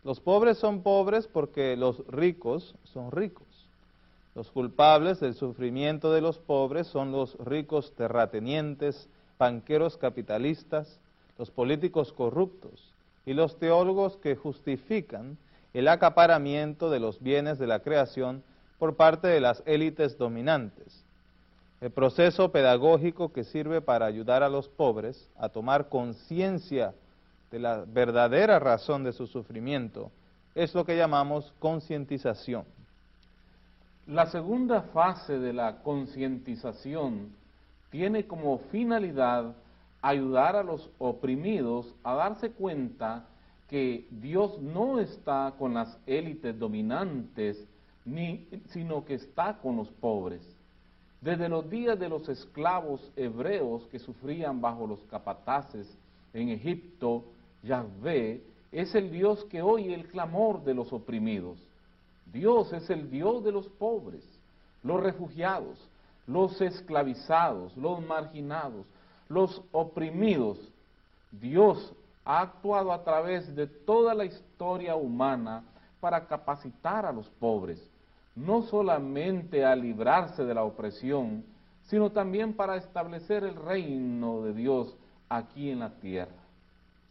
los 0.04 0.20
pobres 0.20 0.58
son 0.58 0.82
pobres 0.82 1.28
porque 1.28 1.76
los 1.76 2.06
ricos 2.08 2.76
son 2.84 3.12
ricos. 3.12 3.45
Los 4.36 4.52
culpables 4.52 5.20
del 5.20 5.34
sufrimiento 5.34 6.12
de 6.12 6.22
los 6.22 6.38
pobres 6.38 6.88
son 6.88 7.12
los 7.12 7.38
ricos 7.39 7.93
terratenientes, 7.95 9.10
banqueros 9.39 9.98
capitalistas, 9.98 11.00
los 11.38 11.52
políticos 11.52 12.14
corruptos 12.14 12.93
y 13.26 13.34
los 13.34 13.58
teólogos 13.58 14.18
que 14.18 14.36
justifican 14.36 15.38
el 15.74 15.88
acaparamiento 15.88 16.89
de 16.89 17.00
los 17.00 17.22
bienes 17.22 17.60
de 17.60 17.68
la 17.68 17.80
creación 17.80 18.43
por 18.80 18.95
parte 18.95 19.28
de 19.28 19.41
las 19.41 19.62
élites 19.66 20.18
dominantes. 20.18 21.04
El 21.82 21.91
proceso 21.91 22.52
pedagógico 22.52 23.32
que 23.32 23.43
sirve 23.43 23.82
para 23.82 24.06
ayudar 24.06 24.41
a 24.41 24.50
los 24.50 24.68
pobres 24.68 25.30
a 25.38 25.50
tomar 25.50 25.89
conciencia 25.89 26.93
de 27.52 27.60
la 27.60 27.84
verdadera 27.86 28.60
razón 28.60 29.04
de 29.04 29.14
su 29.14 29.28
sufrimiento, 29.28 30.12
es 30.56 30.74
lo 30.74 30.86
que 30.86 30.98
llamamos 30.98 31.54
concientización. 31.60 32.66
La 34.08 34.26
segunda 34.28 34.82
fase 34.82 35.38
de 35.38 35.54
la 35.54 35.84
concientización 35.84 37.30
tiene 37.89 38.26
como 38.26 38.60
finalidad 38.72 39.54
ayudar 40.02 40.56
a 40.56 40.64
los 40.64 40.89
oprimidos 40.98 41.93
a 42.04 42.16
darse 42.16 42.52
cuenta 42.52 43.26
que 43.70 44.08
Dios 44.10 44.60
no 44.62 45.00
está 45.00 45.54
con 45.60 45.74
las 45.74 45.98
élites 46.06 46.58
dominantes, 46.58 47.62
ni, 48.06 48.48
sino 48.70 49.04
que 49.04 49.16
está 49.16 49.58
con 49.58 49.76
los 49.76 49.89
pobres. 49.89 50.41
Desde 51.20 51.50
los 51.50 51.70
días 51.70 52.00
de 52.00 52.08
los 52.08 52.30
esclavos 52.30 53.12
hebreos 53.16 53.86
que 53.91 54.00
sufrían 54.00 54.62
bajo 54.62 54.88
los 54.88 55.00
capataces 55.10 55.88
en 56.34 56.50
Egipto, 56.50 57.26
Yahvé 57.68 58.41
es 58.72 58.95
el 58.95 59.11
Dios 59.11 59.45
que 59.45 59.61
oye 59.61 59.93
el 59.93 60.07
clamor 60.07 60.63
de 60.63 60.74
los 60.74 60.91
oprimidos. 60.91 61.57
Dios 62.32 62.74
es 62.74 62.89
el 62.89 63.09
Dios 63.09 63.43
de 63.43 63.51
los 63.51 63.68
pobres, 63.68 64.24
los 64.84 65.01
refugiados, 65.01 65.78
los 66.26 66.59
esclavizados, 66.61 67.76
los 67.78 68.05
marginados, 68.05 68.86
los 69.30 69.61
oprimidos. 69.72 70.59
Dios 71.32 71.93
ha 72.26 72.41
actuado 72.41 72.91
a 72.91 73.03
través 73.03 73.55
de 73.55 73.68
toda 73.68 74.13
la 74.13 74.26
historia 74.26 74.95
humana 74.95 75.63
para 75.99 76.28
capacitar 76.28 77.05
a 77.05 77.11
los 77.11 77.28
pobres, 77.30 77.82
no 78.36 78.63
solamente 78.63 79.65
a 79.65 79.76
librarse 79.76 80.43
de 80.43 80.53
la 80.53 80.63
opresión, 80.63 81.43
sino 81.86 82.11
también 82.11 82.53
para 82.53 82.76
establecer 82.76 83.43
el 83.45 83.55
reino 83.55 84.41
de 84.41 84.53
Dios 84.53 84.95
aquí 85.30 85.70
en 85.70 85.80
la 85.80 85.89
tierra. 85.99 86.36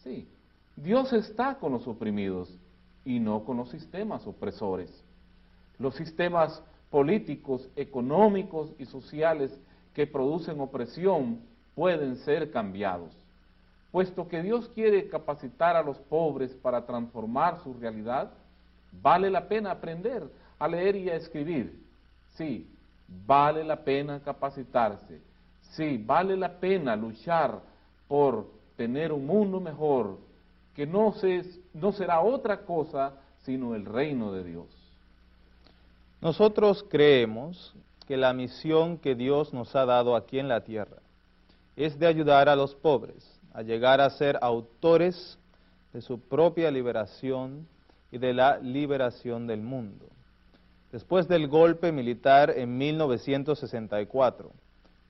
Sí, 0.05 0.29
Dios 0.77 1.11
está 1.15 1.55
con 1.55 1.73
los 1.73 1.89
oprimidos 1.89 2.55
y 3.03 3.19
no 3.19 3.45
con 3.45 3.57
los 3.57 3.71
sistemas 3.71 4.27
opresores. 4.27 4.91
Los 5.79 5.95
sistemas 5.95 6.63
políticos, 6.91 7.69
económicos 7.77 8.73
y 8.79 8.85
sociales 8.85 9.59
que 9.95 10.07
producen 10.07 10.61
opresión 10.61 11.41
pueden 11.75 12.17
ser 12.17 12.51
cambiados. 12.51 13.17
Puesto 13.91 14.29
que 14.29 14.43
Dios 14.43 14.69
quiere 14.75 15.09
capacitar 15.09 15.77
a 15.77 15.83
los 15.83 15.97
pobres 15.99 16.53
para 16.55 16.85
transformar 16.85 17.63
su 17.63 17.73
realidad, 17.73 18.31
vale 18.93 19.31
la 19.31 19.49
pena 19.49 19.71
aprender 19.71 20.31
a 20.59 20.69
leer 20.69 20.97
y 20.97 21.09
a 21.09 21.17
escribir. 21.17 21.83
Sí, 22.35 22.69
vale 23.27 23.65
la 23.65 23.83
pena 23.83 24.21
capacitarse. 24.21 25.23
Sí, 25.71 26.03
vale 26.05 26.37
la 26.37 26.61
pena 26.61 26.95
luchar 26.95 27.61
por 28.07 28.47
tener 28.77 29.13
un 29.13 29.27
mundo 29.27 29.59
mejor 29.59 30.26
que 30.77 30.87
no, 30.87 31.15
será 31.93 32.21
otra 32.21 32.67
cosa 32.67 33.15
sino 33.39 33.75
el 33.75 33.87
reino 33.87 34.31
de 34.33 34.45
Dios. 34.45 34.67
Nosotros 36.21 36.85
creemos 36.91 37.75
que 38.07 38.19
la 38.19 38.35
misión 38.35 38.99
que 38.99 39.15
Dios 39.15 39.55
nos 39.55 39.75
ha 39.75 39.87
dado 39.87 40.15
aquí 40.15 40.39
en 40.39 40.49
la 40.49 40.65
tierra 40.65 40.99
es 41.77 41.99
de 41.99 42.07
ayudar 42.07 42.51
a 42.51 42.57
los 42.57 42.75
pobres 42.75 43.25
a 43.55 43.63
llegar 43.63 44.03
a 44.03 44.11
ser 44.11 44.39
autores 44.43 45.39
de 45.95 46.03
su 46.03 46.21
propia 46.21 46.71
liberación 46.71 47.67
y 48.13 48.19
de 48.19 48.35
la 48.35 48.59
liberación 48.59 49.47
del 49.47 49.63
mundo. 49.63 50.05
Después 50.93 51.27
del 51.27 51.49
golpe 51.49 51.91
militar 51.91 52.51
en 52.51 52.77
1964, 52.77 54.53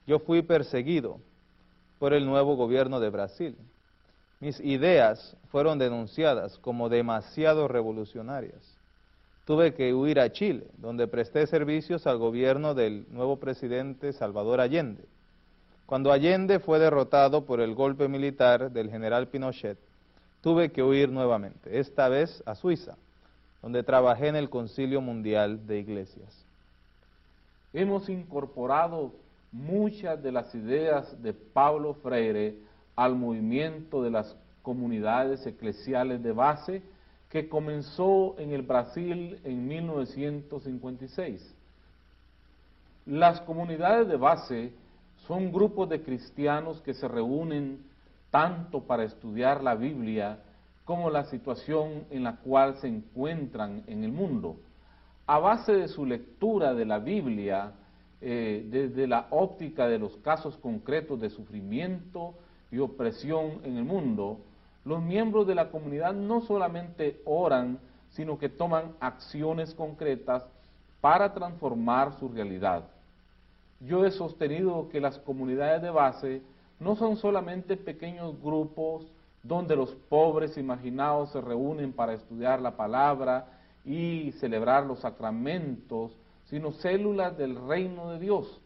yo 0.07 0.21
fui 0.21 0.43
perseguido 0.43 1.19
por 1.99 2.13
el 2.13 2.25
nuevo 2.25 2.55
gobierno 2.55 3.01
de 3.01 3.11
Brasil 3.11 3.57
mis 4.41 4.61
ideas 4.61 5.37
fueron 5.51 5.79
denunciadas 5.79 6.59
como 6.59 6.89
demasiado 6.89 7.69
revolucionarias. 7.69 8.77
tuve 9.47 9.75
que 9.75 9.95
huir 9.95 10.19
a 10.19 10.33
Chile, 10.33 10.67
donde 10.77 11.07
presté 11.07 11.47
servicios 11.47 12.09
al 12.09 12.19
gobierno 12.19 12.75
del 12.75 13.07
nuevo 13.11 13.37
presidente 13.37 14.13
Salvador 14.13 14.61
Allende. 14.61 15.05
Cuando 15.87 16.11
Allende 16.11 16.59
fue 16.59 16.81
derrotado 16.81 17.45
por 17.47 17.61
el 17.61 17.77
golpe 17.77 18.09
militar 18.09 18.73
del 18.73 18.91
general 18.91 19.29
Pinochet, 19.29 19.79
tuve 20.41 20.73
que 20.73 20.83
huir 20.83 21.11
nuevamente, 21.11 21.79
esta 21.79 22.09
vez 22.09 22.43
a 22.45 22.57
Suiza, 22.57 22.97
donde 23.63 23.85
trabajé 23.85 24.27
en 24.27 24.37
el 24.37 24.51
Concilio 24.51 25.01
Mundial 25.01 25.65
de 25.69 25.79
Iglesias. 25.79 26.45
Hemos 27.73 28.09
incorporado 28.09 29.13
muchas 29.53 30.21
de 30.21 30.33
las 30.33 30.53
ideas 30.57 31.23
de 31.23 31.33
Pablo 31.33 31.95
Freire 31.95 32.66
al 32.97 33.15
movimiento 33.15 34.03
de 34.03 34.11
las 34.11 34.37
comunidades 34.63 35.47
eclesiales 35.47 36.23
de 36.23 36.33
base 36.33 36.83
que 37.29 37.49
comenzó 37.49 38.35
en 38.39 38.53
el 38.53 38.63
Brasil 38.63 39.39
en 39.45 39.69
1956. 39.69 41.55
Las 43.05 43.41
comunidades 43.43 44.09
de 44.09 44.17
base 44.17 44.73
son 45.27 45.53
grupos 45.53 45.89
de 45.89 46.03
cristianos 46.03 46.81
que 46.81 46.95
se 46.95 47.07
reúnen 47.07 47.85
tanto 48.31 48.83
para 48.83 49.05
estudiar 49.05 49.63
la 49.63 49.75
Biblia 49.75 50.41
como 50.85 51.11
la 51.11 51.25
situación 51.25 52.05
en 52.11 52.25
la 52.25 52.37
cual 52.37 52.77
se 52.77 52.89
encuentran 52.89 53.83
en 53.87 54.05
el 54.05 54.13
mundo. 54.13 54.57
A 55.27 55.39
base 55.39 55.73
de 55.73 55.89
su 55.89 56.07
lectura 56.07 56.75
de 56.75 56.85
la 56.85 56.99
Biblia, 57.01 57.73
eh, 58.21 58.67
desde 58.71 59.07
la 59.07 59.27
óptica 59.31 59.89
de 59.89 59.99
los 59.99 60.17
casos 60.19 60.57
concretos 60.57 61.21
de 61.21 61.31
sufrimiento 61.31 62.35
y 62.71 62.79
opresión 62.79 63.61
en 63.65 63.77
el 63.77 63.85
mundo, 63.85 64.39
los 64.85 65.03
miembros 65.03 65.47
de 65.47 65.55
la 65.55 65.71
comunidad 65.71 66.13
no 66.15 66.43
solamente 66.43 67.21
oran, 67.25 67.79
sino 68.11 68.39
que 68.39 68.49
toman 68.49 68.93
acciones 69.01 69.75
concretas 69.75 70.45
para 71.01 71.33
transformar 71.35 72.19
su 72.19 72.29
realidad. 72.29 72.85
Yo 73.81 74.07
he 74.07 74.11
sostenido 74.11 74.89
que 74.89 75.01
las 75.01 75.19
comunidades 75.19 75.83
de 75.83 75.91
base 75.91 76.43
no 76.81 76.97
son 76.97 77.17
solamente 77.17 77.77
pequeños 77.77 78.41
grupos 78.43 79.07
donde 79.43 79.77
los 79.77 79.91
pobres 80.09 80.57
imaginados 80.57 81.31
se 81.31 81.41
reúnen 81.41 81.93
para 81.93 82.15
estudiar 82.15 82.61
la 82.61 82.77
palabra 82.77 83.47
y 83.85 84.33
celebrar 84.41 84.85
los 84.85 85.01
sacramentos, 85.01 86.13
sino 86.47 86.73
células 86.73 87.37
del 87.37 87.57
reino 87.69 88.11
de 88.11 88.19
Dios, 88.19 88.61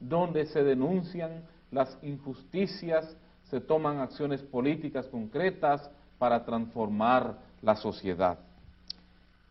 donde 0.00 0.46
se 0.46 0.64
denuncian 0.64 1.42
las 1.70 1.96
injusticias, 2.02 3.16
se 3.50 3.60
toman 3.60 3.98
acciones 3.98 4.42
políticas 4.42 5.06
concretas 5.06 5.90
para 6.18 6.44
transformar 6.44 7.38
la 7.62 7.76
sociedad. 7.76 8.38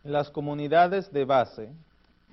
En 0.04 0.12
las 0.12 0.30
comunidades 0.30 1.12
de 1.12 1.24
base, 1.24 1.70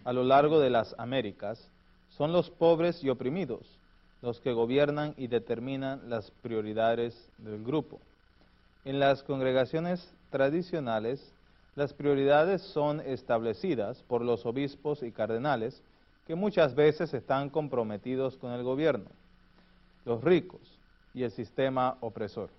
a 0.03 0.13
lo 0.13 0.23
largo 0.23 0.59
de 0.59 0.69
las 0.69 0.95
Américas, 0.99 1.67
son 2.09 2.31
los 2.31 2.49
pobres 2.49 3.03
y 3.03 3.09
oprimidos 3.09 3.61
los 4.21 4.39
que 4.39 4.53
gobiernan 4.53 5.13
y 5.17 5.27
determinan 5.27 6.09
las 6.09 6.31
prioridades 6.41 7.29
del 7.37 7.63
grupo. 7.63 7.99
En 8.83 8.99
las 8.99 9.21
congregaciones 9.21 10.11
tradicionales, 10.31 11.31
las 11.75 11.93
prioridades 11.93 12.63
son 12.63 13.01
establecidas 13.01 14.01
por 14.07 14.21
los 14.21 14.45
obispos 14.45 15.03
y 15.03 15.11
cardenales, 15.11 15.79
que 16.25 16.33
muchas 16.33 16.73
veces 16.73 17.13
están 17.13 17.51
comprometidos 17.51 18.35
con 18.37 18.51
el 18.51 18.63
gobierno, 18.63 19.09
los 20.05 20.23
ricos 20.23 20.61
y 21.15 21.23
el 21.23 21.31
sistema 21.31 21.97
opresor. 22.01 22.49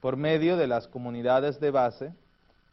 Por 0.00 0.16
medio 0.16 0.56
de 0.56 0.66
las 0.66 0.88
comunidades 0.88 1.60
de 1.60 1.70
base, 1.70 2.12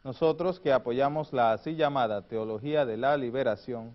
nosotros 0.04 0.58
que 0.58 0.72
apoyamos 0.72 1.32
la 1.32 1.52
así 1.52 1.76
llamada 1.76 2.22
teología 2.22 2.84
de 2.84 2.96
la 2.96 3.16
liberación, 3.16 3.94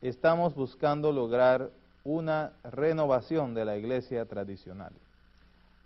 estamos 0.00 0.54
buscando 0.54 1.12
lograr 1.12 1.70
una 2.04 2.52
renovación 2.62 3.54
de 3.54 3.64
la 3.64 3.76
iglesia 3.76 4.26
tradicional. 4.26 4.92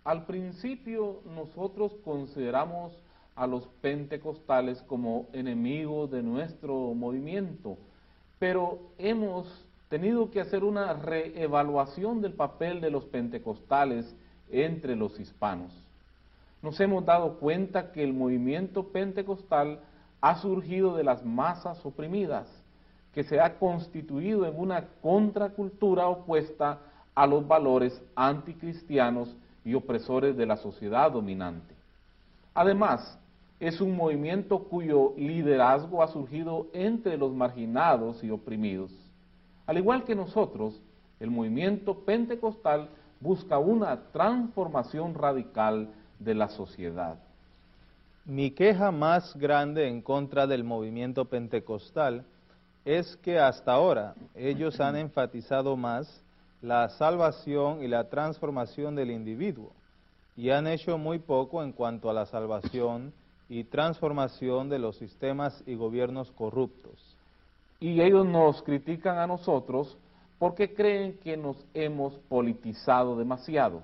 Al 0.03 0.25
principio 0.25 1.21
nosotros 1.35 1.93
consideramos 2.03 2.93
a 3.35 3.47
los 3.47 3.67
pentecostales 3.81 4.81
como 4.83 5.27
enemigos 5.33 6.11
de 6.11 6.21
nuestro 6.21 6.93
movimiento, 6.93 7.77
pero 8.37 8.79
hemos 8.97 9.65
tenido 9.87 10.29
que 10.29 10.41
hacer 10.41 10.63
una 10.63 10.93
reevaluación 10.93 12.21
del 12.21 12.33
papel 12.33 12.81
de 12.81 12.91
los 12.91 13.05
pentecostales 13.05 14.13
entre 14.51 14.95
los 14.95 15.19
hispanos. 15.19 15.71
Nos 16.61 16.79
hemos 16.79 17.05
dado 17.05 17.39
cuenta 17.39 17.91
que 17.91 18.03
el 18.03 18.13
movimiento 18.13 18.83
pentecostal 18.87 19.79
ha 20.21 20.35
surgido 20.41 20.95
de 20.95 21.03
las 21.03 21.25
masas 21.25 21.85
oprimidas, 21.85 22.47
que 23.13 23.23
se 23.23 23.39
ha 23.39 23.57
constituido 23.57 24.45
en 24.45 24.59
una 24.59 24.85
contracultura 25.01 26.07
opuesta 26.07 26.79
a 27.15 27.25
los 27.25 27.47
valores 27.47 28.01
anticristianos 28.15 29.35
y 29.65 29.73
opresores 29.73 30.35
de 30.37 30.45
la 30.45 30.57
sociedad 30.57 31.11
dominante. 31.11 31.73
Además, 32.53 33.17
es 33.59 33.81
un 33.81 33.95
movimiento 33.95 34.59
cuyo 34.63 35.13
liderazgo 35.17 36.01
ha 36.01 36.07
surgido 36.07 36.67
entre 36.73 37.17
los 37.17 37.33
marginados 37.33 38.23
y 38.23 38.31
oprimidos. 38.31 38.91
Al 39.65 39.77
igual 39.77 40.05
que 40.05 40.15
nosotros, 40.15 40.79
el 41.19 41.29
movimiento 41.29 41.99
pentecostal 41.99 42.89
busca 43.19 43.57
una 43.57 44.11
transformación 44.11 45.13
radical 45.13 45.89
de 46.19 46.35
la 46.35 46.49
sociedad. 46.49 47.17
Mi 48.25 48.51
queja 48.51 48.91
más 48.91 49.35
grande 49.35 49.87
en 49.87 50.01
contra 50.01 50.45
del 50.45 50.63
movimiento 50.63 51.25
pentecostal 51.25 52.25
es 52.85 53.17
que 53.17 53.39
hasta 53.39 53.73
ahora 53.73 54.13
ellos 54.35 54.79
han 54.79 54.95
enfatizado 54.95 55.75
más 55.75 56.23
la 56.61 56.89
salvación 56.89 57.81
y 57.83 57.87
la 57.87 58.09
transformación 58.09 58.95
del 58.95 59.11
individuo 59.11 59.71
y 60.35 60.51
han 60.51 60.67
hecho 60.67 60.97
muy 60.97 61.19
poco 61.19 61.63
en 61.63 61.71
cuanto 61.71 62.09
a 62.09 62.13
la 62.13 62.25
salvación 62.25 63.13
y 63.49 63.63
transformación 63.63 64.69
de 64.69 64.79
los 64.79 64.95
sistemas 64.97 65.63
y 65.65 65.75
gobiernos 65.75 66.31
corruptos. 66.31 67.17
Y 67.79 67.99
ellos 68.01 68.25
nos 68.25 68.61
critican 68.61 69.17
a 69.17 69.27
nosotros 69.27 69.97
porque 70.39 70.73
creen 70.73 71.19
que 71.19 71.37
nos 71.37 71.57
hemos 71.73 72.15
politizado 72.29 73.17
demasiado. 73.17 73.83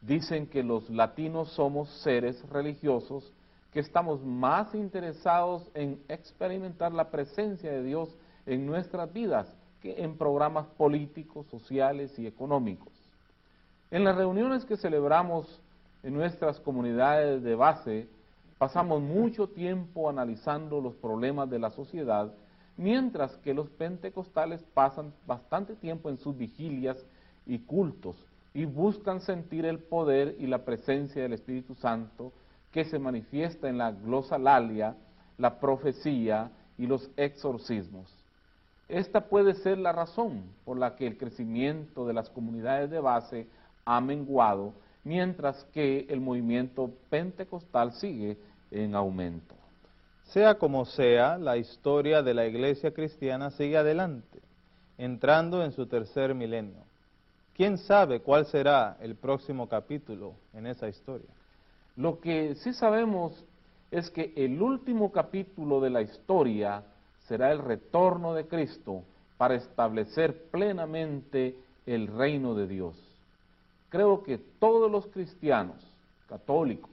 Dicen 0.00 0.46
que 0.46 0.62
los 0.62 0.90
latinos 0.90 1.50
somos 1.52 1.88
seres 2.02 2.42
religiosos, 2.48 3.32
que 3.72 3.80
estamos 3.80 4.24
más 4.24 4.74
interesados 4.74 5.70
en 5.74 6.00
experimentar 6.08 6.92
la 6.92 7.10
presencia 7.10 7.70
de 7.70 7.82
Dios 7.82 8.08
en 8.46 8.66
nuestras 8.66 9.12
vidas 9.12 9.54
que 9.80 10.02
en 10.02 10.16
programas 10.16 10.66
políticos, 10.78 11.46
sociales 11.50 12.18
y 12.18 12.26
económicos. 12.26 12.92
En 13.90 14.04
las 14.04 14.16
reuniones 14.16 14.64
que 14.64 14.76
celebramos 14.76 15.60
en 16.02 16.14
nuestras 16.14 16.58
comunidades 16.60 17.42
de 17.42 17.54
base, 17.54 18.08
Pasamos 18.58 19.02
mucho 19.02 19.48
tiempo 19.48 20.08
analizando 20.08 20.80
los 20.80 20.94
problemas 20.94 21.50
de 21.50 21.58
la 21.58 21.70
sociedad, 21.70 22.32
mientras 22.76 23.36
que 23.38 23.54
los 23.54 23.68
pentecostales 23.70 24.62
pasan 24.74 25.12
bastante 25.26 25.74
tiempo 25.76 26.10
en 26.10 26.18
sus 26.18 26.36
vigilias 26.36 27.04
y 27.46 27.58
cultos 27.60 28.16
y 28.52 28.64
buscan 28.64 29.20
sentir 29.20 29.66
el 29.66 29.78
poder 29.80 30.36
y 30.38 30.46
la 30.46 30.64
presencia 30.64 31.22
del 31.22 31.32
Espíritu 31.32 31.74
Santo 31.74 32.32
que 32.70 32.84
se 32.84 32.98
manifiesta 32.98 33.68
en 33.68 33.78
la 33.78 33.92
glosalalia, 33.92 34.96
la 35.38 35.58
profecía 35.60 36.50
y 36.78 36.86
los 36.86 37.10
exorcismos. 37.16 38.12
Esta 38.88 39.28
puede 39.28 39.54
ser 39.54 39.78
la 39.78 39.92
razón 39.92 40.42
por 40.64 40.78
la 40.78 40.94
que 40.94 41.06
el 41.06 41.16
crecimiento 41.16 42.06
de 42.06 42.12
las 42.12 42.28
comunidades 42.30 42.90
de 42.90 43.00
base 43.00 43.48
ha 43.84 44.00
menguado 44.00 44.74
mientras 45.04 45.64
que 45.72 46.06
el 46.08 46.20
movimiento 46.20 46.90
pentecostal 47.10 47.92
sigue 47.92 48.38
en 48.70 48.94
aumento. 48.94 49.54
Sea 50.24 50.56
como 50.56 50.84
sea, 50.84 51.38
la 51.38 51.56
historia 51.56 52.22
de 52.22 52.34
la 52.34 52.46
iglesia 52.46 52.92
cristiana 52.92 53.50
sigue 53.50 53.76
adelante, 53.76 54.40
entrando 54.98 55.64
en 55.64 55.72
su 55.72 55.86
tercer 55.86 56.34
milenio. 56.34 56.82
¿Quién 57.54 57.78
sabe 57.78 58.20
cuál 58.20 58.46
será 58.46 58.96
el 59.00 59.14
próximo 59.14 59.68
capítulo 59.68 60.34
en 60.52 60.66
esa 60.66 60.88
historia? 60.88 61.30
Lo 61.96 62.20
que 62.20 62.56
sí 62.56 62.72
sabemos 62.72 63.44
es 63.90 64.10
que 64.10 64.32
el 64.36 64.60
último 64.60 65.12
capítulo 65.12 65.80
de 65.80 65.90
la 65.90 66.02
historia 66.02 66.82
será 67.28 67.52
el 67.52 67.60
retorno 67.60 68.34
de 68.34 68.46
Cristo 68.46 69.04
para 69.36 69.54
establecer 69.54 70.50
plenamente 70.50 71.56
el 71.86 72.08
reino 72.08 72.54
de 72.54 72.66
Dios 72.66 73.14
creo 73.94 74.24
que 74.24 74.38
todos 74.38 74.90
los 74.90 75.06
cristianos, 75.06 75.76
católicos, 76.28 76.90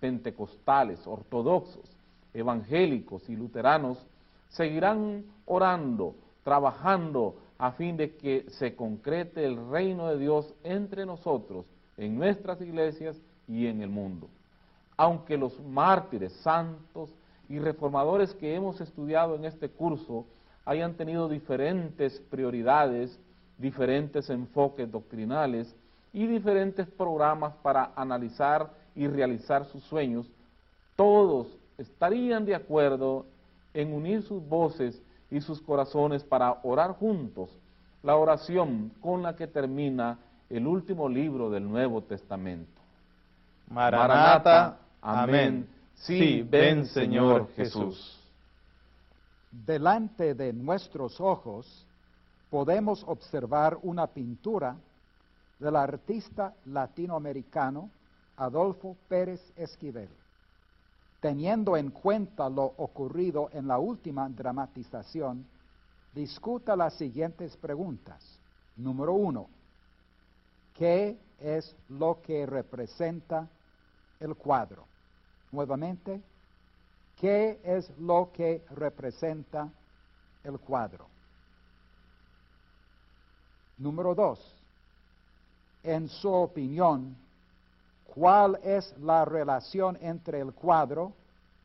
pentecostales, 0.00 0.98
ortodoxos, 1.06 1.88
evangélicos 2.34 3.28
y 3.28 3.36
luteranos, 3.36 3.98
seguirán 4.48 5.24
orando, 5.46 6.14
trabajando 6.44 7.36
a 7.58 7.72
fin 7.72 7.96
de 7.96 8.16
que 8.16 8.46
se 8.50 8.74
concrete 8.74 9.44
el 9.44 9.70
reino 9.70 10.08
de 10.08 10.18
Dios 10.18 10.54
entre 10.64 11.04
nosotros, 11.06 11.66
en 11.96 12.18
nuestras 12.18 12.60
iglesias 12.60 13.20
y 13.46 13.66
en 13.66 13.82
el 13.82 13.90
mundo. 13.90 14.28
Aunque 14.96 15.36
los 15.36 15.60
mártires 15.60 16.32
santos 16.42 17.10
y 17.48 17.58
reformadores 17.58 18.32
que 18.34 18.54
hemos 18.54 18.80
estudiado 18.80 19.34
en 19.34 19.44
este 19.44 19.68
curso 19.68 20.24
hayan 20.64 20.94
tenido 20.94 21.28
diferentes 21.28 22.20
prioridades, 22.30 23.18
diferentes 23.58 24.30
enfoques 24.30 24.90
doctrinales 24.90 25.74
y 26.12 26.26
diferentes 26.26 26.86
programas 26.86 27.54
para 27.62 27.92
analizar 27.96 28.70
y 28.94 29.06
realizar 29.06 29.66
sus 29.66 29.82
sueños, 29.84 30.26
todos 30.96 31.59
estarían 31.80 32.44
de 32.44 32.54
acuerdo 32.54 33.26
en 33.72 33.92
unir 33.92 34.22
sus 34.22 34.46
voces 34.46 35.00
y 35.30 35.40
sus 35.40 35.60
corazones 35.62 36.22
para 36.24 36.60
orar 36.62 36.92
juntos 36.92 37.50
la 38.02 38.16
oración 38.16 38.92
con 39.00 39.22
la 39.22 39.34
que 39.34 39.46
termina 39.46 40.18
el 40.48 40.66
último 40.66 41.08
libro 41.08 41.50
del 41.50 41.68
Nuevo 41.68 42.02
Testamento. 42.02 42.80
Maranata, 43.68 44.78
amén. 45.00 45.68
Sí, 45.94 46.42
ven 46.42 46.86
Señor 46.86 47.48
Jesús. 47.54 48.18
Delante 49.50 50.34
de 50.34 50.52
nuestros 50.52 51.20
ojos 51.20 51.86
podemos 52.50 53.04
observar 53.06 53.78
una 53.82 54.06
pintura 54.06 54.76
del 55.58 55.76
artista 55.76 56.54
latinoamericano 56.66 57.90
Adolfo 58.36 58.96
Pérez 59.08 59.40
Esquivel. 59.56 60.08
Teniendo 61.20 61.76
en 61.76 61.90
cuenta 61.90 62.48
lo 62.48 62.64
ocurrido 62.64 63.50
en 63.52 63.68
la 63.68 63.78
última 63.78 64.28
dramatización, 64.28 65.46
discuta 66.14 66.74
las 66.74 66.94
siguientes 66.94 67.56
preguntas. 67.58 68.40
Número 68.76 69.12
uno, 69.12 69.48
¿qué 70.74 71.18
es 71.38 71.76
lo 71.90 72.22
que 72.22 72.46
representa 72.46 73.48
el 74.18 74.34
cuadro? 74.34 74.86
Nuevamente, 75.52 76.22
¿qué 77.16 77.60
es 77.64 77.90
lo 77.98 78.30
que 78.32 78.64
representa 78.70 79.70
el 80.42 80.58
cuadro? 80.58 81.06
Número 83.76 84.14
dos, 84.14 84.56
en 85.82 86.08
su 86.08 86.30
opinión, 86.30 87.16
¿cuál 88.14 88.58
es 88.62 88.96
la 88.98 89.24
relación 89.24 89.96
entre 90.00 90.40
el 90.40 90.52
cuadro 90.52 91.12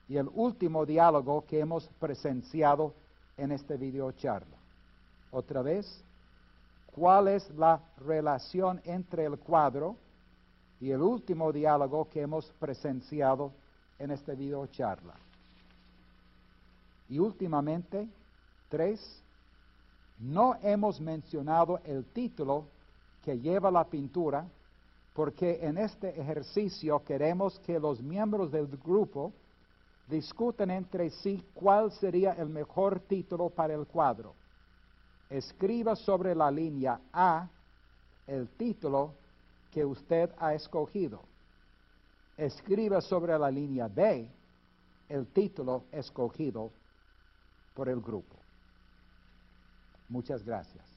y 0.07 0.17
el 0.17 0.29
último 0.33 0.85
diálogo 0.85 1.45
que 1.45 1.59
hemos 1.59 1.87
presenciado 1.99 2.93
en 3.37 3.51
este 3.51 3.77
video 3.77 4.11
charla? 4.11 4.57
Otra 5.31 5.61
vez, 5.61 6.03
¿cuál 6.93 7.27
es 7.27 7.49
la 7.51 7.81
relación 7.97 8.81
entre 8.85 9.25
el 9.25 9.37
cuadro 9.37 9.97
y 10.79 10.91
el 10.91 11.01
último 11.01 11.51
diálogo 11.51 12.09
que 12.09 12.21
hemos 12.21 12.51
presenciado 12.59 13.51
en 13.97 14.11
este 14.11 14.35
video 14.35 14.67
charla? 14.67 15.15
Y 17.09 17.19
últimamente, 17.19 18.07
tres, 18.69 19.21
no 20.19 20.57
hemos 20.61 21.01
mencionado 21.01 21.79
el 21.83 22.05
título 22.05 22.65
que 23.23 23.39
lleva 23.39 23.71
la 23.71 23.83
pintura, 23.85 24.45
porque 25.15 25.65
en 25.65 25.77
este 25.77 26.19
ejercicio 26.19 27.01
queremos 27.05 27.57
que 27.59 27.79
los 27.79 28.01
miembros 28.01 28.51
del 28.51 28.67
grupo 28.67 29.31
discutan 30.09 30.69
entre 30.71 31.09
sí 31.09 31.41
cuál 31.53 31.89
sería 31.93 32.33
el 32.33 32.49
mejor 32.49 32.99
título 32.99 33.49
para 33.49 33.73
el 33.73 33.87
cuadro. 33.87 34.35
Escriba 35.29 35.95
sobre 35.95 36.35
la 36.35 36.51
línea 36.51 36.99
A 37.13 37.47
el 38.27 38.49
título 38.49 39.13
que 39.71 39.85
usted 39.85 40.29
ha 40.37 40.53
escogido. 40.53 41.21
Escriba 42.37 42.99
sobre 42.99 43.39
la 43.39 43.49
línea 43.49 43.87
B 43.87 44.29
el 45.07 45.27
título 45.27 45.85
escogido 45.93 46.71
por 47.73 47.87
el 47.87 48.01
grupo. 48.01 48.35
Muchas 50.09 50.43
gracias. 50.43 50.94